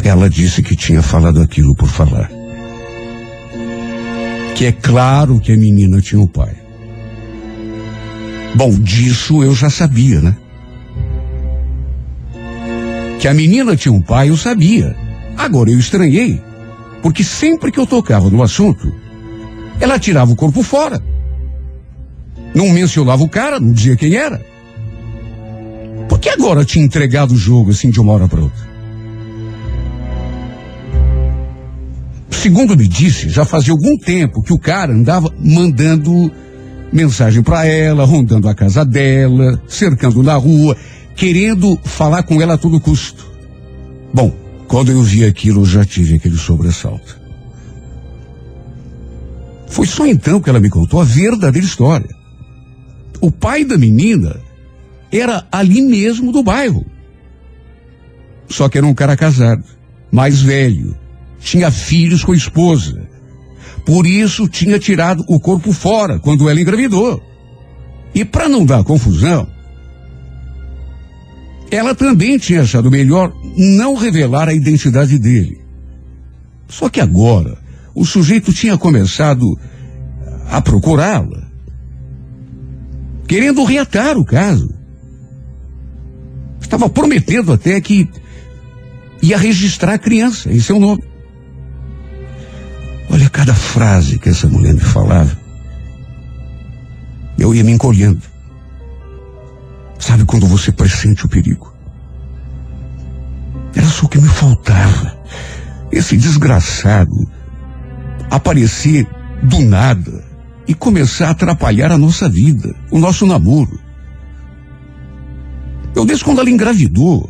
Ela 0.03 0.29
disse 0.29 0.63
que 0.63 0.75
tinha 0.75 1.03
falado 1.03 1.41
aquilo 1.41 1.75
por 1.75 1.89
falar. 1.89 2.31
Que 4.55 4.67
é 4.67 4.73
claro 4.73 5.41
que 5.41 5.53
a 5.53 5.57
menina 5.57 6.01
tinha 6.01 6.21
um 6.21 6.27
pai. 6.27 6.55
Bom, 8.55 8.71
disso 8.71 9.43
eu 9.43 9.55
já 9.55 9.71
sabia, 9.71 10.21
né? 10.21 10.37
Que 13.21 13.29
a 13.29 13.35
menina 13.35 13.77
tinha 13.77 13.93
um 13.93 14.03
pai, 14.03 14.31
eu 14.31 14.37
sabia. 14.37 14.97
Agora 15.37 15.71
eu 15.71 15.79
estranhei, 15.79 16.43
porque 17.03 17.23
sempre 17.23 17.71
que 17.71 17.79
eu 17.79 17.87
tocava 17.87 18.29
no 18.29 18.43
assunto, 18.43 18.93
ela 19.81 19.99
tirava 19.99 20.31
o 20.31 20.37
corpo 20.37 20.63
fora. 20.63 21.03
Não 22.55 22.69
mencionava 22.69 23.23
o 23.23 23.29
cara, 23.29 23.59
não 23.59 23.73
dizia 23.73 23.97
quem 23.97 24.15
era. 24.15 24.41
Por 26.09 26.19
que 26.19 26.29
agora 26.29 26.65
tinha 26.65 26.85
entregado 26.85 27.33
o 27.33 27.37
jogo 27.37 27.71
assim 27.71 27.91
de 27.91 28.01
uma 28.01 28.13
hora 28.13 28.29
para 28.29 28.41
outra? 28.41 28.71
Segundo 32.31 32.77
me 32.77 32.89
disse, 32.89 33.29
já 33.29 33.45
fazia 33.45 33.73
algum 33.73 33.97
tempo 33.97 34.43
que 34.43 34.53
o 34.53 34.59
cara 34.59 34.93
andava 34.93 35.33
mandando 35.39 36.33
mensagem 36.93 37.43
para 37.43 37.67
ela, 37.67 38.05
rondando 38.05 38.49
a 38.49 38.55
casa 38.55 38.85
dela, 38.85 39.63
cercando 39.69 40.23
na 40.23 40.35
rua, 40.35 40.77
querendo 41.15 41.79
falar 41.85 42.23
com 42.23 42.41
ela 42.41 42.55
a 42.55 42.59
todo 42.59 42.81
custo. 42.81 43.31
Bom, 44.13 44.35
quando 44.67 44.91
eu 44.91 45.03
vi 45.03 45.25
aquilo, 45.25 45.61
eu 45.61 45.67
já 45.67 45.85
tive 45.85 46.15
aquele 46.15 46.37
sobressalto. 46.37 47.20
Foi 49.71 49.87
só 49.87 50.05
então 50.05 50.41
que 50.41 50.51
ela 50.51 50.61
me 50.61 50.69
contou 50.69 51.01
a 51.01 51.05
verdadeira 51.05 51.67
história. 51.67 52.11
O 53.21 53.31
pai 53.31 53.65
da 53.65 53.79
menina 53.79 54.41
era 55.13 55.47
ali 55.51 55.81
mesmo 55.81 56.33
do 56.33 56.43
bairro. 56.43 56.85
Só 58.49 58.69
que 58.69 58.77
era 58.77 58.87
um 58.87 58.93
cara 58.93 59.17
casado, 59.17 59.63
mais 60.11 60.43
velho, 60.43 60.97
tinha 61.39 61.71
filhos 61.71 62.25
com 62.25 62.33
a 62.33 62.37
esposa. 62.37 63.09
Por 63.87 64.07
isso 64.07 64.49
tinha 64.49 64.79
tirado 64.79 65.25
o 65.29 65.39
corpo 65.39 65.73
fora 65.73 66.19
quando 66.19 66.51
ela 66.51 66.61
engravidou. 66.61 67.23
E 68.13 68.25
para 68.25 68.49
não 68.49 68.67
dar 68.67 68.83
confusão, 68.83 69.49
ela 71.71 71.95
também 71.95 72.39
tinha 72.39 72.63
achado 72.63 72.91
melhor 72.91 73.33
não 73.57 73.95
revelar 73.95 74.49
a 74.49 74.55
identidade 74.55 75.17
dele. 75.17 75.61
Só 76.69 76.89
que 76.89 77.01
agora, 77.01 77.57
o 77.95 78.05
sujeito 78.05 78.53
tinha 78.53 78.79
começado 78.79 79.59
a 80.51 80.61
procurá-la, 80.61 81.49
querendo 83.27 83.65
reatar 83.65 84.17
o 84.17 84.25
caso. 84.25 84.73
Estava 86.61 86.89
prometendo 86.89 87.53
até 87.53 87.81
que 87.81 88.09
ia 89.23 89.37
registrar 89.37 89.95
a 89.95 89.99
criança 89.99 90.53
em 90.53 90.61
seu 90.61 90.79
nome. 90.79 91.03
Olha 93.11 93.29
cada 93.29 93.55
frase 93.55 94.19
que 94.19 94.29
essa 94.29 94.47
mulher 94.49 94.73
me 94.73 94.81
falava. 94.81 95.37
Eu 97.37 97.55
ia 97.55 97.65
me 97.65 97.73
encolhendo. 97.73 98.23
Sabe 99.99 100.25
quando 100.25 100.47
você 100.47 100.71
pressente 100.71 101.27
o 101.27 101.29
perigo? 101.29 101.75
Era 103.75 103.87
só 103.87 104.07
o 104.07 104.09
que 104.09 104.21
me 104.21 104.29
faltava. 104.29 105.19
Esse 105.91 106.17
desgraçado 106.17 107.29
aparecer 108.31 109.07
do 109.43 109.61
nada 109.61 110.25
e 110.67 110.75
começar 110.75 111.29
a 111.29 111.31
atrapalhar 111.31 111.91
a 111.91 111.99
nossa 111.99 112.29
vida, 112.29 112.75
o 112.91 112.99
nosso 112.99 113.27
namoro. 113.27 113.79
Eu 115.95 116.05
desde 116.05 116.25
quando 116.25 116.41
ela 116.41 116.51
engravidou, 116.51 117.29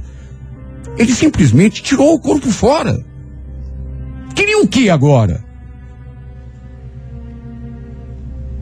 ele 0.98 1.14
simplesmente 1.14 1.82
tirou 1.82 2.14
o 2.14 2.20
corpo 2.20 2.50
fora. 2.50 3.02
Queria 4.34 4.60
o 4.60 4.68
que 4.68 4.90
agora? 4.90 5.42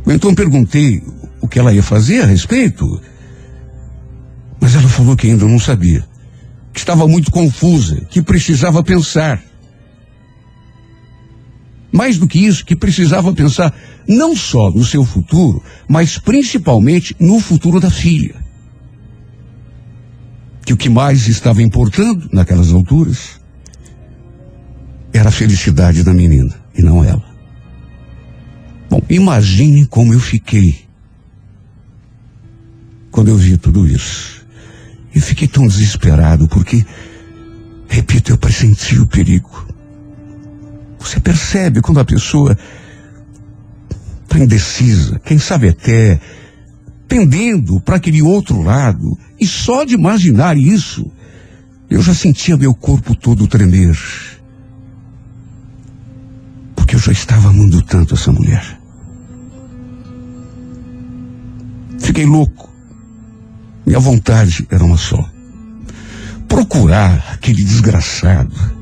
Então 0.07 0.35
perguntei 0.35 1.03
o 1.41 1.49
que 1.49 1.59
ela 1.59 1.73
ia 1.73 1.83
fazer 1.83 2.23
a 2.23 2.27
respeito, 2.27 3.01
mas 4.61 4.75
ela 4.75 4.89
falou 4.89 5.17
que 5.17 5.27
ainda 5.27 5.47
não 5.47 5.59
sabia, 5.59 6.05
que 6.73 6.79
estava 6.79 7.07
muito 7.07 7.31
confusa, 7.31 8.01
que 8.09 8.23
precisava 8.23 8.83
pensar. 8.83 9.43
Mais 11.91 12.19
do 12.19 12.27
que 12.27 12.39
isso, 12.39 12.65
que 12.65 12.77
precisava 12.77 13.33
pensar 13.33 13.75
não 14.07 14.37
só 14.37 14.71
no 14.71 14.85
seu 14.85 15.05
futuro, 15.05 15.63
mas 15.89 16.19
principalmente 16.19 17.17
no 17.19 17.41
futuro 17.41 17.81
da 17.81 17.91
filha. 17.91 18.35
Que 20.65 20.73
o 20.73 20.77
que 20.77 20.89
mais 20.89 21.29
estava 21.29 21.63
importando 21.63 22.29
naquelas 22.33 22.73
alturas 22.73 23.41
era 25.13 25.31
a 25.31 25.33
felicidade 25.33 26.03
da 26.03 26.13
menina 26.13 26.55
e 26.77 26.83
não 26.83 27.03
ela. 27.03 27.25
Bom, 28.91 29.03
imagine 29.09 29.87
como 29.87 30.13
eu 30.13 30.21
fiquei 30.21 30.89
quando 33.11 33.29
eu 33.29 33.37
vi 33.37 33.57
tudo 33.57 33.87
isso. 33.87 34.47
Eu 35.15 35.21
fiquei 35.21 35.49
tão 35.49 35.67
desesperado 35.67 36.47
porque, 36.49 36.85
repito, 37.89 38.31
eu 38.31 38.39
pressenti 38.39 38.99
o 38.99 39.07
perigo. 39.07 39.67
Você 40.99 41.21
percebe 41.21 41.81
quando 41.81 42.01
a 42.01 42.05
pessoa 42.05 42.57
está 44.25 44.39
indecisa, 44.39 45.19
quem 45.25 45.39
sabe 45.39 45.69
até 45.69 46.21
pendendo 47.09 47.81
para 47.81 47.97
aquele 47.97 48.21
outro 48.21 48.61
lado, 48.61 49.19
e 49.41 49.47
só 49.47 49.85
de 49.85 49.95
imaginar 49.95 50.57
isso, 50.59 51.11
eu 51.89 52.03
já 52.03 52.13
sentia 52.13 52.57
meu 52.57 52.75
corpo 52.75 53.15
todo 53.15 53.47
tremer. 53.47 53.99
Porque 56.77 56.95
eu 56.95 56.99
já 56.99 57.13
estava 57.13 57.49
amando 57.49 57.81
tanto 57.83 58.15
essa 58.15 58.31
mulher. 58.31 58.79
Fiquei 61.99 62.27
louco. 62.27 62.71
Minha 63.87 63.99
vontade 63.99 64.67
era 64.71 64.85
uma 64.85 64.99
só. 64.99 65.31
Procurar 66.47 67.33
aquele 67.33 67.65
desgraçado 67.65 68.78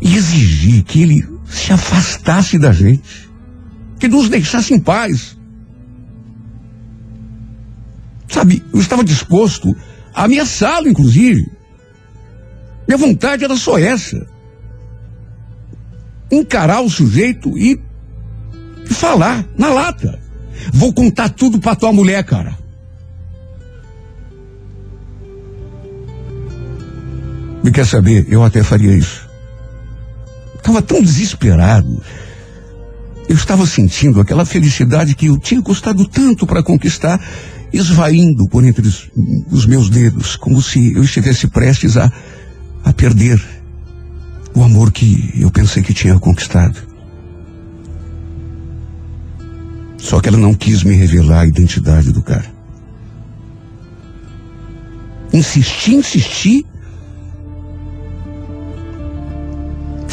e 0.00 0.16
exigir 0.16 0.82
que 0.84 1.02
ele 1.02 1.28
se 1.46 1.72
afastasse 1.72 2.58
da 2.58 2.72
gente, 2.72 3.30
que 3.98 4.08
nos 4.08 4.28
deixasse 4.28 4.74
em 4.74 4.80
paz. 4.80 5.36
Sabe, 8.28 8.62
eu 8.72 8.80
estava 8.80 9.04
disposto 9.04 9.74
a 10.12 10.24
ameaçá-lo, 10.24 10.88
inclusive. 10.88 11.50
Minha 12.86 12.98
vontade 12.98 13.44
era 13.44 13.56
só 13.56 13.78
essa. 13.78 14.26
Encarar 16.30 16.80
o 16.80 16.90
sujeito 16.90 17.56
e, 17.56 17.80
falar 18.86 19.46
na 19.56 19.70
lata. 19.70 20.18
Vou 20.72 20.92
contar 20.92 21.28
tudo 21.30 21.58
pra 21.58 21.74
tua 21.74 21.92
mulher, 21.92 22.24
cara. 22.24 22.56
Me 27.62 27.70
quer 27.70 27.86
saber? 27.86 28.26
Eu 28.28 28.42
até 28.42 28.62
faria 28.62 28.92
isso. 28.92 29.23
Estava 30.64 30.80
tão 30.80 31.02
desesperado. 31.02 32.02
Eu 33.28 33.36
estava 33.36 33.66
sentindo 33.66 34.18
aquela 34.18 34.46
felicidade 34.46 35.14
que 35.14 35.26
eu 35.26 35.36
tinha 35.36 35.60
custado 35.60 36.08
tanto 36.08 36.46
para 36.46 36.62
conquistar, 36.62 37.20
esvaindo 37.70 38.48
por 38.48 38.64
entre 38.64 38.88
os, 38.88 39.10
os, 39.50 39.66
meus 39.66 39.90
dedos, 39.90 40.36
como 40.36 40.62
se 40.62 40.94
eu 40.94 41.04
estivesse 41.04 41.48
prestes 41.48 41.98
a, 41.98 42.10
a 42.82 42.94
perder 42.94 43.38
o 44.54 44.62
amor 44.62 44.90
que 44.90 45.34
eu 45.36 45.50
pensei 45.50 45.82
que 45.82 45.92
tinha 45.92 46.18
conquistado. 46.18 46.78
Só 49.98 50.18
que 50.18 50.30
ela 50.30 50.38
não 50.38 50.54
quis 50.54 50.82
me 50.82 50.94
revelar 50.94 51.40
a 51.40 51.46
identidade 51.46 52.10
do 52.10 52.22
cara. 52.22 52.46
Insisti, 55.30 55.96
insisti, 55.96 56.66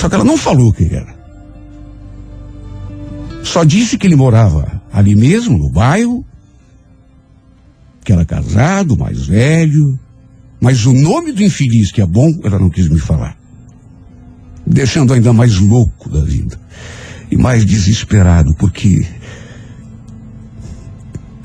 Só 0.02 0.10
que 0.10 0.16
ela 0.16 0.24
não 0.24 0.36
falou 0.36 0.70
o 0.70 0.74
que 0.74 0.86
era. 0.86 1.14
Só 3.44 3.64
disse 3.64 4.00
que 4.00 4.08
ele 4.08 4.16
morava 4.16 4.82
ali 4.92 5.14
mesmo, 5.14 5.60
no 5.60 5.70
bairro, 5.70 6.26
que 8.04 8.12
era 8.12 8.26
casado, 8.26 8.98
mais 8.98 9.28
velho, 9.28 10.00
mas 10.60 10.88
o 10.88 10.94
nome 10.94 11.32
do 11.32 11.44
infeliz, 11.44 11.92
que 11.92 12.02
é 12.02 12.06
bom, 12.08 12.32
ela 12.44 12.58
não 12.58 12.68
quis 12.68 12.90
me 12.90 13.00
falar. 13.00 13.38
Deixando 14.66 15.14
ainda 15.14 15.32
mais 15.34 15.60
louco 15.60 16.10
da 16.10 16.22
vida. 16.22 16.60
E 17.30 17.38
mais 17.38 17.64
desesperado, 17.64 18.56
porque 18.56 19.06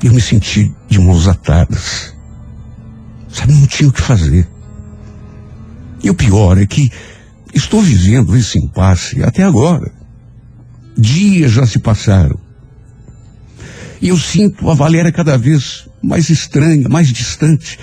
eu 0.03 0.11
me 0.11 0.19
senti 0.19 0.73
de 0.89 0.97
mãos 0.97 1.27
atadas. 1.27 2.11
Sabe, 3.29 3.53
não 3.53 3.67
tinha 3.67 3.87
o 3.87 3.93
que 3.93 4.01
fazer. 4.01 4.49
E 6.03 6.09
o 6.09 6.15
pior 6.15 6.57
é 6.57 6.65
que 6.65 6.89
Estou 7.57 7.81
vivendo 7.81 8.37
esse 8.37 8.59
impasse 8.59 9.23
até 9.23 9.41
agora. 9.41 9.91
Dias 10.95 11.51
já 11.51 11.65
se 11.65 11.79
passaram. 11.79 12.39
E 13.99 14.09
eu 14.09 14.17
sinto 14.17 14.69
a 14.69 14.75
Valéria 14.75 15.11
cada 15.11 15.35
vez 15.39 15.89
mais 15.99 16.29
estranha, 16.29 16.87
mais 16.87 17.11
distante. 17.11 17.79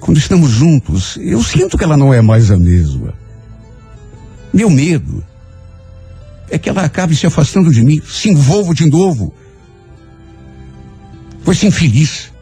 Quando 0.00 0.16
estamos 0.16 0.50
juntos, 0.50 1.18
eu 1.20 1.42
sinto 1.42 1.76
que 1.76 1.84
ela 1.84 1.98
não 1.98 2.14
é 2.14 2.22
mais 2.22 2.50
a 2.50 2.56
mesma. 2.56 3.12
Meu 4.54 4.70
medo 4.70 5.22
é 6.50 6.56
que 6.56 6.70
ela 6.70 6.84
acabe 6.84 7.14
se 7.14 7.26
afastando 7.26 7.70
de 7.70 7.84
mim, 7.84 8.00
se 8.08 8.30
envolva 8.30 8.72
de 8.72 8.86
novo. 8.86 9.34
Foi-se 11.42 11.66
infeliz. 11.66 12.32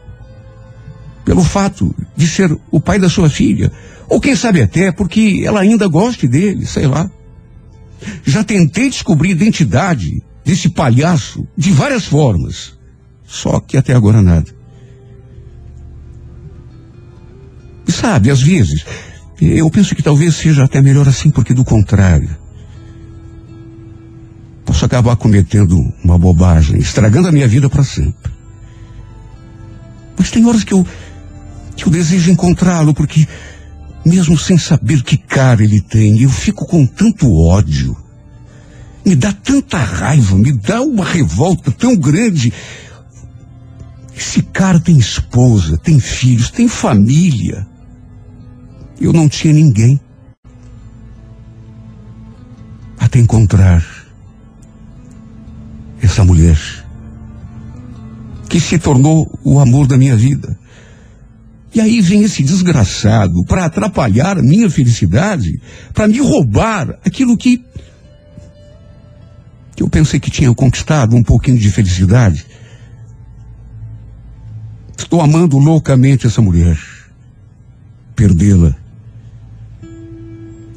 Pelo 1.25 1.43
fato 1.43 1.93
de 2.15 2.25
ser 2.25 2.57
o 2.71 2.79
pai 2.79 2.99
da 2.99 3.09
sua 3.09 3.29
filha, 3.29 3.69
ou 4.09 4.21
quem 4.21 4.35
sabe 4.35 4.61
até 4.61 4.91
porque 4.91 5.43
ela 5.45 5.61
ainda 5.61 5.87
goste 5.87 6.27
dele, 6.27 6.65
sei 6.65 6.87
lá. 6.87 7.09
Já 8.23 8.43
tentei 8.43 8.89
descobrir 8.89 9.29
a 9.29 9.31
identidade 9.31 10.21
desse 10.45 10.69
palhaço 10.69 11.47
de 11.57 11.71
várias 11.71 12.05
formas. 12.05 12.77
Só 13.25 13.59
que 13.59 13.75
até 13.75 13.93
agora 13.93 14.21
nada. 14.21 14.55
E 17.87 17.91
sabe, 17.91 18.29
às 18.29 18.41
vezes, 18.41 18.85
eu 19.41 19.69
penso 19.69 19.95
que 19.95 20.03
talvez 20.03 20.35
seja 20.35 20.63
até 20.63 20.81
melhor 20.81 21.07
assim, 21.07 21.29
porque 21.29 21.53
do 21.53 21.65
contrário, 21.65 22.29
posso 24.65 24.85
acabar 24.85 25.15
cometendo 25.15 25.77
uma 26.03 26.17
bobagem, 26.17 26.77
estragando 26.79 27.27
a 27.27 27.31
minha 27.31 27.47
vida 27.47 27.69
para 27.69 27.83
sempre. 27.83 28.31
Mas 30.17 30.31
tem 30.31 30.45
horas 30.45 30.63
que 30.63 30.73
eu, 30.73 30.85
que 31.75 31.85
eu 31.85 31.91
desejo 31.91 32.31
encontrá-lo, 32.31 32.93
porque, 32.93 33.27
mesmo 34.07 34.37
sem 34.37 34.57
saber 34.57 35.03
que 35.03 35.17
cara 35.17 35.63
ele 35.63 35.81
tem, 35.81 36.21
eu 36.21 36.29
fico 36.29 36.65
com 36.65 36.85
tanto 36.85 37.31
ódio. 37.33 37.95
Me 39.05 39.15
dá 39.15 39.31
tanta 39.31 39.77
raiva, 39.77 40.35
me 40.35 40.51
dá 40.51 40.81
uma 40.81 41.05
revolta 41.05 41.71
tão 41.71 41.95
grande. 41.95 42.51
Esse 44.15 44.41
cara 44.41 44.79
tem 44.79 44.97
esposa, 44.97 45.77
tem 45.77 45.99
filhos, 45.99 46.49
tem 46.49 46.67
família. 46.67 47.67
Eu 48.99 49.13
não 49.13 49.29
tinha 49.29 49.53
ninguém. 49.53 49.99
Até 52.99 53.19
encontrar 53.19 53.85
essa 56.01 56.23
mulher 56.23 56.57
que 58.49 58.59
se 58.59 58.79
tornou 58.79 59.39
o 59.43 59.59
amor 59.59 59.87
da 59.87 59.97
minha 59.97 60.15
vida. 60.15 60.57
E 61.73 61.81
aí 61.81 62.01
vem 62.01 62.23
esse 62.23 62.43
desgraçado 62.43 63.43
para 63.45 63.65
atrapalhar 63.65 64.37
a 64.37 64.41
minha 64.41 64.69
felicidade, 64.69 65.61
para 65.93 66.07
me 66.07 66.19
roubar 66.19 66.97
aquilo 67.05 67.37
que 67.37 67.63
que 69.75 69.83
eu 69.83 69.89
pensei 69.89 70.19
que 70.19 70.31
tinha 70.31 70.51
conquistado 70.55 71.15
um 71.15 71.21
pouquinho 71.21 71.59
de 71.59 71.69
felicidade. 71.69 72.47
Estou 74.97 75.21
amando 75.21 75.59
loucamente 75.59 76.25
essa 76.25 76.41
mulher. 76.41 76.79
Perdê-la 78.15 78.75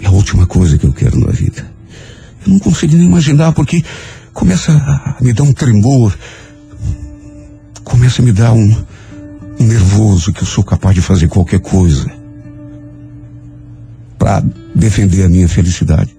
é 0.00 0.06
a 0.06 0.10
última 0.10 0.46
coisa 0.46 0.78
que 0.78 0.84
eu 0.84 0.92
quero 0.92 1.18
na 1.18 1.30
vida. 1.30 1.66
Eu 2.44 2.52
não 2.52 2.58
consigo 2.58 2.94
nem 2.94 3.06
imaginar 3.06 3.52
porque 3.52 3.82
começa 4.32 4.72
a 4.72 5.16
me 5.22 5.32
dar 5.32 5.44
um 5.44 5.52
tremor, 5.52 6.16
começa 7.84 8.22
a 8.22 8.24
me 8.24 8.32
dar 8.32 8.52
um, 8.52 8.84
nervoso 9.64 10.32
que 10.32 10.42
eu 10.42 10.46
sou 10.46 10.64
capaz 10.64 10.94
de 10.94 11.02
fazer 11.02 11.28
qualquer 11.28 11.60
coisa 11.60 12.10
para 14.18 14.42
defender 14.74 15.24
a 15.24 15.28
minha 15.28 15.48
felicidade. 15.48 16.16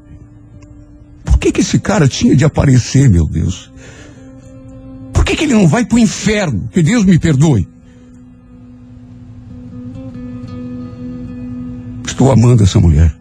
Por 1.24 1.38
que 1.38 1.52
que 1.52 1.62
esse 1.62 1.80
cara 1.80 2.08
tinha 2.08 2.36
de 2.36 2.46
aparecer, 2.46 3.10
meu 3.10 3.28
Deus? 3.28 3.72
Por 5.14 5.26
que 5.26 5.36
que 5.36 5.44
ele 5.44 5.54
não 5.54 5.68
vai 5.68 5.86
pro 5.86 6.00
inferno? 6.00 6.68
Que 6.72 6.82
Deus 6.82 7.04
me 7.04 7.18
perdoe. 7.20 7.68
Estou 12.06 12.32
amando 12.32 12.64
essa 12.64 12.80
mulher. 12.80 13.16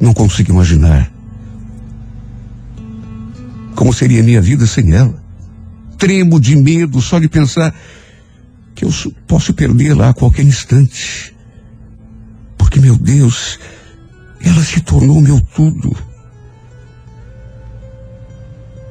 Não 0.00 0.12
consigo 0.12 0.52
imaginar 0.52 1.12
como 3.74 3.92
seria 3.92 4.22
minha 4.22 4.40
vida 4.40 4.66
sem 4.66 4.92
ela. 4.92 5.22
Tremo 5.98 6.40
de 6.40 6.56
medo 6.56 7.00
só 7.00 7.18
de 7.18 7.28
pensar 7.28 7.74
que 8.76 8.84
eu 8.84 8.90
posso 9.26 9.54
perdê-la 9.54 10.10
a 10.10 10.14
qualquer 10.14 10.44
instante. 10.44 11.34
Porque, 12.58 12.78
meu 12.78 12.94
Deus, 12.94 13.58
ela 14.40 14.62
se 14.62 14.80
tornou 14.82 15.20
meu 15.20 15.40
tudo. 15.40 15.96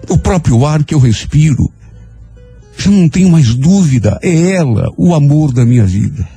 O 0.10 0.18
próprio 0.18 0.66
ar 0.66 0.84
que 0.84 0.96
eu 0.96 1.00
respiro, 1.00 1.72
já 2.76 2.90
não 2.90 3.08
tenho 3.08 3.30
mais 3.30 3.54
dúvida, 3.54 4.20
é 4.24 4.54
ela, 4.54 4.92
o 4.98 5.14
amor 5.14 5.54
da 5.54 5.64
minha 5.64 5.86
vida. 5.86 6.28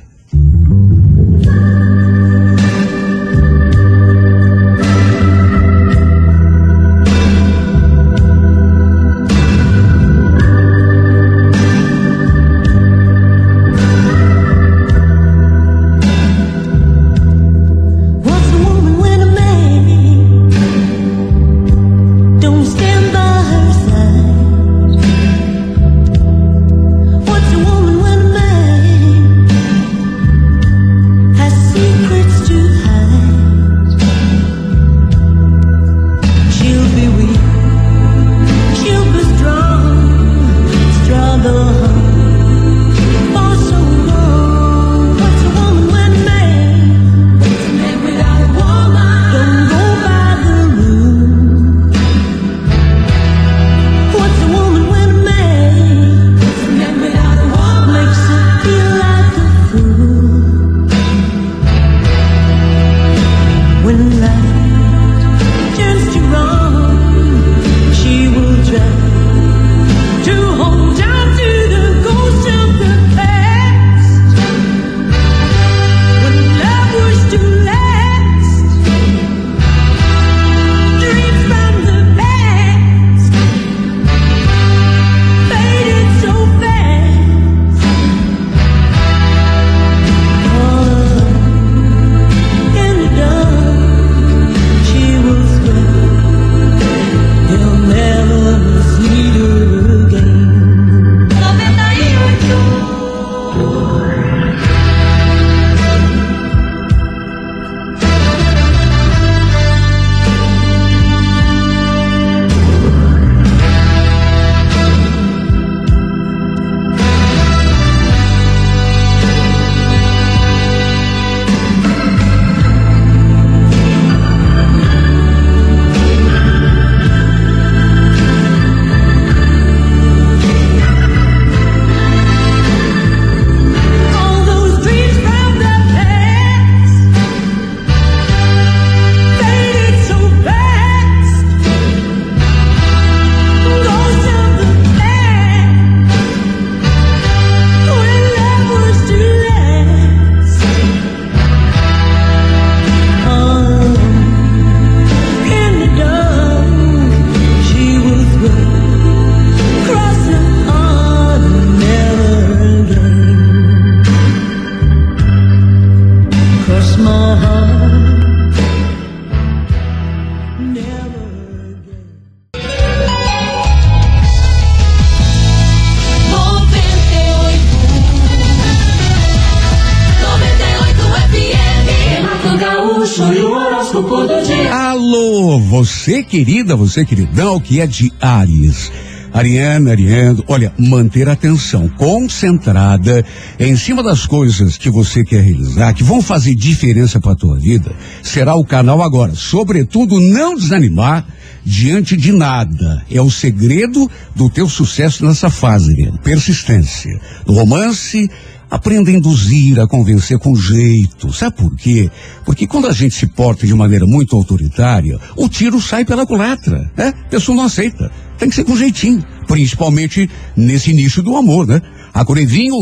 Querida, 186.29 186.75
você 186.75 187.03
queridão, 187.03 187.59
que 187.59 187.81
é 187.81 187.87
de 187.87 188.13
Ares. 188.21 188.91
Ariana, 189.33 189.91
Ariano, 189.91 190.43
olha, 190.47 190.73
manter 190.77 191.27
a 191.27 191.33
atenção 191.33 191.87
concentrada 191.89 193.23
em 193.59 193.75
cima 193.75 194.01
das 194.01 194.25
coisas 194.25 194.77
que 194.77 194.89
você 194.89 195.23
quer 195.23 195.43
realizar, 195.43 195.93
que 195.93 196.03
vão 196.03 196.21
fazer 196.21 196.55
diferença 196.55 197.19
para 197.19 197.33
a 197.33 197.35
tua 197.35 197.57
vida, 197.57 197.91
será 198.23 198.55
o 198.55 198.65
canal 198.65 199.01
agora. 199.01 199.33
Sobretudo, 199.35 200.19
não 200.19 200.55
desanimar 200.55 201.25
diante 201.63 202.17
de 202.17 202.31
nada. 202.31 203.03
É 203.09 203.21
o 203.21 203.29
segredo 203.29 204.09
do 204.35 204.49
teu 204.49 204.67
sucesso 204.67 205.25
nessa 205.25 205.49
fase, 205.49 205.91
Ariana. 205.91 206.17
Persistência. 206.19 207.19
No 207.45 207.53
romance, 207.53 208.29
Aprenda 208.69 209.09
a 209.09 209.13
induzir, 209.13 209.79
a 209.79 209.87
convencer 209.87 210.37
com 210.37 210.55
jeito. 210.55 211.33
Sabe 211.33 211.55
por 211.55 211.75
quê? 211.75 212.09
Porque 212.45 212.67
quando 212.67 212.87
a 212.87 212.93
gente 212.93 213.15
se 213.15 213.25
porta 213.25 213.65
de 213.65 213.73
maneira 213.73 214.05
muito 214.05 214.35
autoritária, 214.35 215.19
o 215.35 215.49
tiro 215.49 215.81
sai 215.81 216.05
pela 216.05 216.25
culatra, 216.25 216.91
né? 216.95 217.13
A 217.25 217.29
pessoa 217.29 217.55
não 217.55 217.63
aceita. 217.63 218.11
Tem 218.37 218.47
que 218.49 218.55
ser 218.55 218.63
com 218.63 218.77
jeitinho. 218.77 219.23
Principalmente 219.47 220.29
nesse 220.55 220.93
nicho 220.93 221.23
do 221.23 221.35
amor, 221.35 221.65
né? 221.65 221.81
A 222.13 222.25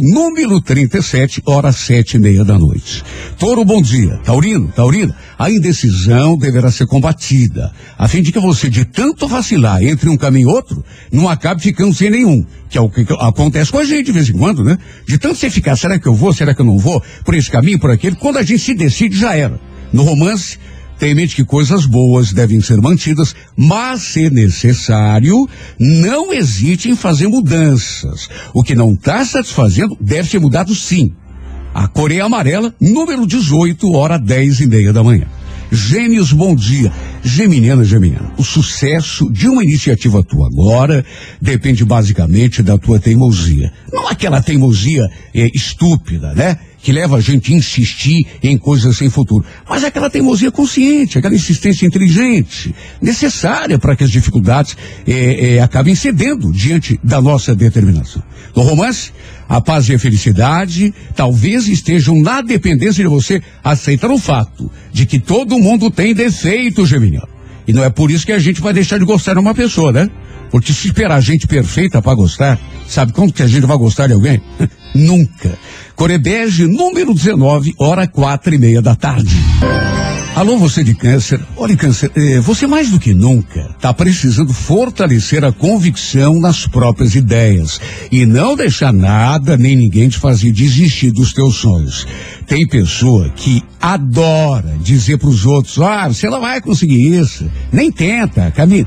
número 0.02 0.62
37, 0.62 1.42
hora 1.46 1.72
sete 1.72 2.16
e 2.16 2.20
meia 2.20 2.46
da 2.46 2.58
noite. 2.58 3.04
Toro, 3.38 3.66
bom 3.66 3.82
dia. 3.82 4.20
Taurino, 4.24 4.72
Taurina, 4.76 5.16
a 5.38 5.52
indecisão 5.52 6.38
deverá 6.38 6.72
ser 6.72 6.88
combatida, 6.88 7.72
a 7.98 8.08
fim 8.08 8.22
de 8.22 8.32
que 8.32 8.40
você, 8.40 8.70
de 8.70 8.86
tanto 8.86 9.28
vacilar 9.28 9.84
entre 9.84 10.10
um 10.10 10.18
caminho 10.18 10.50
e 10.50 10.52
outro, 10.52 10.84
não 11.12 11.28
acabe 11.28 11.62
ficando 11.62 11.94
sem 11.94 12.10
nenhum. 12.10 12.46
Que 12.70 12.78
é 12.78 12.82
o 12.82 12.90
que 12.90 13.06
acontece 13.20 13.72
com 13.72 13.80
a 13.80 13.84
gente 13.84 14.08
de 14.08 14.12
vez 14.12 14.30
em 14.30 14.34
quando, 14.34 14.64
né? 14.64 14.78
De 15.08 15.18
tanto 15.18 15.36
você 15.36 15.50
ficar, 15.50 15.76
será 15.76 16.00
que 16.00 16.08
eu 16.08 16.14
vou, 16.14 16.34
será 16.34 16.54
que 16.54 16.62
eu 16.62 16.66
não 16.66 16.78
vou, 16.78 17.04
por 17.24 17.36
esse 17.36 17.52
caminho, 17.52 17.80
por 17.80 17.92
aquele, 17.92 18.16
quando 18.16 18.38
a 18.38 18.44
gente 18.44 18.60
se 18.60 18.74
decide, 18.74 19.18
já 19.18 19.36
era. 19.36 19.60
No 19.92 20.04
romance, 20.04 20.58
tem 21.00 21.12
em 21.12 21.16
mente 21.16 21.36
que 21.36 21.46
coisas 21.46 21.86
boas 21.86 22.34
devem 22.34 22.60
ser 22.60 22.82
mantidas, 22.82 23.36
mas, 23.56 24.02
se 24.02 24.30
necessário, 24.30 25.48
não 25.80 26.34
hesite 26.34 26.90
em 26.90 26.96
fazer 26.96 27.28
mudanças. 27.28 28.28
O 28.54 28.64
que 28.64 28.76
não 28.76 28.94
está 28.94 29.24
satisfazendo 29.24 29.98
deve 30.02 30.30
ser 30.30 30.40
mudado 30.40 30.74
sim. 30.74 31.14
A 31.74 31.88
Coreia 31.88 32.26
Amarela, 32.26 32.74
número 32.82 33.28
18, 33.28 33.92
hora 33.92 34.18
10 34.18 34.62
e 34.62 34.68
meia 34.68 34.92
da 34.92 35.04
manhã. 35.04 35.28
Gêmeos, 35.72 36.32
bom 36.32 36.56
dia. 36.56 36.92
Geminiana, 37.24 37.84
Geminiana, 37.84 38.32
o 38.38 38.44
sucesso 38.44 39.30
de 39.32 39.48
uma 39.48 39.64
iniciativa 39.64 40.24
tua 40.24 40.48
agora 40.48 41.06
depende 41.42 41.84
basicamente 41.84 42.64
da 42.64 42.78
tua 42.78 43.00
teimosia. 43.00 43.72
Não 43.92 44.08
aquela 44.08 44.42
teimosia 44.42 45.04
eh, 45.36 45.50
estúpida, 45.54 46.34
né? 46.34 46.58
Que 46.88 46.94
leva 46.94 47.18
a 47.18 47.20
gente 47.20 47.54
a 47.54 47.58
insistir 47.58 48.26
em 48.42 48.58
coisas 48.58 48.96
sem 48.96 49.10
futuro. 49.10 49.44
Mas 49.70 49.84
aquela 49.84 50.10
teimosia 50.10 50.50
consciente, 50.50 51.18
aquela 51.18 51.36
insistência 51.36 51.86
inteligente, 51.86 52.74
necessária 53.02 53.78
para 53.78 53.94
que 53.94 54.06
as 54.06 54.10
dificuldades 54.10 54.78
eh, 55.06 55.56
eh, 55.56 55.60
acabem 55.60 55.94
cedendo 55.94 56.50
diante 56.50 56.98
da 57.04 57.22
nossa 57.22 57.54
determinação. 57.54 58.24
No 58.56 58.62
romance, 58.62 59.12
a 59.50 59.60
paz 59.60 59.90
e 59.90 59.96
a 59.96 60.00
felicidade 60.00 60.94
talvez 61.14 61.68
estejam 61.68 62.22
na 62.22 62.40
dependência 62.40 63.04
de 63.04 63.10
você 63.10 63.42
aceitar 63.62 64.10
o 64.10 64.18
fato 64.18 64.72
de 64.94 65.06
que 65.06 65.20
todo 65.20 65.60
mundo 65.60 65.92
tem 65.92 66.16
defeito, 66.16 66.86
Geminiano. 66.86 67.37
E 67.68 67.74
não 67.74 67.84
é 67.84 67.90
por 67.90 68.10
isso 68.10 68.26
que 68.26 68.32
a 68.32 68.40
gente 68.40 68.62
vai 68.62 68.74
deixar 68.74 68.98
de 68.98 69.06
gostar 69.06 69.34
de 69.34 69.40
uma 69.40 69.54
pessoa, 69.54 69.92
né? 69.92 70.10
Porque 70.50 70.72
se 70.72 70.88
esperar 70.88 71.20
gente 71.22 71.46
perfeita 71.46 72.02
para 72.02 72.16
gostar, 72.16 72.58
sabe 72.88 73.12
quando 73.12 73.34
que 73.34 73.44
a 73.44 73.48
gente 73.48 73.66
vai 73.66 73.78
gostar 73.78 74.08
de 74.08 74.14
alguém? 74.14 74.42
Nunca. 74.96 75.58
Corebege, 75.96 76.66
número 76.66 77.14
19, 77.14 77.74
hora 77.78 78.08
quatro 78.08 78.54
e 78.56 78.58
meia 78.58 78.82
da 78.82 78.96
tarde. 78.96 79.36
Alô, 80.38 80.56
você 80.56 80.84
de 80.84 80.94
câncer. 80.94 81.40
Olha, 81.56 81.76
câncer, 81.76 82.12
eh, 82.16 82.40
você 82.40 82.68
mais 82.68 82.92
do 82.92 83.00
que 83.00 83.12
nunca 83.12 83.72
está 83.76 83.92
precisando 83.92 84.54
fortalecer 84.54 85.44
a 85.44 85.52
convicção 85.52 86.40
nas 86.40 86.68
próprias 86.68 87.16
ideias 87.16 87.82
e 88.12 88.24
não 88.24 88.56
deixar 88.56 88.94
nada 88.94 89.58
nem 89.58 89.76
ninguém 89.76 90.08
te 90.10 90.20
fazer 90.20 90.52
desistir 90.52 91.10
dos 91.10 91.34
teus 91.34 91.56
sonhos. 91.56 92.06
Tem 92.46 92.68
pessoa 92.68 93.32
que 93.36 93.64
adora 93.82 94.78
dizer 94.80 95.18
para 95.18 95.28
os 95.28 95.44
outros, 95.44 95.80
ah, 95.80 96.08
você 96.08 96.30
não 96.30 96.40
vai 96.40 96.62
conseguir 96.62 97.18
isso. 97.18 97.50
Nem 97.72 97.92
tenta, 97.92 98.52
caminha. 98.52 98.86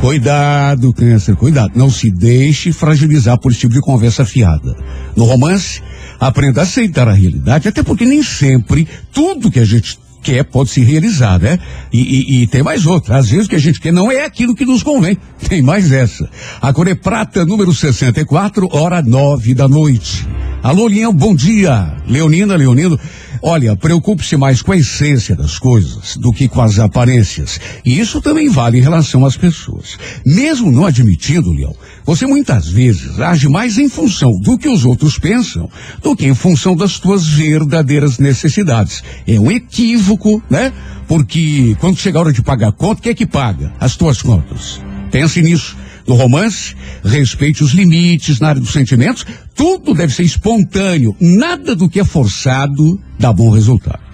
Cuidado, 0.00 0.92
câncer, 0.92 1.34
cuidado. 1.34 1.72
Não 1.74 1.90
se 1.90 2.12
deixe 2.12 2.70
fragilizar 2.70 3.36
por 3.38 3.50
esse 3.50 3.62
tipo 3.62 3.74
de 3.74 3.80
conversa 3.80 4.24
fiada. 4.24 4.76
No 5.16 5.24
romance, 5.24 5.82
aprenda 6.20 6.60
a 6.60 6.62
aceitar 6.62 7.08
a 7.08 7.12
realidade, 7.12 7.66
até 7.66 7.82
porque 7.82 8.04
nem 8.04 8.22
sempre 8.22 8.86
tudo 9.12 9.50
que 9.50 9.58
a 9.58 9.64
gente 9.64 10.05
quer 10.26 10.42
pode 10.44 10.70
se 10.70 10.80
realizar, 10.82 11.38
né? 11.40 11.56
E, 11.92 12.00
e- 12.00 12.42
e 12.42 12.46
tem 12.48 12.60
mais 12.62 12.84
outra. 12.84 13.16
Às 13.16 13.28
vezes 13.30 13.46
o 13.46 13.48
que 13.48 13.54
a 13.54 13.60
gente 13.60 13.80
quer 13.80 13.92
não 13.92 14.10
é 14.10 14.24
aquilo 14.24 14.56
que 14.56 14.64
nos 14.66 14.82
convém. 14.82 15.16
Tem 15.48 15.62
mais 15.62 15.92
essa. 15.92 16.28
A 16.60 16.72
cor 16.72 16.88
é 16.88 16.94
prata, 16.96 17.44
número 17.44 17.72
64, 17.72 18.68
hora 18.72 19.00
nove 19.02 19.54
da 19.54 19.68
noite. 19.68 20.26
Alô, 20.62 20.88
Leão, 20.88 21.12
bom 21.12 21.32
dia. 21.34 21.94
Leonina, 22.08 22.56
Leonino. 22.56 22.98
Olha, 23.40 23.76
preocupe-se 23.76 24.36
mais 24.36 24.62
com 24.62 24.72
a 24.72 24.76
essência 24.76 25.36
das 25.36 25.58
coisas 25.58 26.16
do 26.16 26.32
que 26.32 26.48
com 26.48 26.60
as 26.60 26.78
aparências. 26.80 27.60
E 27.84 28.00
isso 28.00 28.20
também 28.20 28.48
vale 28.48 28.78
em 28.78 28.82
relação 28.82 29.24
às 29.24 29.36
pessoas. 29.36 29.96
Mesmo 30.24 30.72
não 30.72 30.84
admitindo, 30.86 31.52
Leão, 31.52 31.76
você 32.06 32.24
muitas 32.24 32.68
vezes 32.68 33.18
age 33.18 33.48
mais 33.48 33.78
em 33.78 33.88
função 33.88 34.30
do 34.40 34.56
que 34.56 34.68
os 34.68 34.84
outros 34.84 35.18
pensam 35.18 35.68
do 36.00 36.14
que 36.14 36.24
em 36.24 36.34
função 36.34 36.76
das 36.76 37.00
tuas 37.00 37.26
verdadeiras 37.26 38.18
necessidades. 38.18 39.02
É 39.26 39.38
um 39.40 39.50
equívoco, 39.50 40.40
né? 40.48 40.72
Porque 41.08 41.76
quando 41.80 41.98
chega 41.98 42.18
a 42.18 42.20
hora 42.22 42.32
de 42.32 42.42
pagar 42.42 42.68
a 42.68 42.72
conta, 42.72 43.02
quem 43.02 43.10
é 43.10 43.14
que 43.14 43.26
paga? 43.26 43.72
As 43.80 43.96
tuas 43.96 44.22
contas. 44.22 44.80
Pense 45.10 45.42
nisso. 45.42 45.76
No 46.06 46.14
romance, 46.14 46.76
respeite 47.04 47.64
os 47.64 47.72
limites 47.72 48.38
na 48.38 48.50
área 48.50 48.60
dos 48.60 48.72
sentimentos. 48.72 49.26
Tudo 49.56 49.92
deve 49.92 50.14
ser 50.14 50.22
espontâneo. 50.22 51.16
Nada 51.20 51.74
do 51.74 51.88
que 51.88 51.98
é 51.98 52.04
forçado 52.04 53.00
dá 53.18 53.32
bom 53.32 53.50
resultado. 53.50 54.05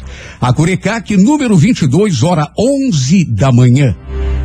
A 0.42 0.52
Curecac, 0.52 1.16
número 1.16 1.56
22, 1.56 2.24
hora 2.24 2.50
11 2.58 3.26
da 3.26 3.52
manhã. 3.52 3.94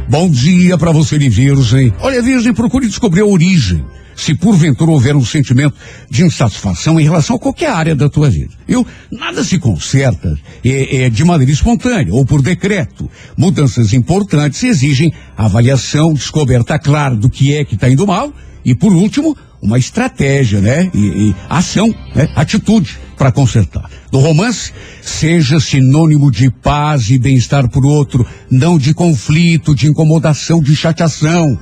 Bom 0.08 0.30
dia 0.30 0.78
para 0.78 0.92
você 0.92 1.18
Virgem. 1.18 1.92
Olha, 2.00 2.22
Virgem, 2.22 2.54
procure 2.54 2.86
descobrir 2.86 3.22
a 3.22 3.26
origem. 3.26 3.84
Se 4.16 4.36
porventura 4.36 4.92
houver 4.92 5.16
um 5.16 5.26
sentimento 5.26 5.74
de 6.08 6.24
insatisfação 6.24 7.00
em 7.00 7.04
relação 7.04 7.36
a 7.36 7.40
qualquer 7.40 7.72
área 7.72 7.96
da 7.96 8.08
tua 8.08 8.30
vida. 8.30 8.54
Viu? 8.68 8.86
Nada 9.12 9.44
se 9.44 9.58
conserta 9.58 10.38
é, 10.64 11.06
é, 11.06 11.10
de 11.10 11.26
maneira 11.26 11.52
espontânea 11.52 12.14
ou 12.14 12.24
por 12.24 12.44
decreto. 12.44 13.10
Mudanças 13.36 13.92
importantes 13.92 14.62
exigem 14.62 15.12
avaliação, 15.36 16.14
descoberta 16.14 16.78
clara 16.78 17.16
do 17.16 17.28
que 17.28 17.56
é 17.56 17.66
que 17.66 17.74
está 17.74 17.90
indo 17.90 18.06
mal 18.06 18.32
e, 18.64 18.76
por 18.76 18.94
último, 18.94 19.36
uma 19.62 19.78
estratégia, 19.78 20.62
né? 20.62 20.90
E, 20.94 21.30
e 21.30 21.36
ação, 21.50 21.94
né? 22.16 22.30
Atitude 22.36 23.00
para 23.18 23.32
consertar. 23.32 23.90
No 24.12 24.20
romance, 24.20 24.72
seja 25.02 25.60
sinônimo 25.60 26.32
de 26.32 26.50
paz 26.50 27.10
e 27.10 27.18
bem-estar 27.18 27.70
por 27.70 27.86
outro, 27.86 28.26
não 28.50 28.78
de 28.78 28.94
conflito, 28.94 29.76
de 29.76 29.88
incomodação, 29.88 30.62
de 30.62 30.76
chateação. 30.76 31.58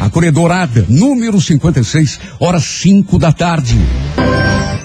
A 0.00 0.10
Cor 0.10 0.30
Dourada, 0.32 0.84
número 0.88 1.40
56, 1.40 2.18
horas 2.40 2.64
5 2.64 3.18
da 3.18 3.32
tarde. 3.32 3.76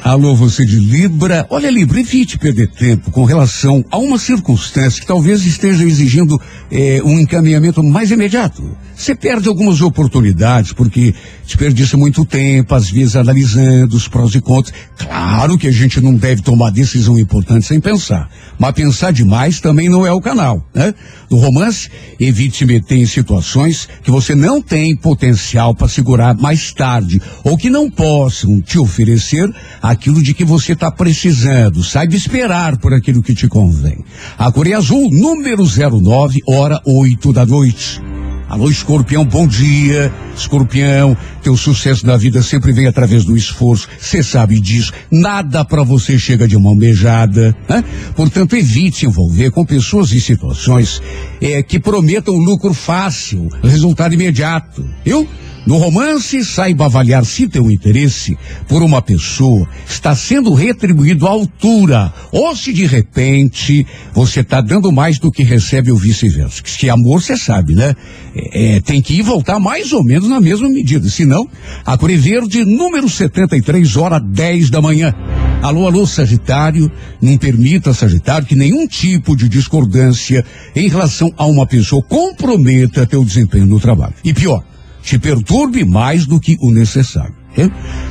Alô, 0.04 0.36
você 0.36 0.66
de 0.66 0.78
Libra. 0.78 1.45
Olha, 1.47 1.70
Libra, 1.70 1.99
evite 1.99 2.36
perder 2.36 2.68
tempo 2.70 3.12
com 3.12 3.24
relação 3.24 3.86
a 3.91 3.99
uma 3.99 4.18
circunstância 4.18 4.99
que 4.99 5.06
talvez 5.06 5.45
esteja 5.45 5.84
exigindo 5.84 6.41
eh, 6.72 6.99
um 7.06 7.20
encaminhamento 7.20 7.84
mais 7.84 8.10
imediato. 8.10 8.64
Você 8.95 9.16
perde 9.16 9.47
algumas 9.47 9.82
oportunidades 9.82 10.74
porque 10.74 11.14
desperdiça 11.45 11.97
muito 11.97 12.26
tempo, 12.26 12.76
às 12.76 12.89
vezes 12.89 13.16
analisando 13.16 13.95
os 13.95 14.08
prós 14.08 14.34
e 14.36 14.41
contras. 14.41 14.76
Claro 14.97 15.58
que 15.58 15.68
a 15.68 15.72
gente 15.72 15.99
não 15.99 16.16
deve 16.16 16.41
tomar 16.41 16.72
decisão 16.72 17.18
importante 17.18 17.66
sem 17.66 17.80
pensar, 17.80 18.30
mas 18.60 18.74
pensar 18.74 19.12
demais 19.12 19.60
também 19.60 19.89
não 19.89 20.06
é 20.06 20.12
o 20.12 20.22
canal, 20.22 20.64
né? 20.74 20.93
No 21.30 21.38
romance, 21.38 21.89
evite 22.20 22.58
se 22.58 22.66
meter 22.66 22.97
em 22.97 23.06
situações 23.06 23.88
que 24.04 24.12
você 24.12 24.36
não 24.36 24.62
tem 24.62 24.95
potencial 24.95 25.74
para 25.74 25.88
segurar 25.88 26.36
mais 26.36 26.72
tarde 26.72 27.20
ou 27.43 27.58
que 27.58 27.70
não 27.70 27.89
possam 27.89 28.62
te 28.62 28.78
oferecer 28.78 29.52
aquilo 29.92 30.24
de 30.24 30.34
que 30.34 30.46
você 30.46 30.72
está 30.72 30.89
precisando. 30.89 31.84
Saiba 31.84 32.16
esperar 32.16 32.78
por 32.78 32.94
aquilo 32.94 33.22
que 33.22 33.36
te 33.36 33.48
convém. 33.48 34.04
A 34.38 34.52
Coreia 34.52 34.78
Azul, 34.78 35.10
número 35.12 35.64
09, 35.66 36.42
hora 36.48 36.82
8 36.86 37.34
da 37.34 37.46
noite. 37.46 38.02
Alô, 38.48 38.70
escorpião, 38.70 39.24
bom 39.24 39.48
dia. 39.48 40.12
Escorpião, 40.36 41.16
teu 41.42 41.56
sucesso 41.56 42.06
na 42.06 42.18
vida 42.18 42.42
sempre 42.42 42.72
vem 42.72 42.88
através 42.88 43.24
do 43.24 43.36
esforço. 43.36 43.88
Você 44.00 44.24
sabe 44.24 44.60
disso. 44.60 44.92
Nada 45.10 45.64
para 45.64 45.84
você 45.84 46.18
chega 46.18 46.48
de 46.48 46.58
mão 46.58 46.76
beijada. 46.76 47.56
Né? 47.70 47.84
Portanto, 48.16 48.56
evite 48.56 49.00
se 49.00 49.06
envolver 49.06 49.52
com 49.52 49.66
pessoas 49.66 50.12
e 50.12 50.20
situações 50.20 51.02
eh, 51.42 51.64
que 51.64 51.80
prometam 51.80 52.34
lucro 52.36 52.74
fácil, 52.74 53.50
resultado 53.64 54.14
imediato. 54.14 54.86
Viu? 55.04 55.28
No 55.66 55.78
romance, 55.78 56.43
saiba 56.43 56.86
avaliar 56.86 57.24
se 57.24 57.47
teu 57.47 57.70
interesse 57.70 58.36
por 58.68 58.82
uma 58.82 58.99
pessoa 58.99 59.70
está 59.88 60.16
sendo 60.16 60.55
retribuído 60.55 61.28
à 61.28 61.30
altura, 61.30 62.12
ou 62.32 62.55
se 62.55 62.74
de 62.74 62.88
repente 62.88 63.86
você 64.12 64.39
está 64.39 64.59
dando 64.59 64.91
mais 64.91 65.20
do 65.20 65.32
que 65.32 65.43
recebe 65.43 65.91
ou 65.91 65.97
vice-versa. 65.97 66.64
Se 66.66 66.89
amor, 66.89 67.22
você 67.22 67.38
sabe, 67.38 67.76
né? 67.76 67.95
É, 68.36 68.78
é, 68.78 68.82
tem 68.82 69.03
que 69.03 69.14
ir 69.14 69.20
e 69.20 69.22
voltar 69.22 69.59
mais 69.59 69.93
ou 69.93 70.03
menos 70.03 70.28
na 70.28 70.41
mesma 70.41 70.68
medida. 70.68 71.07
Senão, 71.09 71.47
a 71.86 71.95
Cor 71.95 72.12
Verde, 72.12 72.66
número 72.66 73.07
73, 73.07 73.95
hora 73.97 74.20
10 74.20 74.72
da 74.72 74.82
manhã. 74.82 75.14
Alô, 75.62 75.86
alô, 75.86 76.07
Sagitário, 76.07 76.91
não 77.22 77.38
permita, 77.38 77.93
Sagitário, 77.93 78.47
que 78.47 78.55
nenhum 78.55 78.88
tipo 78.88 79.36
de 79.36 79.47
discordância 79.47 80.43
em 80.76 80.88
relação 80.88 81.32
a 81.38 81.45
uma 81.45 81.68
pessoa 81.68 82.01
comprometa 82.01 83.05
teu 83.05 83.24
desempenho 83.24 83.68
no 83.68 83.80
trabalho. 83.80 84.16
E 84.24 84.34
pior, 84.34 84.64
te 85.02 85.18
perturbe 85.20 85.84
mais 85.86 86.26
do 86.26 86.39
que 86.39 86.58
o 86.62 86.72
necessário. 86.72 87.41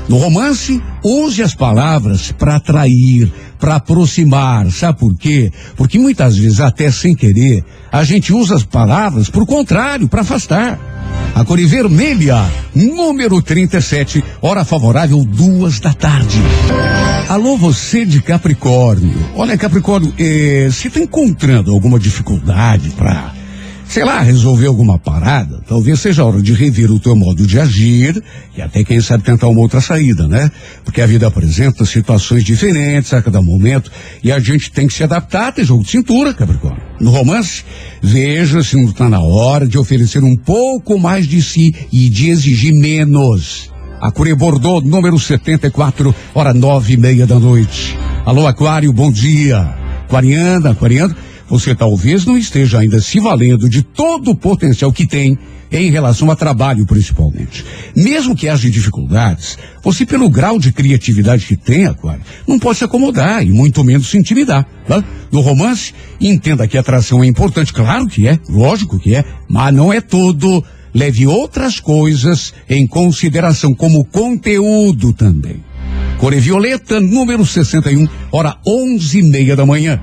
No 0.09 0.19
romance, 0.19 0.83
use 1.03 1.43
as 1.43 1.55
palavras 1.55 2.31
para 2.33 2.57
atrair, 2.57 3.33
para 3.59 3.77
aproximar. 3.77 4.71
Sabe 4.71 4.99
por 4.99 5.17
quê? 5.17 5.51
Porque 5.77 5.99
muitas 5.99 6.37
vezes, 6.37 6.61
até 6.61 6.91
sem 6.91 7.15
querer, 7.15 7.65
a 7.91 8.05
gente 8.05 8.33
usa 8.33 8.57
as 8.57 8.65
palavras 8.65 9.31
por 9.31 9.47
contrário, 9.47 10.09
para 10.09 10.23
afastar. 10.23 10.79
A 11.35 11.45
cor 11.45 11.59
vermelha, 11.61 12.45
número 12.75 13.41
37, 13.41 14.23
hora 14.43 14.65
favorável, 14.65 15.25
duas 15.25 15.79
da 15.79 15.93
tarde. 15.93 16.39
Alô, 17.29 17.57
você 17.57 18.05
de 18.05 18.21
Capricórnio. 18.21 19.17
Olha, 19.37 19.57
Capricórnio, 19.57 20.13
eh, 20.19 20.69
você 20.71 20.89
está 20.89 20.99
encontrando 20.99 21.71
alguma 21.71 21.99
dificuldade 21.99 22.91
para, 22.91 23.33
sei 23.91 24.05
lá, 24.05 24.21
resolver 24.21 24.69
alguma 24.69 25.01
parada? 25.01 25.61
Talvez 25.67 25.99
seja 25.99 26.25
hora 26.25 26.41
de 26.41 26.53
rever 26.53 26.93
o 26.93 27.01
teu 27.01 27.17
modo 27.17 27.45
de 27.45 27.59
agir 27.59 28.23
e 28.57 28.63
até, 28.63 28.85
quem 28.85 29.01
sabe, 29.01 29.25
tentar 29.25 29.49
uma 29.49 29.61
outra 29.61 29.81
saída, 29.81 30.29
né? 30.29 30.49
Porque 30.85 31.03
a 31.03 31.07
vida 31.07 31.27
apresenta 31.27 31.85
situações 31.85 32.45
diferentes 32.45 33.13
a 33.13 33.21
cada 33.21 33.43
momento 33.43 33.91
e 34.23 34.31
a 34.31 34.39
gente 34.39 34.71
tem 34.71 34.87
que 34.87 34.95
se 34.95 35.03
adaptar, 35.03 35.53
tem 35.53 35.65
jogo 35.65 35.83
de 35.83 35.91
cintura, 35.91 36.33
Capricórnio. 36.33 36.81
No 37.01 37.11
romance, 37.11 37.65
veja 38.01 38.63
se 38.63 38.77
não 38.77 38.85
está 38.85 39.09
na 39.09 39.21
hora 39.21 39.67
de 39.67 39.77
oferecer 39.77 40.23
um 40.23 40.37
pouco 40.37 40.97
mais 40.97 41.27
de 41.27 41.43
si 41.43 41.75
e 41.93 42.09
de 42.09 42.31
exigir 42.31 42.73
menos. 42.73 43.73
A 44.01 44.13
Curie 44.13 44.37
Bordeaux, 44.37 44.89
número 44.89 45.19
74, 45.19 46.15
hora 46.33 46.55
nove 46.55 46.95
e 46.95 46.97
meia 46.97 47.27
da 47.27 47.41
noite. 47.41 47.99
Alô, 48.25 48.47
Aquário, 48.47 48.93
bom 48.93 49.11
dia. 49.11 49.59
Aquariana, 50.05 50.71
Aquariano, 50.71 51.15
você 51.51 51.75
talvez 51.75 52.25
não 52.25 52.39
esteja 52.39 52.79
ainda 52.79 53.01
se 53.01 53.19
valendo 53.19 53.69
de 53.69 53.83
todo 53.83 54.31
o 54.31 54.37
potencial 54.37 54.93
que 54.93 55.05
tem 55.05 55.37
em 55.73 55.91
relação 55.91 56.31
a 56.31 56.37
trabalho, 56.37 56.87
principalmente. 56.87 57.65
Mesmo 57.95 58.37
que 58.37 58.49
haja 58.49 58.71
dificuldades, 58.71 59.59
você, 59.83 60.07
pelo 60.07 60.31
grau 60.31 60.59
de 60.59 60.73
criatividade 60.73 61.47
que 61.47 61.57
tem, 61.57 61.87
Aquário, 61.87 62.23
não 62.47 62.59
pode 62.59 62.79
se 62.79 62.85
acomodar 62.85 63.45
e 63.45 63.51
muito 63.51 63.83
menos 63.85 64.09
se 64.09 64.17
intimidar. 64.17 64.67
Tá? 64.87 65.03
No 65.31 65.41
romance, 65.41 65.93
entenda 66.21 66.67
que 66.67 66.77
a 66.77 66.81
atração 66.81 67.23
é 67.23 67.27
importante, 67.27 67.73
claro 67.73 68.07
que 68.07 68.27
é, 68.27 68.39
lógico 68.49 68.99
que 68.99 69.15
é, 69.15 69.25
mas 69.49 69.75
não 69.75 69.93
é 69.93 70.01
tudo. 70.01 70.65
Leve 70.93 71.27
outras 71.27 71.79
coisas 71.79 72.53
em 72.69 72.85
consideração, 72.85 73.75
como 73.75 74.05
conteúdo 74.05 75.13
também. 75.13 75.63
Core 76.19 76.41
Violeta, 76.41 77.01
número 77.01 77.47
61, 77.47 78.09
hora 78.33 78.57
onze 78.67 79.21
e 79.21 79.23
meia 79.23 79.55
da 79.55 79.65
manhã. 79.65 80.01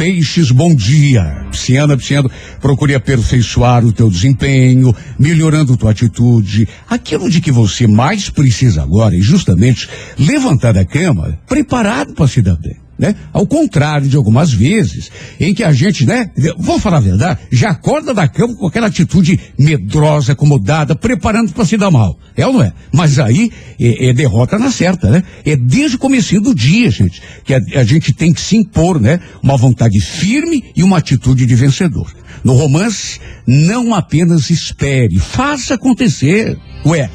Peixes, 0.00 0.50
bom 0.50 0.74
dia. 0.74 1.44
Pisciana, 1.50 1.94
pisciano, 1.94 2.30
procure 2.58 2.94
aperfeiçoar 2.94 3.84
o 3.84 3.92
teu 3.92 4.08
desempenho, 4.08 4.96
melhorando 5.18 5.76
tua 5.76 5.90
atitude. 5.90 6.66
Aquilo 6.88 7.28
de 7.28 7.38
que 7.38 7.52
você 7.52 7.86
mais 7.86 8.30
precisa 8.30 8.82
agora 8.82 9.14
é 9.14 9.20
justamente 9.20 9.90
levantar 10.18 10.72
da 10.72 10.86
cama 10.86 11.38
preparado 11.46 12.14
para 12.14 12.26
se 12.26 12.40
dar 12.40 12.56
bem. 12.56 12.76
Né? 13.00 13.14
Ao 13.32 13.46
contrário 13.46 14.06
de 14.06 14.14
algumas 14.14 14.52
vezes, 14.52 15.10
em 15.40 15.54
que 15.54 15.64
a 15.64 15.72
gente, 15.72 16.04
né, 16.04 16.30
vou 16.58 16.78
falar 16.78 16.98
a 16.98 17.00
verdade, 17.00 17.40
já 17.50 17.70
acorda 17.70 18.12
da 18.12 18.28
cama 18.28 18.54
com 18.54 18.66
aquela 18.66 18.88
atitude 18.88 19.40
medrosa, 19.58 20.32
acomodada, 20.32 20.94
preparando 20.94 21.50
para 21.54 21.64
se 21.64 21.78
dar 21.78 21.90
mal. 21.90 22.18
É 22.36 22.46
ou 22.46 22.52
não 22.52 22.62
é? 22.62 22.74
Mas 22.92 23.18
aí 23.18 23.50
é, 23.80 24.10
é 24.10 24.12
derrota 24.12 24.58
na 24.58 24.70
certa, 24.70 25.08
né? 25.08 25.24
É 25.46 25.56
desde 25.56 25.96
o 25.96 25.98
começo 25.98 26.38
do 26.42 26.54
dia, 26.54 26.90
gente, 26.90 27.22
que 27.42 27.54
a, 27.54 27.60
a 27.76 27.84
gente 27.84 28.12
tem 28.12 28.34
que 28.34 28.40
se 28.42 28.54
impor, 28.54 29.00
né? 29.00 29.18
Uma 29.42 29.56
vontade 29.56 29.98
firme 29.98 30.62
e 30.76 30.82
uma 30.82 30.98
atitude 30.98 31.46
de 31.46 31.54
vencedor. 31.54 32.12
No 32.44 32.52
romance, 32.52 33.18
não 33.46 33.94
apenas 33.94 34.50
espere, 34.50 35.18
faça 35.18 35.72
acontecer. 35.72 36.58
Ué, 36.84 37.08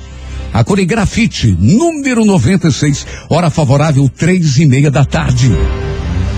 a 0.56 0.64
Coregrafite, 0.64 1.56
número 1.60 2.24
96, 2.24 3.06
hora 3.30 3.50
favorável, 3.50 4.08
três 4.08 4.58
e 4.58 4.66
meia 4.66 4.90
da 4.90 5.04
tarde. 5.04 5.50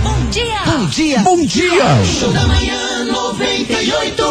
Bom 0.02 0.26
dia! 0.32 0.60
Bom 0.66 0.86
dia! 0.88 1.20
Bom 1.20 1.46
dia! 1.46 2.04
Show 2.04 2.34
da 2.34 2.48
manhã 2.48 3.06
98. 3.12 4.24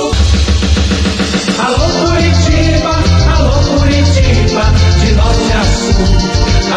Alô 1.58 1.88
Curitiba, 2.04 2.96
alô 3.36 3.62
Curitiba, 3.78 4.64
de 4.98 5.12
norte 5.12 5.52
a 5.52 5.64
sul. 5.76 5.94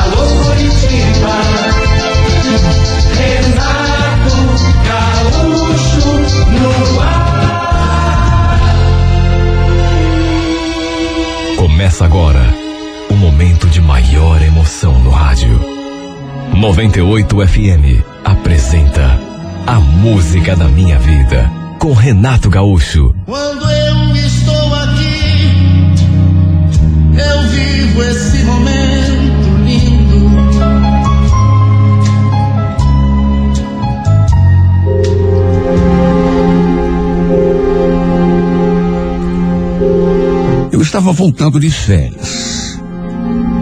Alô 0.04 0.28
Curitiba, 0.44 1.34
Renato 3.18 4.38
Gaúcho 4.86 6.14
no 6.60 7.02
ar. 7.02 7.30
Começa 11.58 12.06
agora 12.06 12.69
o 13.10 13.16
momento 13.16 13.68
de 13.68 13.82
maior 13.82 14.42
emoção 14.42 14.98
no 15.00 15.10
rádio. 15.10 15.60
98 16.56 17.48
FM 17.48 18.04
apresenta 18.24 19.20
A 19.66 19.80
Música 19.80 20.56
da 20.56 20.68
Minha 20.68 21.00
Vida 21.00 21.50
com 21.80 21.94
Renato 21.94 22.50
Gaúcho. 22.50 23.16
Quando 23.26 23.70
eu 23.70 24.16
estou 24.16 24.76
aqui, 24.76 25.56
eu 27.18 27.44
vivo 27.50 28.04
esse 28.04 28.44
momento 28.44 29.50
lindo. 29.66 30.30
Eu 40.72 40.82
estava 40.82 41.12
voltando 41.12 41.60
de 41.60 41.72
férias. 41.72 42.59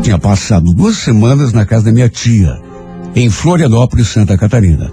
Tinha 0.02 0.18
passado 0.18 0.74
duas 0.74 0.98
semanas 0.98 1.52
na 1.54 1.66
casa 1.66 1.86
da 1.86 1.92
minha 1.92 2.10
tia, 2.10 2.60
em 3.16 3.30
Florianópolis, 3.30 4.08
Santa 4.08 4.38
Catarina. 4.38 4.92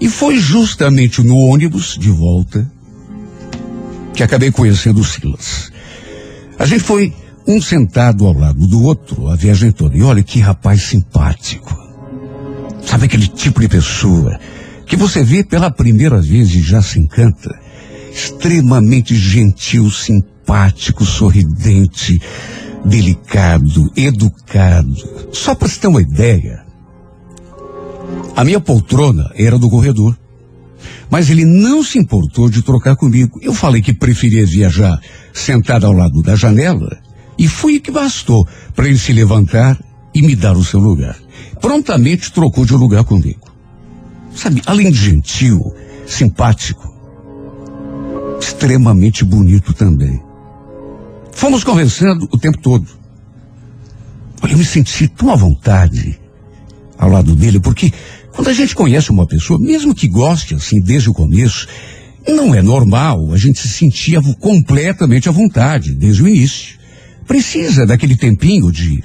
E 0.00 0.08
foi 0.08 0.38
justamente 0.38 1.22
no 1.22 1.36
ônibus 1.36 1.96
de 1.98 2.10
volta 2.10 2.70
que 4.14 4.22
acabei 4.22 4.50
conhecendo 4.50 5.00
o 5.00 5.04
Silas. 5.04 5.70
A 6.58 6.64
gente 6.64 6.84
foi 6.84 7.12
um 7.46 7.60
sentado 7.60 8.26
ao 8.26 8.32
lado 8.32 8.66
do 8.66 8.82
outro 8.82 9.28
a 9.28 9.36
viagem 9.36 9.70
toda. 9.70 9.96
E 9.96 10.02
olha 10.02 10.22
que 10.22 10.40
rapaz 10.40 10.82
simpático. 10.82 11.76
Sabe 12.84 13.06
aquele 13.06 13.28
tipo 13.28 13.60
de 13.60 13.68
pessoa 13.68 14.38
que 14.86 14.96
você 14.96 15.22
vê 15.22 15.44
pela 15.44 15.70
primeira 15.70 16.20
vez 16.20 16.54
e 16.54 16.60
já 16.60 16.80
se 16.80 16.98
encanta? 16.98 17.54
Extremamente 18.12 19.14
gentil, 19.14 19.90
simpático, 19.90 21.04
sorridente, 21.04 22.18
delicado, 22.86 23.90
educado. 23.96 24.94
Só 25.32 25.54
para 25.54 25.68
você 25.68 25.80
ter 25.80 25.88
uma 25.88 26.00
ideia, 26.00 26.64
a 28.34 28.44
minha 28.44 28.60
poltrona 28.60 29.30
era 29.34 29.58
do 29.58 29.68
corredor. 29.68 30.16
Mas 31.10 31.30
ele 31.30 31.44
não 31.44 31.82
se 31.82 31.98
importou 31.98 32.50
de 32.50 32.62
trocar 32.62 32.96
comigo. 32.96 33.38
Eu 33.42 33.54
falei 33.54 33.80
que 33.80 33.92
preferia 33.92 34.44
viajar 34.44 35.00
sentado 35.32 35.86
ao 35.86 35.92
lado 35.92 36.22
da 36.22 36.34
janela 36.34 36.98
e 37.38 37.48
foi 37.48 37.76
o 37.76 37.80
que 37.80 37.90
bastou 37.90 38.46
para 38.74 38.86
ele 38.86 38.98
se 38.98 39.12
levantar 39.12 39.78
e 40.14 40.22
me 40.22 40.34
dar 40.34 40.56
o 40.56 40.64
seu 40.64 40.80
lugar. 40.80 41.16
Prontamente 41.60 42.32
trocou 42.32 42.64
de 42.64 42.72
lugar 42.74 43.04
comigo. 43.04 43.46
Sabe, 44.34 44.62
além 44.66 44.90
de 44.90 44.98
gentil, 44.98 45.74
simpático, 46.06 46.92
extremamente 48.40 49.24
bonito 49.24 49.72
também. 49.72 50.25
Fomos 51.36 51.62
conversando 51.62 52.26
o 52.32 52.38
tempo 52.38 52.56
todo. 52.56 52.86
Olha, 54.40 54.52
eu 54.52 54.58
me 54.58 54.64
senti 54.64 55.06
tão 55.06 55.30
à 55.30 55.36
vontade 55.36 56.18
ao 56.96 57.10
lado 57.10 57.36
dele, 57.36 57.60
porque 57.60 57.92
quando 58.32 58.48
a 58.48 58.54
gente 58.54 58.74
conhece 58.74 59.10
uma 59.10 59.26
pessoa, 59.26 59.60
mesmo 59.60 59.94
que 59.94 60.08
goste 60.08 60.54
assim 60.54 60.80
desde 60.80 61.10
o 61.10 61.12
começo, 61.12 61.68
não 62.26 62.54
é 62.54 62.62
normal 62.62 63.34
a 63.34 63.36
gente 63.36 63.60
se 63.60 63.68
sentir 63.68 64.18
completamente 64.40 65.28
à 65.28 65.32
vontade 65.32 65.94
desde 65.94 66.22
o 66.22 66.28
início. 66.28 66.78
Precisa 67.26 67.84
daquele 67.84 68.16
tempinho 68.16 68.72
de, 68.72 69.04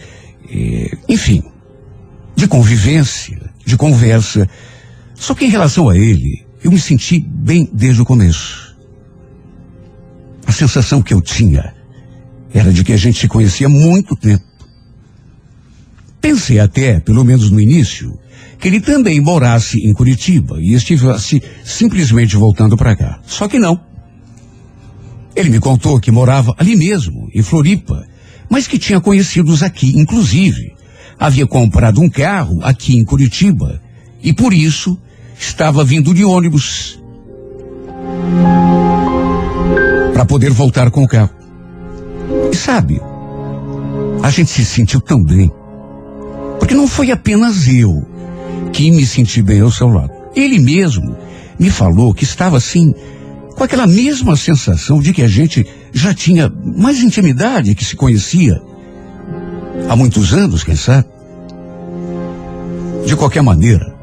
eh, 0.50 0.98
enfim, 1.10 1.44
de 2.34 2.48
convivência, 2.48 3.42
de 3.66 3.76
conversa. 3.76 4.48
Só 5.16 5.36
que 5.36 5.44
em 5.44 5.50
relação 5.50 5.90
a 5.90 5.98
ele, 5.98 6.46
eu 6.64 6.72
me 6.72 6.80
senti 6.80 7.20
bem 7.20 7.70
desde 7.74 8.02
o 8.02 8.06
começo. 8.06 8.74
A 10.48 10.54
sensação 10.54 11.02
que 11.02 11.14
eu 11.14 11.22
tinha 11.22 11.81
era 12.54 12.72
de 12.72 12.84
que 12.84 12.93
a 12.93 12.97
gente 12.97 13.20
se 13.20 13.28
conhecia 13.28 13.68
há 13.68 13.70
muito 13.70 14.16
tempo. 14.16 14.43
Pensei 16.20 16.60
até, 16.60 16.99
pelo 16.99 17.24
menos 17.24 17.49
no 17.49 17.60
início, 17.60 18.18
que 18.60 18.68
ele 18.68 18.80
também 18.80 19.20
morasse 19.20 19.80
em 19.80 19.91
Curitiba 19.91 20.62
e 20.62 20.74
estivesse 20.74 21.41
simplesmente 21.64 22.36
voltando 22.36 22.78
para 22.78 22.95
cá. 22.95 23.20
Só 23.26 23.47
que 23.47 23.58
não. 23.58 23.80
Ele 25.36 25.49
me 25.49 25.60
contou 25.60 25.99
que 25.99 26.12
morava 26.12 26.54
ali 26.58 26.76
mesmo, 26.76 27.28
em 27.34 27.41
Floripa, 27.41 28.06
mas 28.49 28.68
que 28.68 28.78
tinha 28.78 29.02
conhecidos 29.02 29.64
aqui, 29.64 29.97
inclusive. 29.97 30.76
Havia 31.18 31.47
comprado 31.47 32.02
um 32.02 32.10
carro 32.10 32.60
aqui 32.62 32.97
em 32.97 33.04
Curitiba 33.04 33.82
e 34.22 34.34
por 34.34 34.54
isso 34.54 34.97
estava 35.39 35.84
vindo 35.84 36.14
de 36.14 36.24
ônibus 36.24 36.99
para 40.14 40.26
poder 40.26 40.52
voltar 40.52 40.91
com 40.91 41.04
o 41.04 41.08
carro. 41.08 41.41
E 42.52 42.56
sabe, 42.56 43.02
a 44.22 44.30
gente 44.30 44.52
se 44.52 44.66
sentiu 44.66 44.99
tão 44.99 45.24
bem. 45.24 45.52
Porque 46.60 46.76
não 46.76 46.88
foi 46.88 47.12
apenas 47.12 47.68
eu 47.68 48.06
que 48.72 48.91
me 48.91 49.06
senti 49.06 49.41
bem 49.41 49.62
ao 49.62 49.72
seu 49.72 49.88
lado. 49.88 50.12
Ele 50.36 50.60
mesmo 50.60 51.16
me 51.60 51.70
falou 51.70 52.14
que 52.14 52.24
estava 52.24 52.58
assim, 52.58 52.93
com 53.56 53.64
aquela 53.64 53.88
mesma 53.88 54.36
sensação 54.36 54.99
de 54.99 55.14
que 55.14 55.22
a 55.22 55.28
gente 55.28 55.66
já 55.91 56.14
tinha 56.14 56.49
mais 56.49 57.02
intimidade, 57.02 57.76
que 57.76 57.84
se 57.84 57.95
conhecia 57.95 58.62
há 59.89 59.95
muitos 59.95 60.34
anos, 60.34 60.64
quem 60.64 60.76
sabe. 60.76 61.08
De 63.06 63.16
qualquer 63.16 63.41
maneira, 63.41 63.95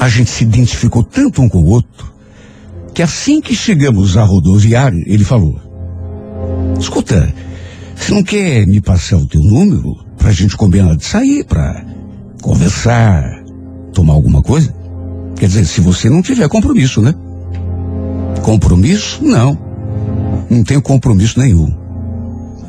a 0.00 0.08
gente 0.08 0.30
se 0.30 0.42
identificou 0.42 1.04
tanto 1.04 1.40
um 1.40 1.48
com 1.48 1.58
o 1.58 1.68
outro, 1.68 2.12
que 2.92 3.02
assim 3.02 3.40
que 3.40 3.54
chegamos 3.54 4.16
à 4.16 4.24
rodoviária, 4.24 5.02
ele 5.06 5.24
falou: 5.24 5.60
Escuta, 6.78 7.32
você 7.94 8.12
não 8.12 8.22
quer 8.22 8.66
me 8.66 8.80
passar 8.80 9.16
o 9.16 9.26
teu 9.26 9.40
número 9.40 9.96
pra 10.18 10.32
gente 10.32 10.56
combinar 10.56 10.96
de 10.96 11.04
sair, 11.04 11.44
pra 11.44 11.84
conversar, 12.40 13.44
tomar 13.92 14.14
alguma 14.14 14.42
coisa? 14.42 14.74
Quer 15.36 15.46
dizer, 15.46 15.64
se 15.64 15.80
você 15.80 16.08
não 16.10 16.22
tiver 16.22 16.48
compromisso, 16.48 17.00
né? 17.00 17.14
Compromisso? 18.42 19.24
Não. 19.24 19.58
Não 20.50 20.64
tenho 20.64 20.82
compromisso 20.82 21.38
nenhum. 21.38 21.72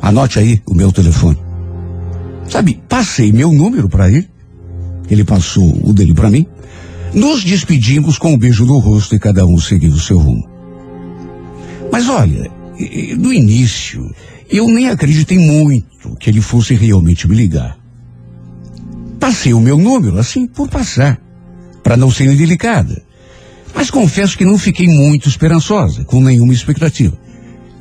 Anote 0.00 0.38
aí 0.38 0.60
o 0.66 0.74
meu 0.74 0.92
telefone. 0.92 1.38
Sabe, 2.48 2.80
passei 2.88 3.32
meu 3.32 3.52
número 3.52 3.88
para 3.88 4.08
ele. 4.08 4.28
Ele 5.10 5.24
passou 5.24 5.64
o 5.84 5.92
dele 5.92 6.14
para 6.14 6.30
mim. 6.30 6.46
Nos 7.12 7.44
despedimos 7.44 8.18
com 8.18 8.32
um 8.32 8.38
beijo 8.38 8.64
no 8.64 8.78
rosto 8.78 9.14
e 9.14 9.18
cada 9.18 9.44
um 9.46 9.58
seguiu 9.58 9.92
o 9.92 10.00
seu 10.00 10.18
rumo. 10.18 10.48
Mas 11.92 12.08
olha, 12.08 12.50
e- 12.78 13.12
e 13.12 13.14
no 13.14 13.32
início, 13.32 14.14
eu 14.50 14.68
nem 14.68 14.88
acreditei 14.88 15.38
muito 15.38 16.16
que 16.18 16.30
ele 16.30 16.40
fosse 16.40 16.74
realmente 16.74 17.28
me 17.28 17.34
ligar. 17.34 17.78
Passei 19.18 19.54
o 19.54 19.60
meu 19.60 19.78
número 19.78 20.18
assim 20.18 20.46
por 20.46 20.68
passar, 20.68 21.20
para 21.82 21.96
não 21.96 22.10
ser 22.10 22.26
indelicada. 22.26 23.02
Mas 23.74 23.90
confesso 23.90 24.36
que 24.38 24.44
não 24.44 24.58
fiquei 24.58 24.86
muito 24.86 25.28
esperançosa, 25.28 26.04
com 26.04 26.20
nenhuma 26.20 26.52
expectativa. 26.52 27.16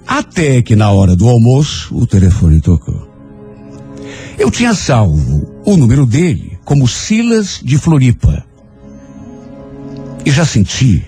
Até 0.07 0.61
que 0.61 0.75
na 0.75 0.91
hora 0.91 1.15
do 1.15 1.29
almoço, 1.29 1.95
o 1.95 2.07
telefone 2.07 2.59
tocou. 2.61 3.07
Eu 4.37 4.49
tinha 4.49 4.73
salvo 4.73 5.61
o 5.65 5.77
número 5.77 6.05
dele 6.05 6.57
como 6.65 6.87
Silas 6.87 7.61
de 7.63 7.77
Floripa. 7.77 8.43
E 10.25 10.31
já 10.31 10.45
senti 10.45 11.05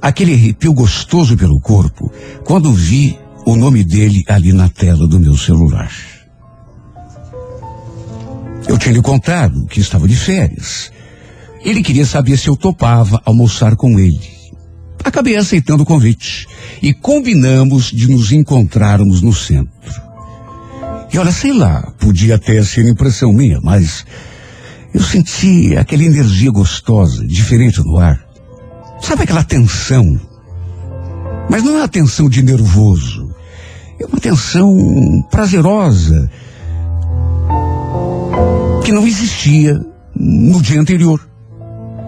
aquele 0.00 0.34
arrepio 0.34 0.72
gostoso 0.72 1.36
pelo 1.36 1.60
corpo 1.60 2.10
quando 2.44 2.72
vi 2.72 3.18
o 3.44 3.56
nome 3.56 3.84
dele 3.84 4.24
ali 4.28 4.52
na 4.52 4.68
tela 4.68 5.06
do 5.06 5.18
meu 5.18 5.36
celular. 5.36 5.90
Eu 8.68 8.78
tinha 8.78 8.94
lhe 8.94 9.02
contado 9.02 9.66
que 9.66 9.80
estava 9.80 10.06
de 10.06 10.14
férias. 10.14 10.92
Ele 11.64 11.82
queria 11.82 12.06
saber 12.06 12.36
se 12.36 12.48
eu 12.48 12.56
topava 12.56 13.20
almoçar 13.24 13.74
com 13.76 13.98
ele. 13.98 14.40
Acabei 15.02 15.36
aceitando 15.36 15.82
o 15.82 15.86
convite 15.86 16.46
e 16.82 16.92
combinamos 16.92 17.90
de 17.90 18.08
nos 18.08 18.32
encontrarmos 18.32 19.22
no 19.22 19.32
centro. 19.34 20.10
E 21.12 21.18
olha, 21.18 21.32
sei 21.32 21.52
lá, 21.52 21.92
podia 21.98 22.36
até 22.36 22.62
ser 22.62 22.86
impressão 22.86 23.32
minha, 23.32 23.60
mas 23.60 24.04
eu 24.94 25.02
senti 25.02 25.76
aquela 25.76 26.04
energia 26.04 26.50
gostosa, 26.50 27.26
diferente 27.26 27.80
no 27.80 27.98
ar. 27.98 28.29
Sabe 29.00 29.22
aquela 29.22 29.42
tensão? 29.42 30.20
Mas 31.48 31.62
não 31.62 31.74
é 31.74 31.78
uma 31.78 31.88
tensão 31.88 32.28
de 32.28 32.42
nervoso. 32.42 33.34
É 33.98 34.06
uma 34.06 34.20
tensão 34.20 35.26
prazerosa 35.30 36.30
que 38.84 38.92
não 38.92 39.06
existia 39.06 39.78
no 40.14 40.60
dia 40.60 40.80
anterior, 40.80 41.20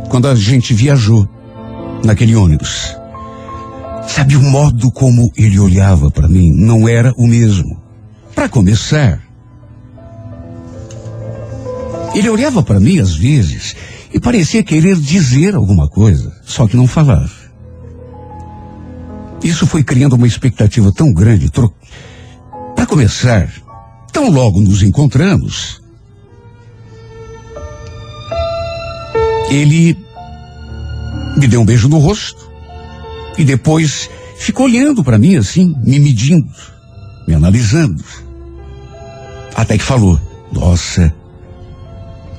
quando 0.09 0.28
a 0.28 0.34
gente 0.34 0.74
viajou 0.74 1.28
naquele 2.05 2.34
ônibus. 2.34 2.97
Sabe 4.07 4.36
o 4.36 4.43
modo 4.43 4.90
como 4.90 5.30
ele 5.36 5.59
olhava 5.59 6.11
para 6.11 6.28
mim 6.28 6.53
não 6.53 6.88
era 6.88 7.12
o 7.16 7.26
mesmo. 7.26 7.80
Para 8.34 8.49
começar, 8.49 9.20
ele 12.14 12.28
olhava 12.28 12.62
para 12.62 12.80
mim 12.80 12.99
às 12.99 13.14
vezes 13.14 13.76
e 14.12 14.20
parecia 14.20 14.62
querer 14.62 14.96
dizer 14.96 15.54
alguma 15.54 15.88
coisa, 15.88 16.32
só 16.44 16.66
que 16.66 16.76
não 16.76 16.86
falava. 16.86 17.30
Isso 19.42 19.66
foi 19.66 19.82
criando 19.82 20.14
uma 20.14 20.26
expectativa 20.26 20.92
tão 20.92 21.12
grande. 21.12 21.50
Tro... 21.50 21.72
Para 22.76 22.86
começar, 22.86 23.50
tão 24.12 24.30
logo 24.30 24.60
nos 24.60 24.82
encontramos, 24.82 25.80
ele 29.50 29.96
me 31.36 31.48
deu 31.48 31.60
um 31.60 31.64
beijo 31.64 31.88
no 31.88 31.98
rosto 31.98 32.50
e 33.38 33.44
depois 33.44 34.08
ficou 34.36 34.66
olhando 34.66 35.02
para 35.02 35.18
mim 35.18 35.36
assim, 35.36 35.74
me 35.82 35.98
medindo, 35.98 36.48
me 37.26 37.34
analisando. 37.34 38.04
Até 39.54 39.78
que 39.78 39.84
falou: 39.84 40.20
Nossa, 40.52 41.12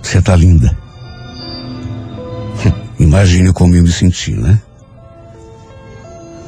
você 0.01 0.21
tá 0.21 0.35
linda. 0.35 0.83
Imagine 3.13 3.53
como 3.53 3.75
eu 3.75 3.83
me 3.83 3.91
senti, 3.91 4.31
né? 4.31 4.59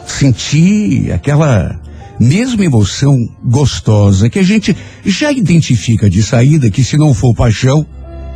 Senti 0.07 1.11
aquela 1.13 1.79
mesma 2.19 2.65
emoção 2.65 3.15
gostosa 3.43 4.31
que 4.31 4.39
a 4.39 4.43
gente 4.43 4.75
já 5.05 5.31
identifica 5.31 6.09
de 6.09 6.23
saída, 6.23 6.71
que 6.71 6.83
se 6.83 6.97
não 6.97 7.13
for 7.13 7.35
paixão, 7.35 7.85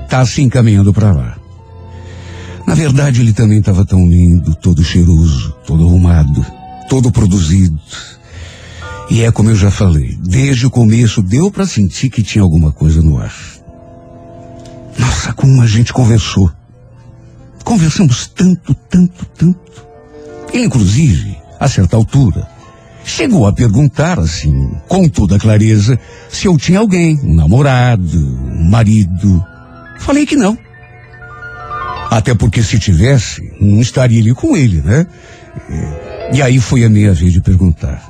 tá 0.08 0.24
se 0.28 0.44
encaminhando 0.44 0.94
para 0.94 1.12
lá. 1.12 1.38
Na 2.68 2.76
verdade, 2.76 3.22
ele 3.22 3.34
também 3.34 3.58
estava 3.58 3.84
tão 3.84 4.08
lindo, 4.08 4.54
todo 4.54 4.84
cheiroso, 4.84 5.56
todo 5.66 5.88
arrumado, 5.88 6.46
todo 6.88 7.12
produzido. 7.12 7.80
E 9.10 9.24
é 9.24 9.32
como 9.32 9.50
eu 9.50 9.56
já 9.56 9.72
falei, 9.72 10.16
desde 10.22 10.68
o 10.68 10.70
começo 10.70 11.24
deu 11.24 11.50
para 11.50 11.66
sentir 11.66 12.12
que 12.12 12.22
tinha 12.22 12.44
alguma 12.44 12.72
coisa 12.72 13.02
no 13.02 13.18
ar. 13.18 13.34
Nossa, 15.00 15.34
como 15.34 15.64
a 15.64 15.66
gente 15.66 15.92
conversou. 15.92 16.59
Conversamos 17.70 18.26
tanto, 18.26 18.74
tanto, 18.90 19.26
tanto. 19.38 19.86
Ele, 20.52 20.66
inclusive, 20.66 21.38
a 21.60 21.68
certa 21.68 21.96
altura, 21.96 22.50
chegou 23.06 23.46
a 23.46 23.54
perguntar, 23.54 24.18
assim, 24.18 24.72
com 24.88 25.08
toda 25.08 25.38
clareza, 25.38 26.00
se 26.32 26.48
eu 26.48 26.58
tinha 26.58 26.80
alguém, 26.80 27.20
um 27.24 27.36
namorado, 27.36 28.18
um 28.18 28.68
marido. 28.72 29.46
Falei 30.00 30.26
que 30.26 30.36
não. 30.36 30.58
Até 32.10 32.34
porque 32.34 32.64
se 32.64 32.80
tivesse, 32.80 33.40
não 33.62 33.80
estaria 33.82 34.20
ali 34.20 34.34
com 34.34 34.58
ele, 34.58 34.82
né? 34.82 35.06
E 36.34 36.42
aí 36.42 36.60
foi 36.60 36.84
a 36.84 36.90
minha 36.90 37.14
vez 37.14 37.32
de 37.32 37.40
perguntar. 37.40 38.04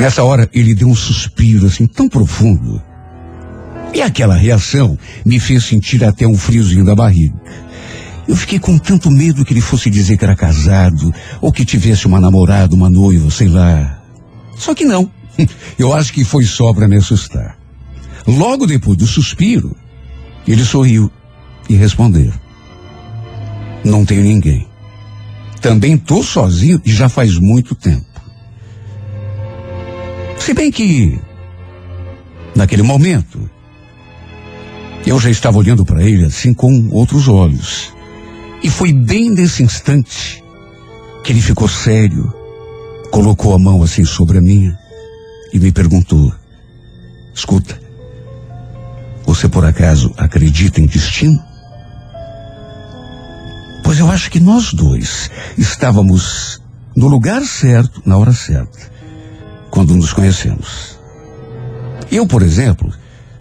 Nessa 0.00 0.24
hora 0.24 0.48
ele 0.54 0.74
deu 0.74 0.88
um 0.88 0.96
suspiro 0.96 1.66
assim 1.66 1.86
tão 1.86 2.08
profundo. 2.08 2.82
E 3.94 4.00
aquela 4.00 4.34
reação 4.34 4.98
me 5.24 5.38
fez 5.38 5.64
sentir 5.64 6.02
até 6.04 6.26
um 6.26 6.36
friozinho 6.36 6.84
da 6.84 6.94
barriga. 6.94 7.34
Eu 8.26 8.36
fiquei 8.36 8.58
com 8.58 8.78
tanto 8.78 9.10
medo 9.10 9.44
que 9.44 9.52
ele 9.52 9.60
fosse 9.60 9.90
dizer 9.90 10.16
que 10.16 10.24
era 10.24 10.36
casado, 10.36 11.12
ou 11.40 11.52
que 11.52 11.64
tivesse 11.64 12.06
uma 12.06 12.20
namorada, 12.20 12.74
uma 12.74 12.88
noiva, 12.88 13.30
sei 13.30 13.48
lá. 13.48 14.02
Só 14.56 14.74
que 14.74 14.84
não. 14.84 15.10
Eu 15.78 15.92
acho 15.92 16.12
que 16.12 16.24
foi 16.24 16.44
só 16.44 16.72
para 16.72 16.88
me 16.88 16.96
assustar. 16.96 17.58
Logo 18.26 18.66
depois 18.66 18.96
do 18.96 19.06
suspiro, 19.06 19.76
ele 20.46 20.64
sorriu 20.64 21.10
e 21.68 21.74
respondeu: 21.74 22.32
Não 23.84 24.04
tenho 24.04 24.22
ninguém. 24.22 24.66
Também 25.60 25.96
tô 25.96 26.22
sozinho 26.22 26.80
e 26.84 26.92
já 26.92 27.08
faz 27.08 27.38
muito 27.38 27.74
tempo. 27.74 28.06
Se 30.38 30.54
bem 30.54 30.70
que, 30.70 31.20
naquele 32.54 32.82
momento, 32.82 33.48
eu 35.06 35.18
já 35.18 35.30
estava 35.30 35.58
olhando 35.58 35.84
para 35.84 36.02
ele 36.02 36.24
assim 36.24 36.54
com 36.54 36.88
outros 36.90 37.28
olhos. 37.28 37.92
E 38.62 38.70
foi 38.70 38.92
bem 38.92 39.30
nesse 39.30 39.62
instante 39.62 40.42
que 41.24 41.32
ele 41.32 41.40
ficou 41.40 41.68
sério, 41.68 42.32
colocou 43.10 43.54
a 43.54 43.58
mão 43.58 43.82
assim 43.82 44.04
sobre 44.04 44.38
a 44.38 44.40
minha 44.40 44.78
e 45.52 45.58
me 45.58 45.72
perguntou: 45.72 46.32
Escuta, 47.34 47.80
você 49.26 49.48
por 49.48 49.64
acaso 49.64 50.12
acredita 50.16 50.80
em 50.80 50.86
destino? 50.86 51.42
Pois 53.82 53.98
eu 53.98 54.08
acho 54.10 54.30
que 54.30 54.38
nós 54.38 54.72
dois 54.72 55.30
estávamos 55.58 56.62
no 56.96 57.08
lugar 57.08 57.42
certo, 57.42 58.02
na 58.06 58.16
hora 58.16 58.32
certa, 58.32 58.78
quando 59.70 59.96
nos 59.96 60.12
conhecemos. 60.12 60.98
Eu, 62.10 62.26
por 62.26 62.42
exemplo, 62.42 62.92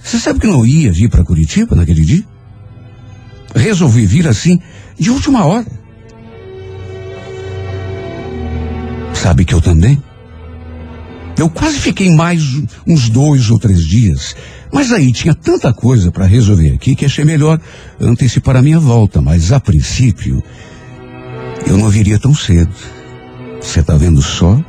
você 0.04 0.20
sabe 0.20 0.40
que 0.40 0.48
não 0.48 0.66
ia 0.66 0.92
vir 0.92 1.10
para 1.10 1.24
Curitiba 1.24 1.76
naquele 1.76 2.02
dia? 2.02 2.24
Resolvi 3.56 4.06
vir 4.06 4.28
assim, 4.28 4.60
de 4.98 5.10
última 5.10 5.46
hora. 5.46 5.66
Sabe 9.14 9.46
que 9.46 9.54
eu 9.54 9.62
também? 9.62 10.02
Eu 11.38 11.50
quase 11.50 11.80
fiquei 11.80 12.14
mais 12.14 12.42
uns 12.88 13.10
dois 13.10 13.50
ou 13.50 13.60
três 13.60 13.86
dias. 13.86 14.36
Mas 14.72 14.92
aí 14.92 15.12
tinha 15.12 15.34
tanta 15.34 15.74
coisa 15.74 16.12
para 16.12 16.26
resolver 16.26 16.72
aqui 16.72 16.96
que 16.96 17.06
achei 17.06 17.26
melhor 17.26 17.60
antecipar 18.00 18.56
a 18.56 18.62
minha 18.62 18.80
volta. 18.80 19.22
Mas 19.22 19.52
a 19.52 19.60
princípio, 19.60 20.44
eu 21.68 21.78
não 21.78 21.90
viria 21.90 22.20
tão 22.20 22.34
cedo. 22.34 22.74
Você 23.60 23.84
tá 23.84 23.96
vendo 23.96 24.22
só? 24.22 24.60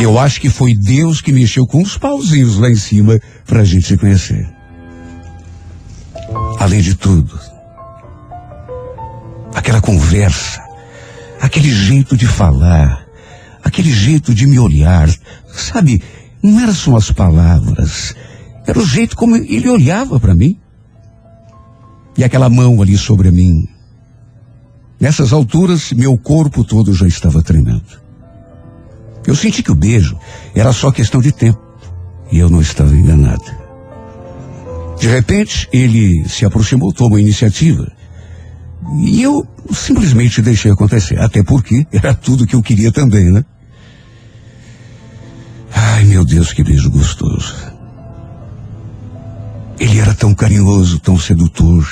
Eu 0.00 0.18
acho 0.18 0.40
que 0.40 0.48
foi 0.48 0.74
Deus 0.74 1.20
que 1.20 1.30
mexeu 1.30 1.66
com 1.66 1.82
os 1.82 1.98
pauzinhos 1.98 2.56
lá 2.56 2.70
em 2.70 2.74
cima 2.74 3.20
pra 3.46 3.64
gente 3.64 3.86
se 3.86 3.98
conhecer. 3.98 4.48
Além 6.58 6.80
de 6.80 6.94
tudo, 6.94 7.38
aquela 9.54 9.80
conversa, 9.80 10.62
aquele 11.38 11.70
jeito 11.70 12.16
de 12.16 12.26
falar, 12.26 13.06
aquele 13.62 13.92
jeito 13.92 14.34
de 14.34 14.46
me 14.46 14.58
olhar, 14.58 15.06
sabe, 15.52 16.02
não 16.42 16.60
eram 16.60 16.74
só 16.74 16.96
as 16.96 17.10
palavras, 17.10 18.14
era 18.66 18.78
o 18.78 18.86
jeito 18.86 19.14
como 19.14 19.36
ele 19.36 19.68
olhava 19.68 20.18
para 20.18 20.34
mim. 20.34 20.58
E 22.16 22.24
aquela 22.24 22.48
mão 22.48 22.80
ali 22.80 22.96
sobre 22.96 23.30
mim. 23.30 23.68
Nessas 24.98 25.32
alturas, 25.32 25.92
meu 25.92 26.16
corpo 26.16 26.64
todo 26.64 26.94
já 26.94 27.06
estava 27.06 27.42
tremendo. 27.42 28.09
Eu 29.26 29.34
senti 29.34 29.62
que 29.62 29.70
o 29.70 29.74
beijo 29.74 30.18
era 30.54 30.72
só 30.72 30.90
questão 30.90 31.20
de 31.20 31.32
tempo. 31.32 31.60
E 32.32 32.38
eu 32.38 32.48
não 32.48 32.60
estava 32.60 32.94
enganado. 32.94 33.44
De 34.98 35.08
repente, 35.08 35.68
ele 35.72 36.28
se 36.28 36.44
aproximou, 36.44 36.92
tomou 36.92 37.16
a 37.16 37.20
iniciativa. 37.20 37.90
E 38.98 39.22
eu 39.22 39.46
simplesmente 39.72 40.42
deixei 40.42 40.70
acontecer. 40.70 41.18
Até 41.18 41.42
porque 41.42 41.86
era 41.92 42.14
tudo 42.14 42.46
que 42.46 42.54
eu 42.54 42.62
queria 42.62 42.92
também, 42.92 43.30
né? 43.30 43.44
Ai, 45.72 46.04
meu 46.04 46.24
Deus, 46.24 46.52
que 46.52 46.62
beijo 46.62 46.90
gostoso. 46.90 47.54
Ele 49.78 49.98
era 49.98 50.14
tão 50.14 50.34
carinhoso, 50.34 50.98
tão 51.00 51.18
sedutor, 51.18 51.86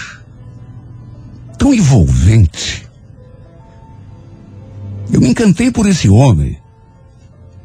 tão 1.58 1.72
envolvente. 1.72 2.86
Eu 5.10 5.20
me 5.20 5.30
encantei 5.30 5.70
por 5.70 5.86
esse 5.86 6.08
homem 6.08 6.58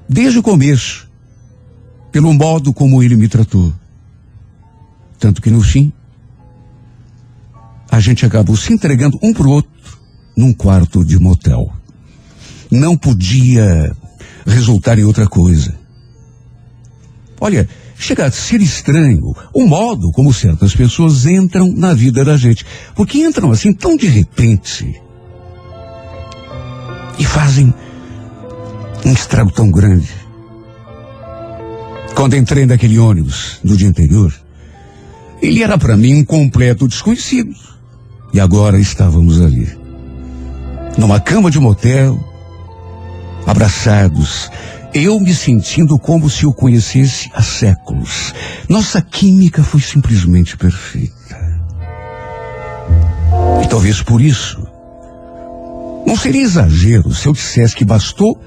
desde 0.08 0.40
o 0.40 0.44
começo, 0.44 1.10
pelo 2.12 2.34
modo 2.34 2.74
como 2.74 3.02
ele 3.02 3.16
me 3.16 3.28
tratou. 3.28 3.74
Tanto 5.20 5.42
que 5.42 5.50
no 5.50 5.62
fim, 5.62 5.92
a 7.90 8.00
gente 8.00 8.26
acabou 8.26 8.58
se 8.58 8.74
entregando 8.74 9.18
um 9.22 9.34
pro 9.34 9.50
outro 9.50 9.72
num 10.36 10.54
quarto 10.54 11.06
de 11.06 11.18
motel. 11.20 11.72
Não 12.70 12.98
podia 12.98 13.96
resultar 14.46 14.98
em 14.98 15.04
outra 15.04 15.28
coisa. 15.28 15.78
Olha, 17.40 17.68
chega 17.98 18.26
a 18.26 18.32
ser 18.32 18.62
estranho 18.62 19.36
o 19.54 19.66
modo 19.66 20.12
como 20.12 20.34
certas 20.34 20.76
pessoas 20.76 21.26
entram 21.26 21.72
na 21.72 21.94
vida 21.94 22.26
da 22.26 22.36
gente. 22.36 22.66
Porque 22.96 23.20
entram 23.20 23.52
assim 23.52 23.74
tão 23.74 23.96
de 23.96 24.08
repente. 24.08 25.02
E 27.20 27.26
fazem 27.26 27.74
um 29.06 29.12
estrago 29.12 29.52
tão 29.52 29.70
grande. 29.70 30.10
Quando 32.16 32.36
entrei 32.36 32.66
naquele 32.66 33.00
ônibus 33.00 33.60
no 33.64 33.76
dia 33.76 33.90
anterior, 33.90 34.34
ele 35.42 35.62
era 35.62 35.78
para 35.78 35.98
mim 35.98 36.16
um 36.16 36.26
completo 36.26 36.88
desconhecido. 36.88 37.54
E 38.34 38.40
agora 38.40 38.80
estávamos 38.80 39.42
ali, 39.42 39.70
numa 40.98 41.20
cama 41.20 41.52
de 41.52 41.60
motel, 41.60 42.18
abraçados, 43.46 44.50
eu 44.94 45.20
me 45.20 45.34
sentindo 45.34 46.00
como 46.00 46.30
se 46.30 46.46
o 46.46 46.54
conhecesse 46.54 47.30
há 47.34 47.42
séculos. 47.42 48.34
Nossa 48.70 49.02
química 49.02 49.64
foi 49.64 49.82
simplesmente 49.82 50.58
perfeita. 50.58 51.14
E 53.64 53.68
talvez 53.68 54.02
por 54.02 54.22
isso, 54.22 54.66
não 56.06 56.16
seria 56.16 56.42
exagero 56.42 57.14
se 57.14 57.28
eu 57.28 57.34
dissesse 57.34 57.76
que 57.76 57.86
bastou 57.86 58.40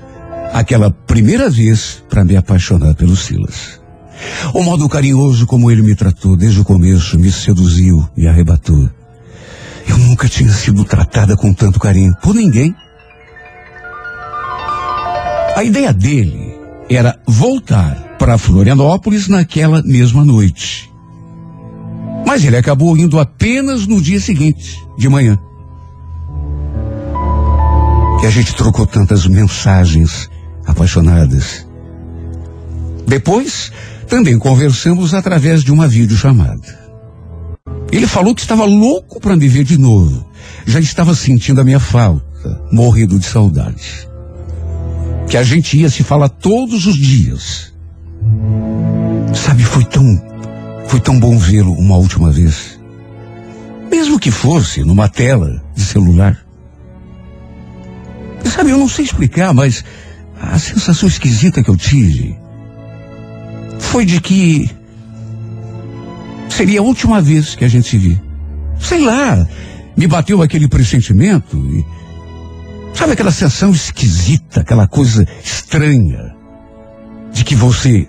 aquela 0.56 0.90
primeira 0.90 1.50
vez 1.50 2.02
para 2.08 2.24
me 2.24 2.34
apaixonar 2.34 2.94
pelo 2.94 3.14
Silas. 3.14 3.78
O 4.54 4.62
modo 4.62 4.88
carinhoso 4.88 5.46
como 5.46 5.70
ele 5.70 5.82
me 5.82 5.94
tratou 5.94 6.34
desde 6.34 6.60
o 6.60 6.64
começo 6.64 7.18
me 7.18 7.30
seduziu 7.30 8.08
e 8.16 8.26
arrebatou. 8.26 8.88
Eu 9.86 9.98
nunca 9.98 10.26
tinha 10.26 10.50
sido 10.50 10.82
tratada 10.82 11.36
com 11.36 11.52
tanto 11.52 11.78
carinho 11.78 12.14
por 12.22 12.34
ninguém. 12.34 12.74
A 15.54 15.62
ideia 15.62 15.92
dele 15.92 16.58
era 16.88 17.18
voltar 17.26 18.16
para 18.18 18.38
Florianópolis 18.38 19.28
naquela 19.28 19.82
mesma 19.82 20.24
noite. 20.24 20.90
Mas 22.26 22.42
ele 22.44 22.56
acabou 22.56 22.96
indo 22.96 23.20
apenas 23.20 23.86
no 23.86 24.00
dia 24.00 24.18
seguinte, 24.18 24.82
de 24.96 25.06
manhã. 25.06 25.38
E 28.22 28.26
a 28.26 28.30
gente 28.30 28.56
trocou 28.56 28.86
tantas 28.86 29.26
mensagens 29.26 30.30
apaixonadas. 30.66 31.66
Depois, 33.06 33.72
também 34.08 34.38
conversamos 34.38 35.14
através 35.14 35.62
de 35.62 35.72
uma 35.72 35.86
videochamada. 35.86 36.86
Ele 37.90 38.06
falou 38.06 38.34
que 38.34 38.40
estava 38.40 38.64
louco 38.64 39.20
para 39.20 39.36
me 39.36 39.48
ver 39.48 39.64
de 39.64 39.78
novo. 39.78 40.26
Já 40.66 40.80
estava 40.80 41.14
sentindo 41.14 41.60
a 41.60 41.64
minha 41.64 41.78
falta, 41.80 42.60
morrendo 42.72 43.18
de 43.18 43.26
saudade. 43.26 44.08
Que 45.28 45.36
a 45.36 45.42
gente 45.42 45.78
ia 45.78 45.88
se 45.88 46.02
falar 46.02 46.28
todos 46.28 46.86
os 46.86 46.96
dias. 46.96 47.72
Sabe, 49.34 49.62
foi 49.62 49.84
tão, 49.84 50.04
foi 50.88 51.00
tão 51.00 51.18
bom 51.18 51.38
vê-lo 51.38 51.72
uma 51.72 51.96
última 51.96 52.30
vez. 52.30 52.78
Mesmo 53.90 54.18
que 54.18 54.30
fosse 54.30 54.82
numa 54.82 55.08
tela 55.08 55.62
de 55.74 55.82
celular. 55.84 56.44
Sabe, 58.44 58.70
eu 58.70 58.78
não 58.78 58.88
sei 58.88 59.04
explicar, 59.04 59.52
mas 59.52 59.84
a 60.40 60.58
sensação 60.58 61.08
esquisita 61.08 61.62
que 61.62 61.70
eu 61.70 61.76
tive 61.76 62.36
foi 63.78 64.04
de 64.04 64.20
que 64.20 64.70
seria 66.48 66.80
a 66.80 66.82
última 66.82 67.20
vez 67.20 67.54
que 67.54 67.64
a 67.64 67.68
gente 67.68 67.88
se 67.88 67.98
via. 67.98 68.22
Sei 68.78 69.00
lá, 69.00 69.46
me 69.96 70.06
bateu 70.06 70.42
aquele 70.42 70.68
pressentimento 70.68 71.56
e 71.56 71.84
sabe 72.96 73.12
aquela 73.12 73.30
sensação 73.30 73.70
esquisita, 73.70 74.60
aquela 74.60 74.86
coisa 74.86 75.26
estranha 75.42 76.34
de 77.32 77.44
que 77.44 77.54
você 77.54 78.06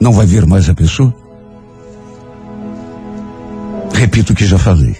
não 0.00 0.12
vai 0.12 0.26
ver 0.26 0.46
mais 0.46 0.68
a 0.68 0.74
pessoa? 0.74 1.14
Repito 3.92 4.32
o 4.32 4.36
que 4.36 4.46
já 4.46 4.58
falei. 4.58 4.96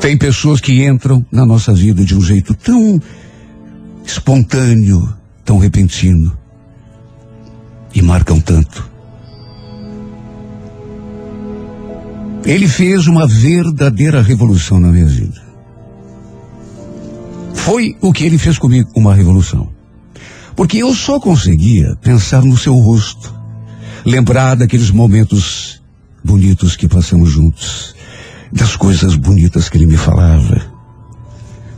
Tem 0.00 0.16
pessoas 0.16 0.60
que 0.60 0.86
entram 0.86 1.24
na 1.30 1.44
nossa 1.44 1.74
vida 1.74 2.04
de 2.04 2.14
um 2.14 2.20
jeito 2.20 2.54
tão 2.54 3.00
espontâneo, 4.08 5.14
tão 5.44 5.58
repentino 5.58 6.36
e 7.94 8.00
marcam 8.00 8.40
tanto. 8.40 8.88
Ele 12.44 12.66
fez 12.66 13.06
uma 13.06 13.26
verdadeira 13.26 14.22
revolução 14.22 14.80
na 14.80 14.88
minha 14.88 15.06
vida. 15.06 15.42
Foi 17.54 17.96
o 18.00 18.12
que 18.12 18.24
ele 18.24 18.38
fez 18.38 18.58
comigo, 18.58 18.90
uma 18.96 19.14
revolução. 19.14 19.68
Porque 20.56 20.78
eu 20.78 20.94
só 20.94 21.20
conseguia 21.20 21.94
pensar 22.00 22.42
no 22.42 22.56
seu 22.56 22.74
rosto, 22.74 23.34
lembrar 24.06 24.54
daqueles 24.54 24.90
momentos 24.90 25.82
bonitos 26.24 26.76
que 26.76 26.88
passamos 26.88 27.30
juntos, 27.30 27.94
das 28.50 28.74
coisas 28.74 29.14
bonitas 29.16 29.68
que 29.68 29.76
ele 29.76 29.86
me 29.86 29.98
falava, 29.98 30.77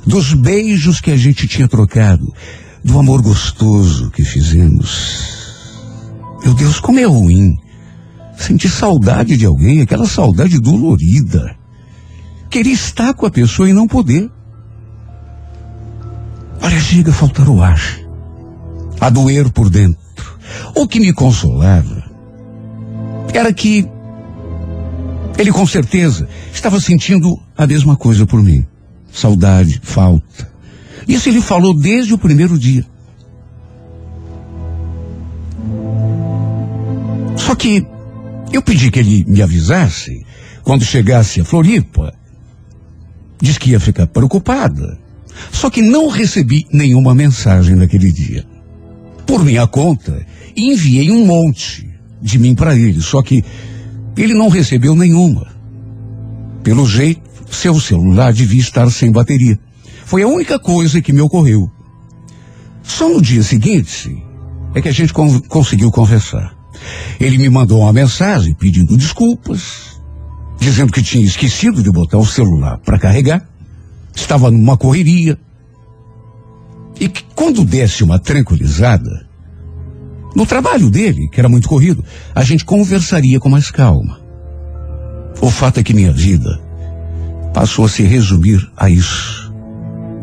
dos 0.07 0.32
beijos 0.32 1.01
que 1.01 1.11
a 1.11 1.16
gente 1.16 1.46
tinha 1.46 1.68
trocado, 1.68 2.32
do 2.84 2.98
amor 2.98 3.22
gostoso 3.22 4.11
que 4.11 4.24
fizemos. 4.24 5.30
Meu 6.42 6.55
Deus, 6.55 6.80
como 6.80 6.98
é 6.98 7.05
ruim 7.05 7.57
sentir 8.36 8.70
saudade 8.70 9.36
de 9.36 9.44
alguém, 9.44 9.82
aquela 9.82 10.07
saudade 10.07 10.59
dolorida. 10.59 11.55
Querer 12.48 12.70
estar 12.70 13.14
com 13.14 13.26
a 13.26 13.30
pessoa 13.30 13.68
e 13.68 13.72
não 13.72 13.86
poder. 13.86 14.30
Olha, 16.62 16.80
chega 16.80 17.11
a 17.11 17.14
faltar 17.14 17.48
o 17.48 17.62
ar, 17.62 17.80
a 19.01 19.09
doer 19.11 19.51
por 19.51 19.68
dentro. 19.68 20.01
O 20.74 20.88
que 20.88 20.98
me 20.98 21.12
consolava 21.12 22.03
era 23.32 23.53
que 23.53 23.86
ele 25.38 25.53
com 25.53 25.66
certeza 25.66 26.28
estava 26.53 26.80
sentindo 26.80 27.38
a 27.57 27.66
mesma 27.66 27.96
coisa 27.96 28.26
por 28.26 28.42
mim. 28.42 28.66
Saudade, 29.13 29.81
falta. 29.83 30.51
Isso 31.07 31.29
ele 31.29 31.41
falou 31.41 31.75
desde 31.75 32.15
o 32.15 32.19
primeiro 32.19 32.59
dia. 32.59 32.85
Só 37.37 37.55
que 37.55 37.85
eu 38.53 38.63
pedi 38.63 38.91
que 38.91 38.99
ele 38.99 39.25
me 39.27 39.43
avisasse 39.43 40.25
quando 40.63 40.85
chegasse 40.85 41.41
a 41.41 41.45
Floripa. 41.45 42.15
Diz 43.41 43.59
que 43.59 43.71
ia 43.71 43.81
ficar 43.81 44.07
preocupada. 44.07 44.99
Só 45.51 45.71
que 45.71 45.81
não 45.81 46.09
recebi 46.09 46.67
nenhuma 46.73 47.15
mensagem 47.15 47.75
naquele 47.75 48.13
dia. 48.13 48.45
Por 49.27 49.45
minha 49.45 49.67
conta, 49.67 50.27
enviei 50.57 51.11
um 51.11 51.25
monte 51.25 51.89
de 52.21 52.39
mim 52.39 52.55
para 52.55 52.77
ele, 52.77 53.01
só 53.01 53.23
que 53.23 53.43
ele 54.17 54.35
não 54.35 54.49
recebeu 54.49 54.95
nenhuma. 54.95 55.47
Pelo 56.63 56.87
jeito, 56.87 57.23
seu 57.51 57.78
celular 57.80 58.32
devia 58.32 58.61
estar 58.61 58.88
sem 58.90 59.11
bateria. 59.11 59.59
Foi 60.05 60.22
a 60.22 60.28
única 60.28 60.59
coisa 60.59 61.03
que 61.03 61.12
me 61.12 61.20
ocorreu. 61.20 61.70
Só 62.82 63.09
no 63.09 63.20
dia 63.20 63.42
seguinte 63.42 64.16
é 64.74 64.80
que 64.80 64.88
a 64.88 64.92
gente 64.92 65.12
con 65.12 65.40
conseguiu 65.42 65.90
conversar. 65.90 66.55
Ele 67.18 67.36
me 67.38 67.48
mandou 67.48 67.80
uma 67.80 67.92
mensagem 67.92 68.55
pedindo 68.55 68.96
desculpas, 68.96 70.01
dizendo 70.59 70.92
que 70.92 71.03
tinha 71.03 71.24
esquecido 71.24 71.82
de 71.82 71.90
botar 71.90 72.18
o 72.18 72.26
celular 72.26 72.78
para 72.78 72.98
carregar, 72.98 73.46
estava 74.14 74.51
numa 74.51 74.76
correria. 74.76 75.38
E 76.98 77.09
que 77.09 77.24
quando 77.34 77.64
desse 77.64 78.05
uma 78.05 78.18
tranquilizada, 78.18 79.26
no 80.34 80.46
trabalho 80.46 80.90
dele, 80.90 81.28
que 81.28 81.40
era 81.40 81.48
muito 81.48 81.68
corrido, 81.68 82.05
a 82.34 82.44
gente 82.44 82.64
conversaria 82.64 83.40
com 83.40 83.48
mais 83.48 83.70
calma. 83.70 84.20
O 85.40 85.51
fato 85.51 85.80
é 85.80 85.82
que 85.82 85.94
minha 85.94 86.12
vida 86.12 86.70
passou 87.53 87.84
a 87.84 87.88
se 87.88 88.03
resumir 88.03 88.70
a 88.76 88.88
isso 88.88 89.53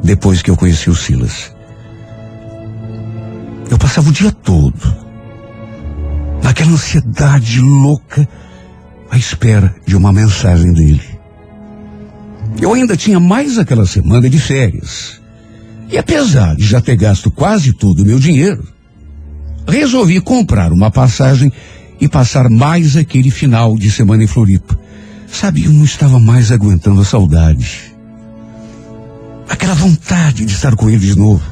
depois 0.03 0.41
que 0.41 0.49
eu 0.49 0.57
conheci 0.57 0.89
o 0.89 0.95
Silas. 0.95 1.53
Eu 3.69 3.78
passava 3.78 4.09
o 4.09 4.13
dia 4.13 4.32
todo 4.32 5.07
naquela 6.41 6.71
ansiedade 6.71 7.59
louca 7.59 8.28
à 9.11 9.17
espera 9.17 9.75
de 9.86 9.95
uma 9.95 10.13
mensagem 10.13 10.71
dele. 10.71 11.01
Eu 12.61 12.73
ainda 12.73 12.95
tinha 12.95 13.19
mais 13.19 13.57
aquela 13.57 13.86
semana 13.86 14.30
de 14.30 14.39
férias. 14.39 15.21
E 15.89 15.97
apesar 15.97 16.55
de 16.55 16.65
já 16.65 16.82
ter 16.82 16.95
gasto 16.95 17.30
quase 17.30 17.73
todo 17.73 18.01
o 18.01 18.05
meu 18.05 18.19
dinheiro, 18.19 18.63
resolvi 19.67 20.19
comprar 20.19 20.71
uma 20.71 20.89
passagem 20.89 21.51
e 21.99 22.07
passar 22.07 22.49
mais 22.49 22.95
aquele 22.95 23.30
final 23.30 23.75
de 23.78 23.91
semana 23.91 24.23
em 24.23 24.28
Floripa. 24.28 24.78
Sabe, 25.28 25.65
eu 25.65 25.73
não 25.73 25.84
estava 25.84 26.19
mais 26.19 26.51
aguentando 26.51 27.01
a 27.01 27.05
saudade. 27.05 27.93
Aquela 29.47 29.75
vontade 29.75 30.45
de 30.45 30.53
estar 30.53 30.75
com 30.75 30.89
ele 30.89 31.05
de 31.05 31.15
novo. 31.15 31.43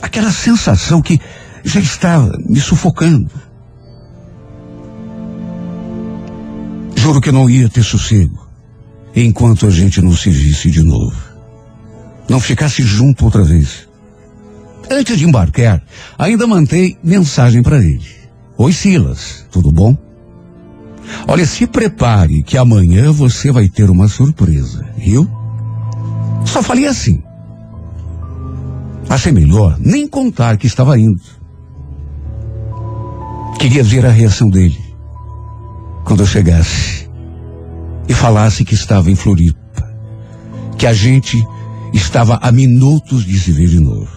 Aquela 0.00 0.30
sensação 0.30 1.02
que 1.02 1.20
já 1.64 1.80
estava 1.80 2.38
me 2.46 2.60
sufocando. 2.60 3.30
Juro 6.96 7.20
que 7.20 7.32
não 7.32 7.48
ia 7.48 7.68
ter 7.68 7.82
sossego 7.82 8.48
enquanto 9.14 9.66
a 9.66 9.70
gente 9.70 10.00
não 10.00 10.16
se 10.16 10.30
visse 10.30 10.70
de 10.70 10.82
novo. 10.82 11.16
Não 12.28 12.38
ficasse 12.38 12.82
junto 12.82 13.24
outra 13.24 13.42
vez. 13.42 13.88
Antes 14.90 15.18
de 15.18 15.24
embarcar, 15.24 15.82
ainda 16.18 16.46
mandei 16.46 16.96
mensagem 17.02 17.62
para 17.62 17.78
ele. 17.78 18.06
Oi, 18.56 18.72
Silas, 18.72 19.46
tudo 19.50 19.72
bom? 19.72 19.96
Olha, 21.26 21.46
se 21.46 21.66
prepare 21.66 22.42
que 22.42 22.56
amanhã 22.56 23.12
você 23.12 23.52
vai 23.52 23.68
ter 23.68 23.90
uma 23.90 24.08
surpresa, 24.08 24.86
viu? 24.96 25.28
Só 26.44 26.62
falei 26.62 26.86
assim. 26.86 27.22
Achei 29.08 29.32
melhor 29.32 29.76
nem 29.78 30.06
contar 30.06 30.56
que 30.56 30.66
estava 30.66 30.98
indo. 30.98 31.20
Queria 33.58 33.82
ver 33.82 34.06
a 34.06 34.10
reação 34.10 34.48
dele 34.48 34.78
quando 36.04 36.20
eu 36.20 36.26
chegasse 36.26 37.08
e 38.08 38.14
falasse 38.14 38.64
que 38.64 38.74
estava 38.74 39.10
em 39.10 39.14
Floripa, 39.14 39.94
que 40.78 40.86
a 40.86 40.92
gente 40.92 41.36
estava 41.92 42.38
a 42.40 42.50
minutos 42.50 43.24
de 43.24 43.38
se 43.38 43.52
ver 43.52 43.68
de 43.68 43.80
novo. 43.80 44.08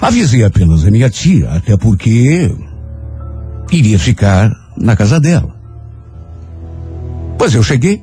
Avisei 0.00 0.44
apenas 0.44 0.84
a 0.84 0.90
minha 0.90 1.10
tia, 1.10 1.50
até 1.50 1.76
porque 1.76 2.50
iria 3.70 3.98
ficar 3.98 4.50
na 4.76 4.96
casa 4.96 5.20
dela. 5.20 5.57
Pois 7.38 7.54
eu 7.54 7.62
cheguei, 7.62 8.02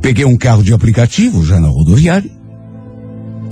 peguei 0.00 0.24
um 0.24 0.36
carro 0.36 0.62
de 0.62 0.72
aplicativo 0.72 1.44
já 1.44 1.58
na 1.58 1.66
rodoviária 1.68 2.30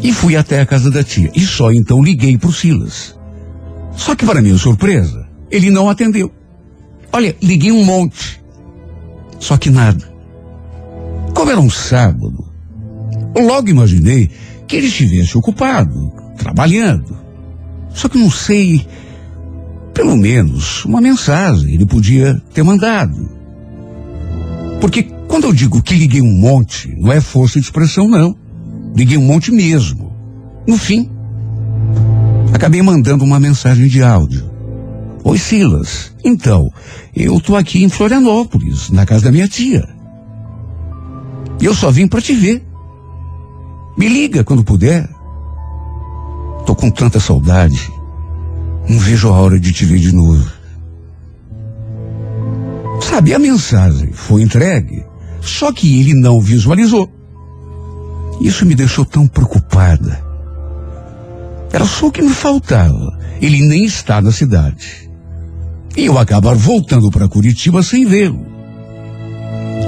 e 0.01 0.13
fui 0.13 0.37
até 0.37 0.61
a 0.61 0.67
casa 0.67 0.91
da 0.91 1.03
tia. 1.03 1.31
E 1.35 1.41
só 1.41 1.73
então 1.73 2.03
liguei 2.03 2.39
para 2.39 2.49
o 2.49 2.53
Silas. 2.53 3.19
Só 3.97 4.15
que 4.15 4.25
para 4.25 4.41
minha 4.41 4.57
surpresa, 4.57 5.27
ele 5.51 5.71
não 5.71 5.91
atendeu. 5.91 6.31
Olha, 7.13 7.37
liguei 7.43 7.73
um 7.73 7.85
monte. 7.85 8.41
Só 9.41 9.57
que 9.57 9.71
nada. 9.71 10.15
Como 11.35 11.51
era 11.51 11.61
um 11.61 11.71
sábado, 11.71 12.47
logo 13.37 13.69
imaginei 13.69 14.31
que 14.69 14.77
ele 14.77 14.87
estivesse 14.87 15.37
ocupado, 15.37 16.13
trabalhando. 16.39 17.17
Só 17.93 18.09
que 18.09 18.19
não 18.19 18.31
sei, 18.31 18.87
pelo 19.93 20.17
menos 20.17 20.85
uma 20.85 21.01
mensagem 21.01 21.75
ele 21.75 21.87
podia 21.87 22.41
ter 22.55 22.63
mandado. 22.63 23.36
Porque 24.81 25.03
quando 25.27 25.45
eu 25.45 25.53
digo 25.53 25.83
que 25.83 25.95
liguei 25.95 26.23
um 26.23 26.33
monte, 26.33 26.95
não 26.99 27.13
é 27.13 27.21
força 27.21 27.59
de 27.59 27.67
expressão, 27.67 28.09
não. 28.09 28.37
Liguei 28.95 29.17
um 29.17 29.25
monte 29.25 29.51
mesmo. 29.51 30.13
No 30.67 30.77
fim, 30.77 31.11
acabei 32.53 32.83
mandando 32.83 33.25
uma 33.25 33.39
mensagem 33.39 33.89
de 33.89 34.03
áudio. 34.03 34.51
Oi, 35.25 35.39
Silas. 35.39 36.13
Então, 36.25 36.71
eu 37.15 37.41
tô 37.41 37.57
aqui 37.57 37.83
em 37.83 37.89
Florianópolis, 37.89 38.91
na 38.91 39.05
casa 39.05 39.25
da 39.25 39.33
minha 39.33 39.49
tia. 39.49 39.87
Eu 41.61 41.75
só 41.75 41.91
vim 41.91 42.07
para 42.07 42.21
te 42.21 42.35
ver. 42.35 42.65
Me 43.97 44.09
liga 44.09 44.45
quando 44.45 44.63
puder. 44.63 45.09
Tô 46.65 46.75
com 46.75 46.91
tanta 46.91 47.19
saudade. 47.19 47.91
Não 48.89 48.99
vejo 48.99 49.29
a 49.29 49.33
hora 49.33 49.59
de 49.59 49.73
te 49.73 49.85
ver 49.85 49.99
de 49.99 50.13
novo. 50.13 50.56
Sabe, 53.09 53.33
a 53.33 53.39
mensagem 53.39 54.11
foi 54.13 54.43
entregue, 54.43 55.05
só 55.41 55.73
que 55.73 56.01
ele 56.01 56.13
não 56.13 56.41
visualizou. 56.41 57.09
Isso 58.41 58.67
me 58.67 58.75
deixou 58.75 59.05
tão 59.05 59.29
preocupada. 59.29 60.21
Era 61.73 61.85
só 61.85 62.09
o 62.09 62.13
que 62.13 62.21
me 62.21 62.35
faltava. 62.35 63.17
Ele 63.41 63.63
nem 63.63 63.85
está 63.85 64.21
na 64.21 64.33
cidade. 64.33 65.09
E 65.97 66.07
eu 66.07 66.19
acabar 66.19 66.57
voltando 66.57 67.09
para 67.11 67.29
Curitiba 67.29 67.81
sem 67.81 68.05
vê-lo. 68.05 68.45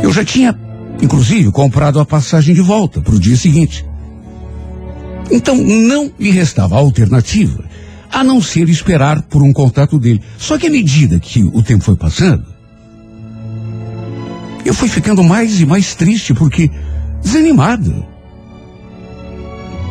Eu 0.01 0.13
já 0.13 0.25
tinha, 0.25 0.57
inclusive, 1.03 1.51
comprado 1.51 1.99
a 1.99 2.05
passagem 2.05 2.55
de 2.55 2.63
volta 2.63 3.01
para 3.01 3.17
o 3.17 3.21
dia 3.21 3.37
seguinte. 3.37 3.85
Então 5.29 5.57
não 5.57 6.11
me 6.17 6.31
restava 6.31 6.77
alternativa 6.77 7.65
a 8.11 8.23
não 8.23 8.41
ser 8.41 8.69
esperar 8.69 9.23
por 9.23 9.43
um 9.43 9.53
contato 9.53 9.99
dele. 9.99 10.23
Só 10.39 10.57
que 10.57 10.69
à 10.69 10.71
medida 10.71 11.19
que 11.19 11.43
o 11.43 11.63
tempo 11.65 11.83
foi 11.83 11.97
passando, 11.97 12.58
eu 14.65 14.75
fui 14.75 14.89
ficando 14.89 15.23
mais 15.23 15.61
e 15.61 15.67
mais 15.67 15.95
triste 15.95 16.35
porque 16.35 16.71
desanimada. 17.23 18.07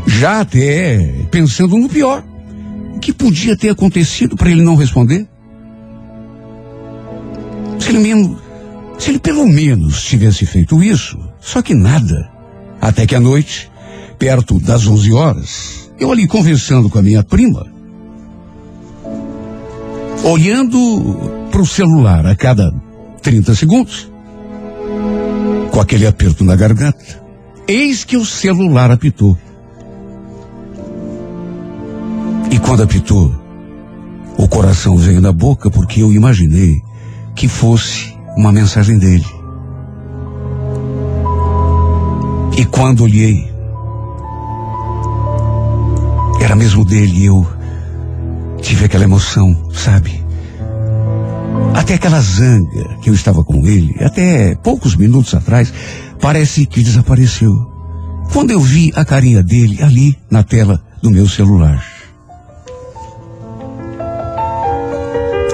Já 0.06 0.42
até 0.42 1.26
pensando 1.30 1.78
no 1.78 1.90
pior. 1.90 2.24
O 2.96 3.00
que 3.00 3.14
podia 3.14 3.56
ter 3.56 3.70
acontecido 3.70 4.36
para 4.36 4.50
ele 4.50 4.64
não 4.64 4.76
responder? 4.76 5.28
Se 7.80 7.90
ele, 7.90 8.00
mesmo, 8.00 8.40
se 8.98 9.12
ele 9.12 9.20
pelo 9.20 9.46
menos 9.48 10.04
tivesse 10.04 10.46
feito 10.46 10.82
isso, 10.82 11.18
só 11.40 11.62
que 11.62 11.74
nada. 11.74 12.32
Até 12.82 13.06
que 13.06 13.16
à 13.16 13.20
noite, 13.20 13.70
perto 14.18 14.60
das 14.60 14.88
11 14.88 15.14
horas, 15.14 15.92
eu 16.00 16.12
ali 16.12 16.28
conversando 16.28 16.90
com 16.90 16.98
a 16.98 17.04
minha 17.04 17.24
prima, 17.24 17.66
olhando 20.24 21.48
para 21.52 21.62
o 21.62 21.66
celular 21.66 22.26
a 22.26 22.36
cada 22.36 22.72
30 23.22 23.56
segundos, 23.56 24.12
com 25.72 25.80
aquele 25.80 26.08
aperto 26.08 26.44
na 26.44 26.56
garganta, 26.56 27.22
eis 27.68 28.04
que 28.04 28.18
o 28.18 28.26
celular 28.26 28.92
apitou. 28.92 29.38
E 32.52 32.60
quando 32.60 32.84
apitou, 32.84 33.32
o 34.38 34.48
coração 34.48 34.98
veio 34.98 35.20
na 35.20 35.32
boca 35.32 35.70
porque 35.70 36.02
eu 36.02 36.14
imaginei 36.14 36.82
que 37.36 37.48
fosse 37.48 38.16
uma 38.36 38.52
mensagem 38.52 38.98
dele. 38.98 39.26
E 42.58 42.66
quando 42.66 43.04
olhei, 43.04 43.52
era 46.42 46.56
mesmo 46.56 46.86
dele, 46.86 47.26
eu 47.26 47.46
tive 48.62 48.86
aquela 48.86 49.04
emoção, 49.04 49.70
sabe? 49.74 50.27
Até 51.78 51.94
aquela 51.94 52.20
zanga 52.20 52.98
que 53.04 53.10
eu 53.12 53.14
estava 53.14 53.44
com 53.44 53.68
ele, 53.68 53.96
até 54.04 54.56
poucos 54.56 54.96
minutos 54.96 55.36
atrás, 55.36 55.72
parece 56.20 56.66
que 56.66 56.82
desapareceu. 56.82 57.54
Quando 58.34 58.50
eu 58.50 58.60
vi 58.60 58.92
a 58.96 59.06
carinha 59.06 59.44
dele 59.44 59.78
ali 59.84 60.18
na 60.28 60.42
tela 60.42 60.84
do 61.04 61.12
meu 61.12 61.30
celular. 61.30 61.86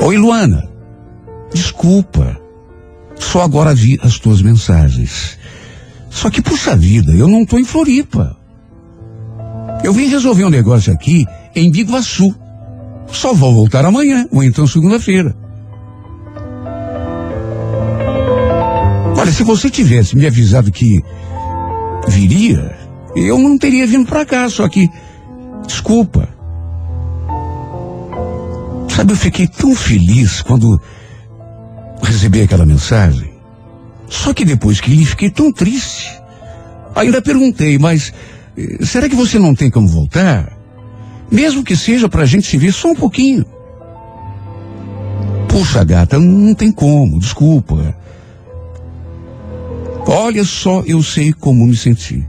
Oi, 0.02 0.18
Luana. 0.18 0.66
Desculpa. 1.54 2.40
Só 3.20 3.42
agora 3.42 3.76
vi 3.76 4.00
as 4.02 4.18
tuas 4.18 4.42
mensagens. 4.42 5.38
Só 6.10 6.30
que, 6.30 6.42
puxa 6.42 6.74
vida, 6.74 7.12
eu 7.12 7.28
não 7.28 7.46
tô 7.46 7.60
em 7.60 7.66
Floripa. 7.66 8.38
Eu 9.84 9.92
vim 9.92 10.08
resolver 10.08 10.46
um 10.46 10.50
negócio 10.50 10.94
aqui 10.94 11.26
em 11.54 11.70
Biguaçu. 11.70 12.34
Só 13.12 13.34
vou 13.34 13.54
voltar 13.54 13.84
amanhã, 13.84 14.26
ou 14.32 14.42
então 14.42 14.66
segunda-feira. 14.66 15.43
Se 19.34 19.44
você 19.44 19.70
tivesse 19.70 20.16
me 20.16 20.28
avisado 20.28 20.72
que 20.72 21.04
viria, 22.08 22.78
eu 23.16 23.38
não 23.38 23.58
teria 23.58 23.88
vindo 23.88 24.08
pra 24.08 24.26
cá, 24.26 24.50
só 24.50 24.68
que. 24.68 24.90
Desculpa. 25.66 26.30
Sabe, 28.90 29.14
eu 29.14 29.18
fiquei 29.18 29.48
tão 29.48 29.74
feliz 29.74 30.42
quando 30.42 30.80
recebi 32.02 32.42
aquela 32.42 32.66
mensagem. 32.66 33.34
Só 34.08 34.34
que 34.34 34.46
depois 34.46 34.80
que 34.80 34.92
li, 34.92 35.06
fiquei 35.06 35.30
tão 35.30 35.52
triste. 35.52 36.12
Ainda 36.96 37.22
perguntei, 37.22 37.80
mas 37.80 38.14
eh, 38.56 38.86
será 38.86 39.10
que 39.10 39.16
você 39.16 39.40
não 39.40 39.56
tem 39.56 39.72
como 39.72 39.88
voltar? 39.88 40.56
Mesmo 41.32 41.64
que 41.64 41.76
seja 41.76 42.08
pra 42.08 42.26
gente 42.26 42.46
se 42.46 42.58
ver 42.58 42.72
só 42.72 42.92
um 42.92 42.96
pouquinho. 42.96 43.46
Puxa, 45.48 45.84
gata, 45.84 46.20
não 46.20 46.54
tem 46.54 46.72
como, 46.72 47.20
desculpa. 47.20 47.96
Olha 50.06 50.44
só, 50.44 50.82
eu 50.86 51.02
sei 51.02 51.32
como 51.32 51.66
me 51.66 51.76
senti. 51.76 52.28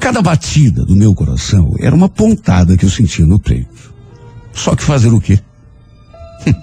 Cada 0.00 0.22
batida 0.22 0.84
do 0.84 0.94
meu 0.94 1.14
coração 1.14 1.74
era 1.78 1.94
uma 1.94 2.08
pontada 2.08 2.76
que 2.76 2.84
eu 2.84 2.90
sentia 2.90 3.26
no 3.26 3.38
peito. 3.38 3.92
Só 4.52 4.74
que 4.74 4.82
fazer 4.82 5.08
o 5.08 5.20
quê? 5.20 5.38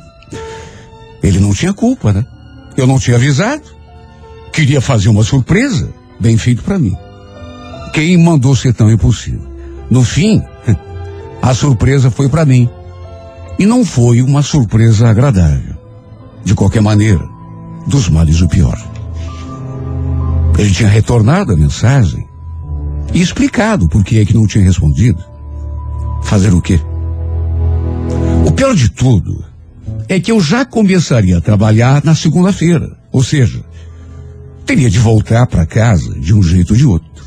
Ele 1.22 1.40
não 1.40 1.54
tinha 1.54 1.74
culpa, 1.74 2.14
né? 2.14 2.26
Eu 2.78 2.88
não 2.88 2.98
tinha 2.98 3.18
avisado. 3.18 3.64
Queria 4.52 4.80
fazer 4.80 5.10
uma 5.10 5.24
surpresa, 5.24 5.90
bem 6.20 6.38
feito 6.38 6.64
para 6.64 6.80
mim. 6.80 6.96
Quem 7.94 8.18
mandou 8.18 8.56
ser 8.56 8.74
tão 8.74 8.90
impossível? 8.90 9.48
No 9.90 10.04
fim, 10.04 10.42
a 11.42 11.54
surpresa 11.54 12.10
foi 12.10 12.30
para 12.30 12.46
mim. 12.46 12.70
E 13.60 13.66
não 13.66 13.86
foi 13.86 14.22
uma 14.22 14.42
surpresa 14.42 15.10
agradável. 15.10 15.76
De 16.44 16.54
qualquer 16.56 16.82
maneira, 16.82 17.28
dos 17.86 18.10
males 18.10 18.42
o 18.42 18.48
pior. 18.48 18.95
Ele 20.58 20.72
tinha 20.72 20.90
retornado 20.90 21.52
a 21.52 21.58
mensagem 21.58 22.26
e 23.14 23.22
explicado 23.22 23.90
por 23.90 24.04
que 24.04 24.20
é 24.20 24.26
que 24.26 24.34
não 24.34 24.48
tinha 24.48 24.64
respondido. 24.64 25.24
Fazer 26.24 26.54
o 26.54 26.62
quê? 26.62 26.80
O 28.46 28.52
pior 28.52 28.74
de 28.74 28.90
tudo 28.90 29.44
é 30.08 30.20
que 30.20 30.32
eu 30.32 30.40
já 30.40 30.66
começaria 30.66 31.38
a 31.38 31.42
trabalhar 31.42 32.04
na 32.04 32.16
segunda-feira. 32.16 32.98
Ou 33.12 33.24
seja, 33.24 33.64
teria 34.66 34.90
de 34.90 35.00
voltar 35.00 35.46
para 35.48 35.66
casa 35.66 36.20
de 36.20 36.34
um 36.34 36.42
jeito 36.42 36.72
ou 36.72 36.78
de 36.78 36.86
outro. 36.86 37.26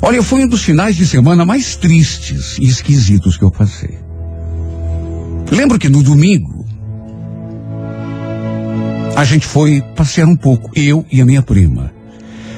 Olha, 0.00 0.22
foi 0.22 0.44
um 0.44 0.48
dos 0.48 0.62
finais 0.62 0.96
de 0.96 1.06
semana 1.06 1.44
mais 1.44 1.76
tristes 1.76 2.58
e 2.58 2.64
esquisitos 2.64 3.36
que 3.36 3.44
eu 3.44 3.50
passei. 3.50 3.98
Lembro 5.50 5.78
que 5.78 5.88
no 5.88 6.02
domingo 6.02 6.64
a 9.16 9.24
gente 9.24 9.46
foi 9.46 9.80
passear 9.94 10.28
um 10.28 10.36
pouco, 10.36 10.70
eu 10.74 11.04
e 11.10 11.20
a 11.20 11.26
minha 11.26 11.42
prima. 11.42 11.95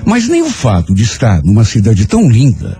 Mas 0.05 0.29
nem 0.29 0.43
o 0.43 0.51
fato 0.51 0.95
de 0.95 1.03
estar 1.03 1.43
numa 1.43 1.65
cidade 1.65 2.07
tão 2.07 2.29
linda 2.29 2.79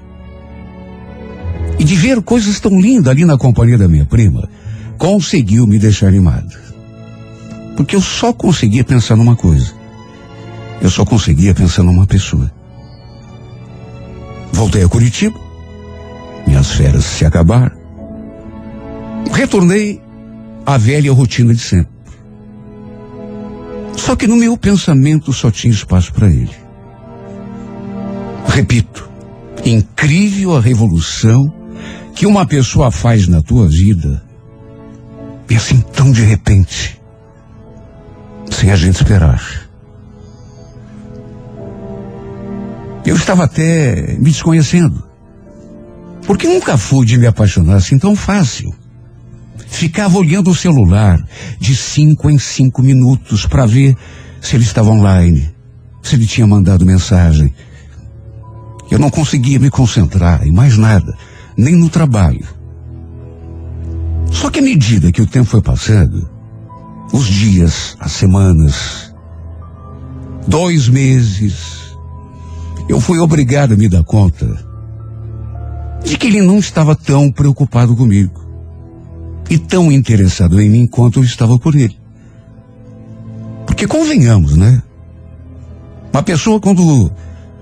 e 1.79 1.85
de 1.85 1.95
ver 1.95 2.21
coisas 2.23 2.59
tão 2.59 2.81
lindas 2.81 3.11
ali 3.11 3.25
na 3.25 3.39
companhia 3.39 3.79
da 3.79 3.89
minha 3.89 4.05
prima 4.05 4.49
conseguiu 4.99 5.67
me 5.67 5.79
deixar 5.79 6.09
animado. 6.09 6.57
Porque 7.77 7.95
eu 7.95 8.01
só 8.01 8.33
conseguia 8.33 8.83
pensar 8.83 9.17
numa 9.17 9.37
coisa. 9.37 9.73
Eu 10.83 10.91
só 10.91 11.05
conseguia 11.05 11.55
pensar 11.55 11.85
numa 11.85 12.07
pessoa. 12.07 12.51
Voltei 14.53 14.83
a 14.83 14.89
Curitiba. 14.89 15.39
Minhas 16.47 16.73
férias 16.73 17.05
se 17.05 17.25
acabaram. 17.25 17.77
Retornei 19.33 20.01
à 20.67 20.77
velha 20.77 21.13
rotina 21.13 21.55
de 21.55 21.61
sempre. 21.61 21.93
Só 23.97 24.17
que 24.17 24.27
no 24.27 24.37
meu 24.37 24.57
pensamento 24.57 25.33
só 25.33 25.51
tinha 25.51 25.73
espaço 25.73 26.13
para 26.13 26.29
ele. 26.29 26.68
Repito, 28.47 29.09
incrível 29.65 30.57
a 30.57 30.61
revolução 30.61 31.53
que 32.15 32.27
uma 32.27 32.47
pessoa 32.47 32.91
faz 32.91 33.29
na 33.29 33.43
tua 33.43 33.69
vida 33.69 34.23
e 35.49 35.55
assim 35.55 35.81
tão 35.81 36.13
de 36.13 36.23
repente, 36.23 37.01
sem 38.51 38.71
a 38.71 38.77
gente 38.77 38.97
esperar. 38.97 39.69
Eu 43.07 43.17
estava 43.17 43.45
até 43.45 44.17
me 44.19 44.31
desconhecendo. 44.31 45.03
Porque 46.27 46.47
nunca 46.47 46.77
fui 46.77 47.07
de 47.07 47.17
me 47.17 47.27
apaixonar 47.27 47.77
assim 47.77 47.99
tão 47.99 48.15
fácil. 48.15 48.71
Ficava 49.67 50.19
olhando 50.19 50.51
o 50.51 50.55
celular 50.55 51.19
de 51.59 51.75
cinco 51.75 52.29
em 52.29 52.39
cinco 52.39 52.83
minutos 52.83 53.47
para 53.47 53.65
ver 53.65 53.97
se 54.41 54.57
ele 54.57 54.65
estava 54.65 54.91
online, 54.91 55.49
se 56.03 56.17
ele 56.17 56.27
tinha 56.27 56.47
mandado 56.47 56.85
mensagem. 56.85 57.55
Eu 58.91 58.99
não 58.99 59.11
conseguia 59.11 59.59
me 59.59 59.71
concentrar 59.71 60.47
em 60.47 60.53
mais 60.53 60.79
nada, 60.79 61.17
nem 61.57 61.77
no 61.77 61.91
trabalho. 61.91 62.47
Só 64.31 64.51
que 64.51 64.61
à 64.61 64.63
medida 64.63 65.13
que 65.13 65.23
o 65.23 65.27
tempo 65.27 65.47
foi 65.47 65.61
passando, 65.61 66.29
os 67.13 67.27
dias, 67.27 67.97
as 68.01 68.13
semanas, 68.13 69.13
dois 70.47 70.89
meses, 70.89 71.97
eu 72.89 73.01
fui 73.01 73.19
obrigado 73.19 73.73
a 73.73 73.77
me 73.77 73.89
dar 73.89 74.05
conta 74.05 74.47
de 76.05 76.17
que 76.17 76.27
ele 76.27 76.41
não 76.41 76.59
estava 76.59 76.95
tão 76.95 77.31
preocupado 77.31 77.97
comigo 77.97 78.47
e 79.51 79.59
tão 79.59 79.91
interessado 79.91 80.61
em 80.61 80.69
mim 80.69 80.87
quanto 80.87 81.21
eu 81.21 81.25
estava 81.25 81.59
por 81.59 81.75
ele. 81.75 81.99
Porque 83.67 83.87
convenhamos, 83.87 84.57
né? 84.57 84.83
Uma 86.13 86.23
pessoa 86.23 86.61
quando 86.61 87.13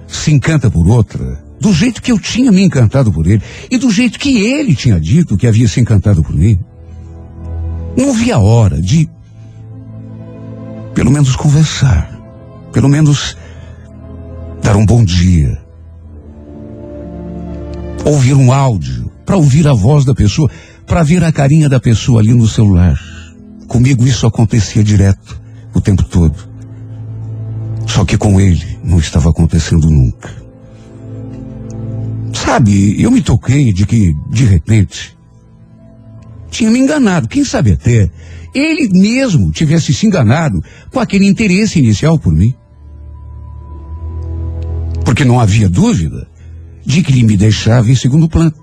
se 0.07 0.33
encanta 0.33 0.71
por 0.71 0.87
outra, 0.89 1.45
do 1.61 1.73
jeito 1.73 2.03
que 2.03 2.13
eu 2.13 2.19
tinha 2.19 2.53
me 2.53 2.63
encantado 2.63 3.13
por 3.13 3.27
ele 3.27 3.43
e 3.71 3.79
do 3.79 3.91
jeito 3.91 4.19
que 4.19 4.39
ele 4.39 4.75
tinha 4.75 5.01
dito 5.01 5.37
que 5.37 5.47
havia 5.47 5.69
se 5.69 5.81
encantado 5.81 6.23
por 6.23 6.35
mim, 6.35 6.59
não 7.97 8.11
havia 8.11 8.39
hora 8.39 8.81
de, 8.81 9.09
pelo 10.95 11.11
menos 11.11 11.35
conversar, 11.35 12.11
pelo 12.73 12.89
menos 12.89 13.37
dar 14.63 14.77
um 14.77 14.85
bom 14.85 15.05
dia, 15.05 15.59
ouvir 18.05 18.35
um 18.35 18.53
áudio, 18.53 19.11
para 19.25 19.37
ouvir 19.37 19.67
a 19.67 19.73
voz 19.73 20.05
da 20.05 20.15
pessoa, 20.15 20.49
para 20.87 21.03
ver 21.03 21.25
a 21.25 21.33
carinha 21.33 21.69
da 21.69 21.81
pessoa 21.81 22.21
ali 22.21 22.33
no 22.33 22.47
celular. 22.47 22.97
Comigo 23.67 24.07
isso 24.07 24.27
acontecia 24.27 24.85
direto, 24.85 25.41
o 25.75 25.81
tempo 25.81 26.05
todo. 26.05 26.37
Só 27.87 28.05
que 28.05 28.17
com 28.17 28.41
ele 28.41 28.76
não 28.87 28.99
estava 28.99 29.31
acontecendo 29.31 29.91
nunca. 29.91 30.31
Sabe, 32.33 33.01
eu 33.03 33.11
me 33.11 33.21
toquei 33.21 33.73
de 33.73 33.85
que, 33.85 34.15
de 34.31 34.45
repente, 34.45 35.17
tinha 36.51 36.71
me 36.71 36.79
enganado. 36.79 37.29
Quem 37.29 37.45
sabe 37.45 37.73
até 37.73 38.11
ele 38.55 38.89
mesmo 38.89 39.51
tivesse 39.51 39.93
se 39.93 40.07
enganado 40.07 40.63
com 40.91 40.99
aquele 40.99 41.27
interesse 41.27 41.79
inicial 41.79 42.19
por 42.19 42.33
mim. 42.33 42.55
Porque 45.05 45.25
não 45.25 45.39
havia 45.39 45.69
dúvida 45.69 46.27
de 46.85 47.03
que 47.03 47.13
ele 47.13 47.25
me 47.25 47.37
deixava 47.37 47.91
em 47.91 47.95
segundo 47.95 48.29
plano. 48.29 48.55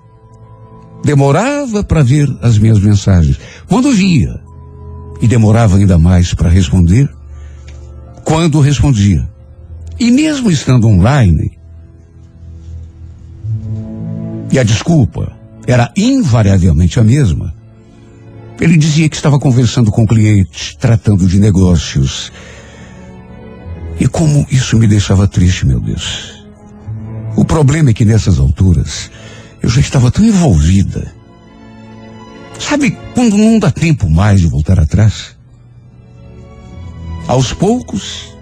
Demorava 1.04 1.84
para 1.84 2.02
ver 2.02 2.28
as 2.40 2.58
minhas 2.58 2.80
mensagens. 2.80 3.38
Quando 3.68 3.92
via, 3.92 4.40
e 5.20 5.28
demorava 5.28 5.76
ainda 5.76 5.98
mais 5.98 6.34
para 6.34 6.48
responder, 6.48 7.08
quando 8.24 8.60
respondia. 8.60 9.28
E 9.98 10.10
mesmo 10.10 10.50
estando 10.50 10.88
online, 10.88 11.58
e 14.50 14.58
a 14.58 14.62
desculpa 14.62 15.32
era 15.66 15.92
invariavelmente 15.96 16.98
a 16.98 17.04
mesma, 17.04 17.54
ele 18.60 18.76
dizia 18.76 19.08
que 19.08 19.16
estava 19.16 19.38
conversando 19.38 19.90
com 19.90 20.06
clientes, 20.06 20.74
tratando 20.76 21.26
de 21.26 21.38
negócios. 21.38 22.32
E 23.98 24.06
como 24.06 24.46
isso 24.50 24.78
me 24.78 24.86
deixava 24.86 25.26
triste, 25.26 25.66
meu 25.66 25.80
Deus. 25.80 26.44
O 27.36 27.44
problema 27.44 27.90
é 27.90 27.94
que 27.94 28.04
nessas 28.04 28.38
alturas 28.38 29.10
eu 29.62 29.68
já 29.68 29.80
estava 29.80 30.10
tão 30.10 30.24
envolvida 30.24 31.12
Sabe 32.58 32.96
quando 33.14 33.36
não 33.36 33.58
dá 33.58 33.70
tempo 33.70 34.08
mais 34.08 34.40
de 34.40 34.46
voltar 34.46 34.78
atrás? 34.78 35.36
Aos 37.26 37.52
poucos, 37.52 38.33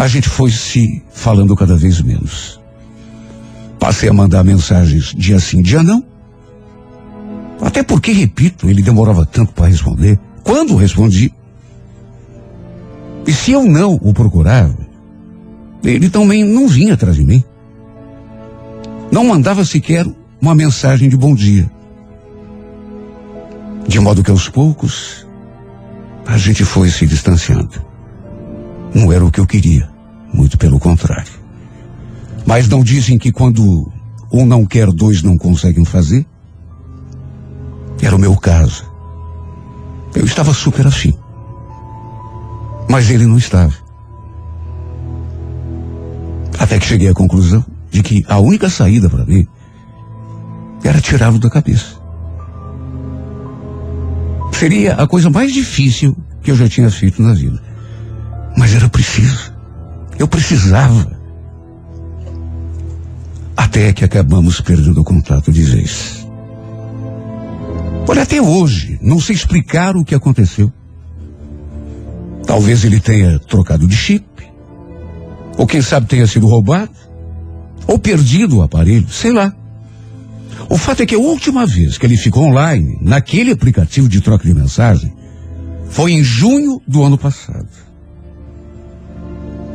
a 0.00 0.08
gente 0.08 0.30
foi 0.30 0.50
se 0.50 1.02
falando 1.12 1.54
cada 1.54 1.76
vez 1.76 2.00
menos. 2.00 2.58
Passei 3.78 4.08
a 4.08 4.14
mandar 4.14 4.42
mensagens 4.42 5.12
dia 5.14 5.38
sim, 5.38 5.60
dia 5.60 5.82
não. 5.82 6.02
Até 7.60 7.82
porque, 7.82 8.10
repito, 8.10 8.70
ele 8.70 8.80
demorava 8.80 9.26
tanto 9.26 9.52
para 9.52 9.66
responder. 9.66 10.18
Quando 10.42 10.74
respondi, 10.74 11.30
e 13.26 13.32
se 13.34 13.52
eu 13.52 13.62
não 13.66 14.00
o 14.00 14.14
procurava, 14.14 14.74
ele 15.84 16.08
também 16.08 16.44
não 16.44 16.66
vinha 16.66 16.94
atrás 16.94 17.16
de 17.16 17.24
mim. 17.24 17.44
Não 19.12 19.26
mandava 19.26 19.66
sequer 19.66 20.06
uma 20.40 20.54
mensagem 20.54 21.10
de 21.10 21.16
bom 21.18 21.34
dia. 21.34 21.70
De 23.86 24.00
modo 24.00 24.24
que 24.24 24.30
aos 24.30 24.48
poucos 24.48 25.26
a 26.24 26.38
gente 26.38 26.64
foi 26.64 26.88
se 26.88 27.06
distanciando. 27.06 27.89
Não 28.94 29.12
era 29.12 29.24
o 29.24 29.30
que 29.30 29.40
eu 29.40 29.46
queria, 29.46 29.88
muito 30.32 30.58
pelo 30.58 30.78
contrário. 30.78 31.32
Mas 32.46 32.68
não 32.68 32.82
dizem 32.82 33.18
que 33.18 33.30
quando 33.30 33.92
um 34.32 34.44
não 34.44 34.64
quer, 34.64 34.86
dois 34.88 35.22
não 35.22 35.36
conseguem 35.36 35.84
fazer? 35.84 36.26
Era 38.02 38.16
o 38.16 38.18
meu 38.18 38.36
caso. 38.36 38.90
Eu 40.14 40.24
estava 40.24 40.52
super 40.52 40.86
afim. 40.86 41.14
Mas 42.88 43.10
ele 43.10 43.26
não 43.26 43.38
estava. 43.38 43.74
Até 46.58 46.78
que 46.78 46.86
cheguei 46.86 47.08
à 47.08 47.14
conclusão 47.14 47.64
de 47.90 48.02
que 48.02 48.24
a 48.28 48.38
única 48.38 48.68
saída 48.68 49.08
para 49.08 49.24
mim 49.24 49.46
era 50.82 51.00
tirá-lo 51.00 51.38
da 51.38 51.50
cabeça. 51.50 52.00
Seria 54.52 54.94
a 54.94 55.06
coisa 55.06 55.30
mais 55.30 55.52
difícil 55.52 56.16
que 56.42 56.50
eu 56.50 56.56
já 56.56 56.68
tinha 56.68 56.90
feito 56.90 57.22
na 57.22 57.32
vida. 57.32 57.69
Mas 58.56 58.74
era 58.74 58.88
preciso. 58.88 59.52
Eu 60.18 60.28
precisava. 60.28 61.18
Até 63.56 63.92
que 63.92 64.04
acabamos 64.04 64.60
perdendo 64.60 65.00
o 65.00 65.04
contato 65.04 65.52
de 65.52 65.62
vez. 65.62 66.26
Olha, 68.08 68.22
até 68.22 68.40
hoje, 68.40 68.98
não 69.00 69.20
sei 69.20 69.34
explicar 69.34 69.96
o 69.96 70.04
que 70.04 70.14
aconteceu. 70.14 70.72
Talvez 72.46 72.84
ele 72.84 73.00
tenha 73.00 73.38
trocado 73.38 73.86
de 73.86 73.96
chip. 73.96 74.26
Ou 75.56 75.66
quem 75.66 75.80
sabe 75.80 76.06
tenha 76.06 76.26
sido 76.26 76.46
roubado. 76.46 76.90
Ou 77.86 77.98
perdido 77.98 78.58
o 78.58 78.62
aparelho, 78.62 79.08
sei 79.08 79.32
lá. 79.32 79.54
O 80.68 80.76
fato 80.76 81.02
é 81.02 81.06
que 81.06 81.14
a 81.14 81.18
última 81.18 81.66
vez 81.66 81.98
que 81.98 82.06
ele 82.06 82.16
ficou 82.16 82.44
online, 82.44 82.98
naquele 83.00 83.52
aplicativo 83.52 84.08
de 84.08 84.20
troca 84.20 84.44
de 84.44 84.54
mensagem, 84.54 85.12
foi 85.88 86.12
em 86.12 86.22
junho 86.22 86.80
do 86.86 87.02
ano 87.02 87.18
passado. 87.18 87.68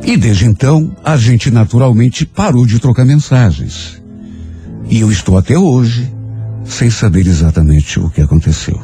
E 0.06 0.16
desde 0.16 0.46
então, 0.46 0.96
a 1.04 1.16
gente 1.16 1.50
naturalmente 1.50 2.24
parou 2.24 2.64
de 2.64 2.78
trocar 2.78 3.04
mensagens. 3.04 4.00
E 4.88 5.00
eu 5.00 5.10
estou 5.10 5.36
até 5.36 5.58
hoje 5.58 6.08
sem 6.64 6.88
saber 6.88 7.26
exatamente 7.26 7.98
o 7.98 8.08
que 8.08 8.20
aconteceu. 8.20 8.80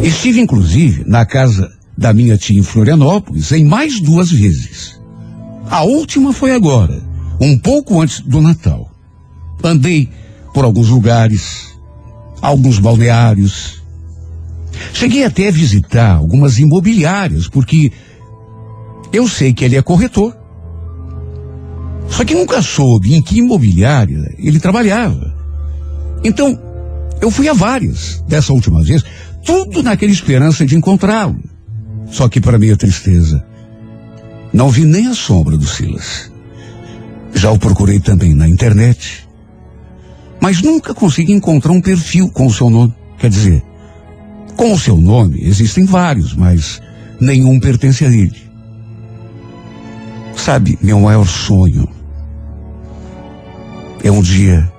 Estive, 0.00 0.40
inclusive, 0.40 1.02
na 1.04 1.26
casa 1.26 1.68
da 1.98 2.14
minha 2.14 2.36
tia 2.36 2.58
em 2.58 2.62
Florianópolis 2.62 3.50
em 3.50 3.64
mais 3.64 4.00
duas 4.00 4.30
vezes. 4.30 5.00
A 5.68 5.82
última 5.82 6.32
foi 6.32 6.52
agora, 6.52 7.02
um 7.40 7.58
pouco 7.58 8.00
antes 8.00 8.20
do 8.20 8.40
Natal. 8.40 8.88
Andei 9.64 10.08
por 10.54 10.64
alguns 10.64 10.88
lugares, 10.88 11.74
alguns 12.40 12.78
balneários. 12.78 13.82
Cheguei 14.92 15.24
até 15.24 15.48
a 15.48 15.52
visitar 15.52 16.14
algumas 16.14 16.58
imobiliárias, 16.60 17.48
porque 17.48 17.90
eu 19.12 19.28
sei 19.28 19.52
que 19.52 19.64
ele 19.64 19.76
é 19.76 19.82
corretor. 19.82 20.36
Só 22.08 22.24
que 22.24 22.34
nunca 22.34 22.60
soube 22.62 23.14
em 23.14 23.22
que 23.22 23.38
imobiliária 23.38 24.34
ele 24.38 24.60
trabalhava. 24.60 25.34
Então, 26.24 26.58
eu 27.20 27.30
fui 27.30 27.48
a 27.48 27.52
várias 27.52 28.22
dessa 28.26 28.52
última 28.52 28.82
vez, 28.82 29.04
tudo 29.44 29.82
naquela 29.82 30.12
esperança 30.12 30.64
de 30.64 30.76
encontrá-lo. 30.76 31.38
Só 32.10 32.28
que, 32.28 32.40
para 32.40 32.58
minha 32.58 32.76
tristeza, 32.76 33.44
não 34.52 34.68
vi 34.68 34.84
nem 34.84 35.06
a 35.06 35.14
sombra 35.14 35.56
do 35.56 35.66
Silas. 35.66 36.30
Já 37.34 37.50
o 37.50 37.58
procurei 37.58 37.98
também 37.98 38.34
na 38.34 38.46
internet, 38.46 39.26
mas 40.40 40.60
nunca 40.60 40.92
consegui 40.92 41.32
encontrar 41.32 41.72
um 41.72 41.80
perfil 41.80 42.28
com 42.28 42.46
o 42.46 42.52
seu 42.52 42.68
nome. 42.68 42.94
Quer 43.18 43.30
dizer, 43.30 43.62
com 44.56 44.72
o 44.72 44.78
seu 44.78 44.96
nome 44.96 45.40
existem 45.42 45.84
vários, 45.84 46.34
mas 46.34 46.80
nenhum 47.20 47.58
pertence 47.58 48.04
a 48.04 48.08
ele. 48.08 48.51
Sabe, 50.36 50.78
meu 50.82 50.98
maior 51.00 51.26
sonho 51.26 51.88
é 54.02 54.10
um 54.10 54.20
dia 54.20 54.70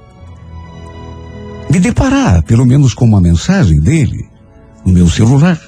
me 1.69 1.79
deparar, 1.79 2.43
pelo 2.43 2.65
menos 2.65 2.93
com 2.93 3.05
uma 3.05 3.21
mensagem 3.21 3.79
dele 3.79 4.27
no 4.85 4.93
meu 4.93 5.09
celular. 5.09 5.59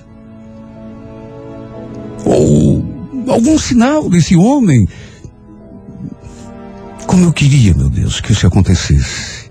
Ou 2.25 2.83
algum 3.27 3.57
sinal 3.57 4.09
desse 4.09 4.35
homem. 4.35 4.87
Como 7.07 7.25
eu 7.25 7.33
queria, 7.33 7.73
meu 7.73 7.89
Deus, 7.89 8.19
que 8.19 8.33
isso 8.33 8.45
acontecesse. 8.45 9.49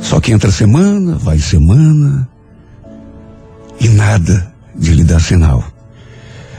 Só 0.00 0.20
que 0.20 0.32
entra 0.32 0.50
semana, 0.50 1.16
vai 1.16 1.38
semana, 1.38 2.28
e 3.80 3.88
nada 3.88 4.52
de 4.76 4.94
lhe 4.94 5.04
dar 5.04 5.20
sinal. 5.20 5.64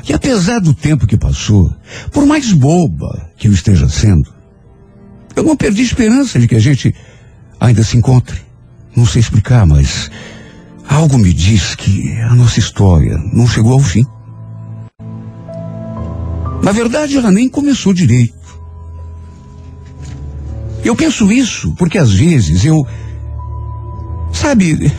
E 0.10 0.14
apesar 0.14 0.60
do 0.60 0.74
tempo 0.74 1.06
que 1.06 1.16
passou, 1.16 1.72
por 2.12 2.26
mais 2.26 2.52
boba 2.52 3.30
que 3.38 3.48
eu 3.48 3.54
esteja 3.54 3.88
sendo, 3.88 4.34
eu 5.36 5.44
não 5.44 5.56
perdi 5.56 5.84
esperança 5.84 6.40
de 6.40 6.48
que 6.48 6.56
a 6.56 6.60
gente 6.60 6.96
ainda 7.60 7.84
se 7.84 7.96
encontre. 7.96 8.42
Não 8.96 9.06
sei 9.06 9.20
explicar, 9.20 9.68
mas 9.68 10.10
algo 10.88 11.16
me 11.16 11.32
diz 11.32 11.76
que 11.76 12.12
a 12.22 12.34
nossa 12.34 12.58
história 12.58 13.20
não 13.32 13.48
chegou 13.48 13.74
ao 13.74 13.80
fim. 13.80 14.04
Na 16.64 16.72
verdade, 16.72 17.16
ela 17.16 17.32
nem 17.32 17.48
começou 17.48 17.94
direito. 17.94 18.34
Eu 20.84 20.96
penso 20.96 21.32
isso 21.32 21.76
porque 21.76 22.00
às 22.00 22.12
vezes 22.12 22.66
eu. 22.66 22.76
Sabe, 24.34 24.92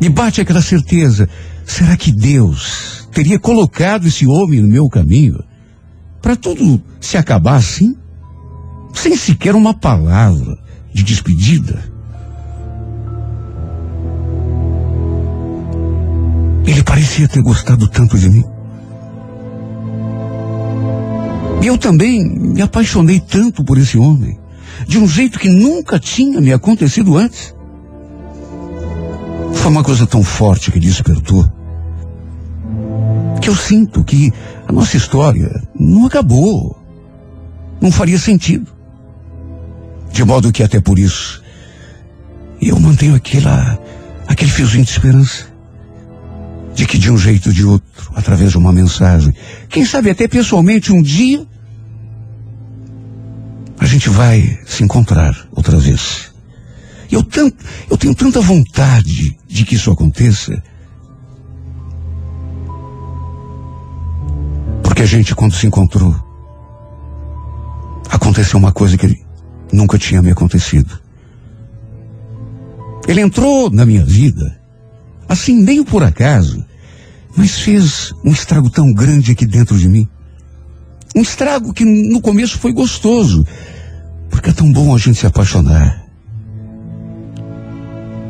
me 0.00 0.08
bate 0.08 0.40
aquela 0.40 0.62
certeza. 0.62 1.28
Será 1.66 1.98
que 1.98 2.10
Deus 2.10 2.95
teria 3.16 3.38
colocado 3.38 4.06
esse 4.06 4.26
homem 4.26 4.60
no 4.60 4.68
meu 4.68 4.88
caminho 4.90 5.42
para 6.20 6.36
tudo 6.36 6.82
se 7.00 7.16
acabar 7.16 7.54
assim? 7.56 7.96
Sem 8.92 9.16
sequer 9.16 9.54
uma 9.54 9.72
palavra 9.72 10.58
de 10.92 11.02
despedida? 11.02 11.82
Ele 16.66 16.82
parecia 16.82 17.26
ter 17.26 17.40
gostado 17.40 17.88
tanto 17.88 18.18
de 18.18 18.28
mim. 18.28 18.44
E 21.62 21.66
eu 21.66 21.78
também 21.78 22.22
me 22.22 22.60
apaixonei 22.60 23.18
tanto 23.18 23.64
por 23.64 23.78
esse 23.78 23.96
homem, 23.96 24.38
de 24.86 24.98
um 24.98 25.08
jeito 25.08 25.38
que 25.38 25.48
nunca 25.48 25.98
tinha 25.98 26.38
me 26.38 26.52
acontecido 26.52 27.16
antes. 27.16 27.54
Foi 29.54 29.70
uma 29.70 29.82
coisa 29.82 30.06
tão 30.06 30.22
forte 30.22 30.70
que 30.70 30.78
despertou, 30.78 31.50
que 33.46 33.50
eu 33.50 33.54
sinto 33.54 34.02
que 34.02 34.32
a 34.66 34.72
nossa 34.72 34.96
história 34.96 35.62
não 35.78 36.04
acabou, 36.04 36.76
não 37.80 37.92
faria 37.92 38.18
sentido. 38.18 38.72
De 40.10 40.24
modo 40.24 40.50
que 40.50 40.64
até 40.64 40.80
por 40.80 40.98
isso, 40.98 41.40
eu 42.60 42.76
mantenho 42.80 43.14
aquela, 43.14 43.78
aquele 44.26 44.50
fiozinho 44.50 44.84
de 44.84 44.90
esperança 44.90 45.46
de 46.74 46.86
que 46.86 46.98
de 46.98 47.08
um 47.08 47.16
jeito 47.16 47.50
ou 47.50 47.54
de 47.54 47.64
outro, 47.64 48.10
através 48.16 48.50
de 48.50 48.58
uma 48.58 48.72
mensagem, 48.72 49.32
quem 49.68 49.84
sabe 49.84 50.10
até 50.10 50.26
pessoalmente 50.26 50.92
um 50.92 51.00
dia, 51.00 51.46
a 53.78 53.86
gente 53.86 54.08
vai 54.08 54.58
se 54.66 54.82
encontrar 54.82 55.46
outra 55.52 55.78
vez. 55.78 56.32
Eu, 57.12 57.22
tanto, 57.22 57.64
eu 57.88 57.96
tenho 57.96 58.14
tanta 58.14 58.40
vontade 58.40 59.38
de 59.46 59.64
que 59.64 59.76
isso 59.76 59.92
aconteça. 59.92 60.60
Porque 64.96 65.04
a 65.04 65.06
gente, 65.18 65.34
quando 65.34 65.54
se 65.54 65.66
encontrou, 65.66 66.16
aconteceu 68.08 68.58
uma 68.58 68.72
coisa 68.72 68.96
que 68.96 69.22
nunca 69.70 69.98
tinha 69.98 70.22
me 70.22 70.30
acontecido. 70.30 70.98
Ele 73.06 73.20
entrou 73.20 73.68
na 73.68 73.84
minha 73.84 74.02
vida 74.02 74.58
assim 75.28 75.54
meio 75.62 75.84
por 75.84 76.02
acaso, 76.02 76.64
mas 77.36 77.58
fez 77.58 78.14
um 78.24 78.30
estrago 78.30 78.70
tão 78.70 78.90
grande 78.90 79.32
aqui 79.32 79.44
dentro 79.44 79.76
de 79.76 79.86
mim. 79.86 80.08
Um 81.14 81.20
estrago 81.20 81.74
que 81.74 81.84
no 81.84 82.22
começo 82.22 82.58
foi 82.58 82.72
gostoso, 82.72 83.46
porque 84.30 84.48
é 84.48 84.54
tão 84.54 84.72
bom 84.72 84.94
a 84.94 84.98
gente 84.98 85.18
se 85.18 85.26
apaixonar. 85.26 86.06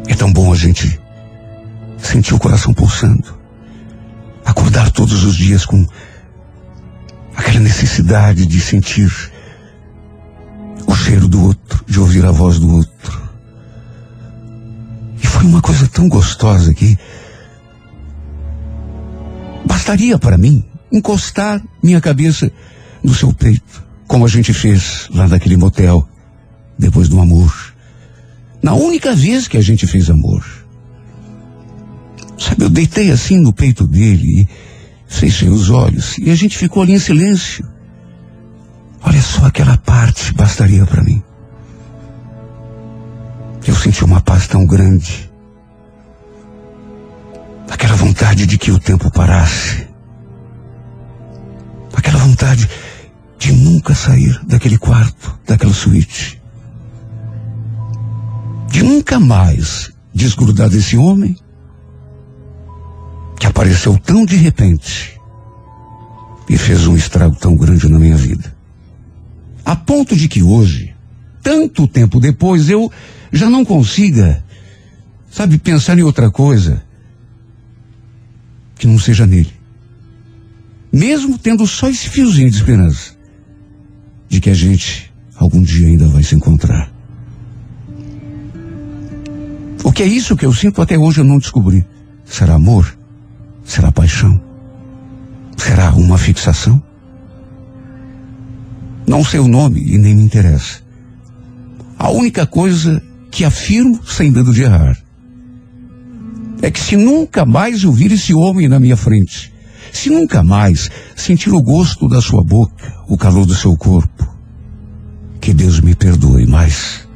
É 0.09 0.17
tão 0.17 0.33
bom 0.33 0.53
a 0.53 0.57
gente 0.57 1.01
sentir 1.97 2.35
o 2.35 2.41
coração 2.41 2.75
pulsando. 2.75 3.39
Acordar 4.45 4.91
todos 4.91 5.23
os 5.23 5.37
dias 5.37 5.65
com 5.65 5.87
aquela 7.37 7.61
necessidade 7.61 8.47
de 8.47 8.61
sentir 8.61 9.13
o 10.87 10.95
cheiro 10.95 11.29
do 11.29 11.45
outro, 11.45 11.85
de 11.87 12.01
ouvir 12.01 12.25
a 12.25 12.31
voz 12.31 12.59
do 12.59 12.75
outro. 12.75 13.23
E 15.23 15.27
foi 15.27 15.45
uma 15.45 15.61
coisa 15.61 15.87
tão 15.87 16.09
gostosa 16.09 16.73
que 16.73 16.99
bastaria 19.65 20.19
para 20.19 20.39
mim 20.39 20.65
encostar 20.91 21.63
minha 21.83 22.01
cabeça 22.01 22.51
no 23.03 23.15
seu 23.15 23.33
peito, 23.33 23.85
como 24.07 24.25
a 24.25 24.29
gente 24.29 24.53
fez 24.53 25.09
lá 25.13 25.29
naquele 25.29 25.57
motel, 25.57 26.09
depois 26.79 27.09
do 27.09 27.21
amor. 27.21 27.75
Na 28.63 28.75
única 28.75 29.15
vez 29.15 29.47
que 29.47 29.57
a 29.57 29.63
gente 29.63 29.87
fez 29.87 30.09
amor. 30.09 30.45
Sabe, 32.39 32.65
eu 32.65 32.71
deitei 32.71 33.11
assim 33.11 33.39
no 33.39 33.53
peito 33.53 33.87
dele 33.87 34.43
e 34.43 34.49
fechei 35.07 35.49
os 35.49 35.71
olhos 35.71 36.19
e 36.19 36.31
a 36.31 36.35
gente 36.35 36.57
ficou 36.57 36.83
ali 36.83 36.93
em 36.93 36.99
silêncio. 36.99 37.67
Olha 39.03 39.23
só 39.23 39.47
aquela 39.47 39.79
parte 39.79 40.33
bastaria 40.35 40.85
para 40.85 41.03
mim. 41.03 41.23
Eu 43.67 43.75
senti 43.75 44.05
uma 44.05 44.21
paz 44.21 44.47
tão 44.47 44.67
grande. 44.67 45.31
Aquela 47.69 47.95
vontade 47.95 48.47
de 48.47 48.59
que 48.59 48.71
o 48.71 48.79
tempo 48.79 49.11
parasse. 49.11 49.87
Aquela 51.95 52.19
vontade 52.19 52.69
de 53.39 53.53
nunca 53.53 53.95
sair 53.95 54.41
daquele 54.47 54.79
quarto, 54.79 55.39
daquela 55.47 55.73
suíte. 55.73 56.41
De 58.71 58.83
nunca 58.83 59.19
mais 59.19 59.91
desgrudar 60.15 60.69
desse 60.69 60.97
homem 60.97 61.37
que 63.39 63.47
apareceu 63.47 63.99
tão 63.99 64.25
de 64.25 64.37
repente 64.37 65.21
e 66.49 66.57
fez 66.57 66.87
um 66.87 66.97
estrago 66.97 67.37
tão 67.37 67.57
grande 67.57 67.89
na 67.89 67.99
minha 67.99 68.17
vida. 68.17 68.55
A 69.65 69.75
ponto 69.75 70.17
de 70.17 70.29
que 70.29 70.43
hoje, 70.43 70.95
tanto 71.43 71.89
tempo 71.89 72.21
depois, 72.21 72.71
eu 72.71 72.91
já 73.33 73.51
não 73.51 73.65
consiga, 73.65 74.45
sabe, 75.31 75.59
pensar 75.59 75.99
em 75.99 76.03
outra 76.03 76.31
coisa 76.31 76.83
que 78.77 78.87
não 78.87 78.99
seja 78.99 79.27
nele. 79.27 79.53
Mesmo 80.93 81.37
tendo 81.37 81.67
só 81.67 81.89
esse 81.89 82.09
fiozinho 82.09 82.51
de 82.51 82.57
esperança 82.57 83.17
de 84.29 84.41
que 84.41 84.51
a 84.51 84.55
gente 84.55 85.13
algum 85.37 85.63
dia 85.63 85.89
ainda 85.89 86.09
vai 86.09 86.23
se 86.23 86.35
encontrar. 86.35 86.91
O 89.85 89.93
que 89.93 90.03
é 90.03 90.07
isso 90.07 90.37
que 90.37 90.47
eu 90.47 90.53
sinto 90.53 90.81
até 90.81 90.99
hoje 90.99 91.21
eu 91.21 91.25
não 91.25 91.39
descobri. 91.39 91.85
Será 92.25 92.55
amor? 92.55 92.97
Será 93.67 93.91
paixão? 93.91 94.41
Será 95.57 95.93
uma 95.93 96.17
fixação? 96.17 96.83
Não 99.07 99.25
sei 99.25 99.41
o 99.41 99.49
nome 99.49 99.83
e 99.83 99.99
nem 99.99 100.15
me 100.15 100.23
interessa. 100.23 100.81
A 101.99 102.11
única 102.11 102.47
coisa 102.47 103.03
que 103.31 103.45
afirmo 103.45 104.01
sem 104.07 104.31
medo 104.31 104.53
de 104.53 104.63
errar 104.63 104.97
é 106.63 106.71
que 106.71 106.81
se 106.81 106.97
nunca 106.97 107.45
mais 107.45 107.83
eu 107.83 107.93
vir 107.93 108.13
esse 108.13 108.33
homem 108.33 108.69
na 108.69 108.79
minha 108.79 108.97
frente, 108.97 109.53
se 109.93 110.11
nunca 110.11 110.43
mais 110.43 110.89
sentir 111.15 111.51
o 111.51 111.63
gosto 111.63 112.09
da 112.09 112.21
sua 112.21 112.43
boca, 112.45 112.95
o 113.09 113.17
calor 113.17 113.47
do 113.47 113.55
seu 113.55 113.77
corpo, 113.77 114.37
que 115.41 115.53
Deus 115.53 115.81
me 115.81 115.95
perdoe, 115.95 116.47
mas 116.47 117.07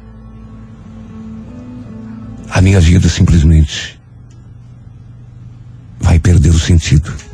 a 2.49 2.61
minha 2.61 2.79
vida 2.79 3.07
simplesmente 3.07 4.00
vai 6.01 6.19
perder 6.19 6.49
o 6.49 6.59
sentido. 6.59 7.30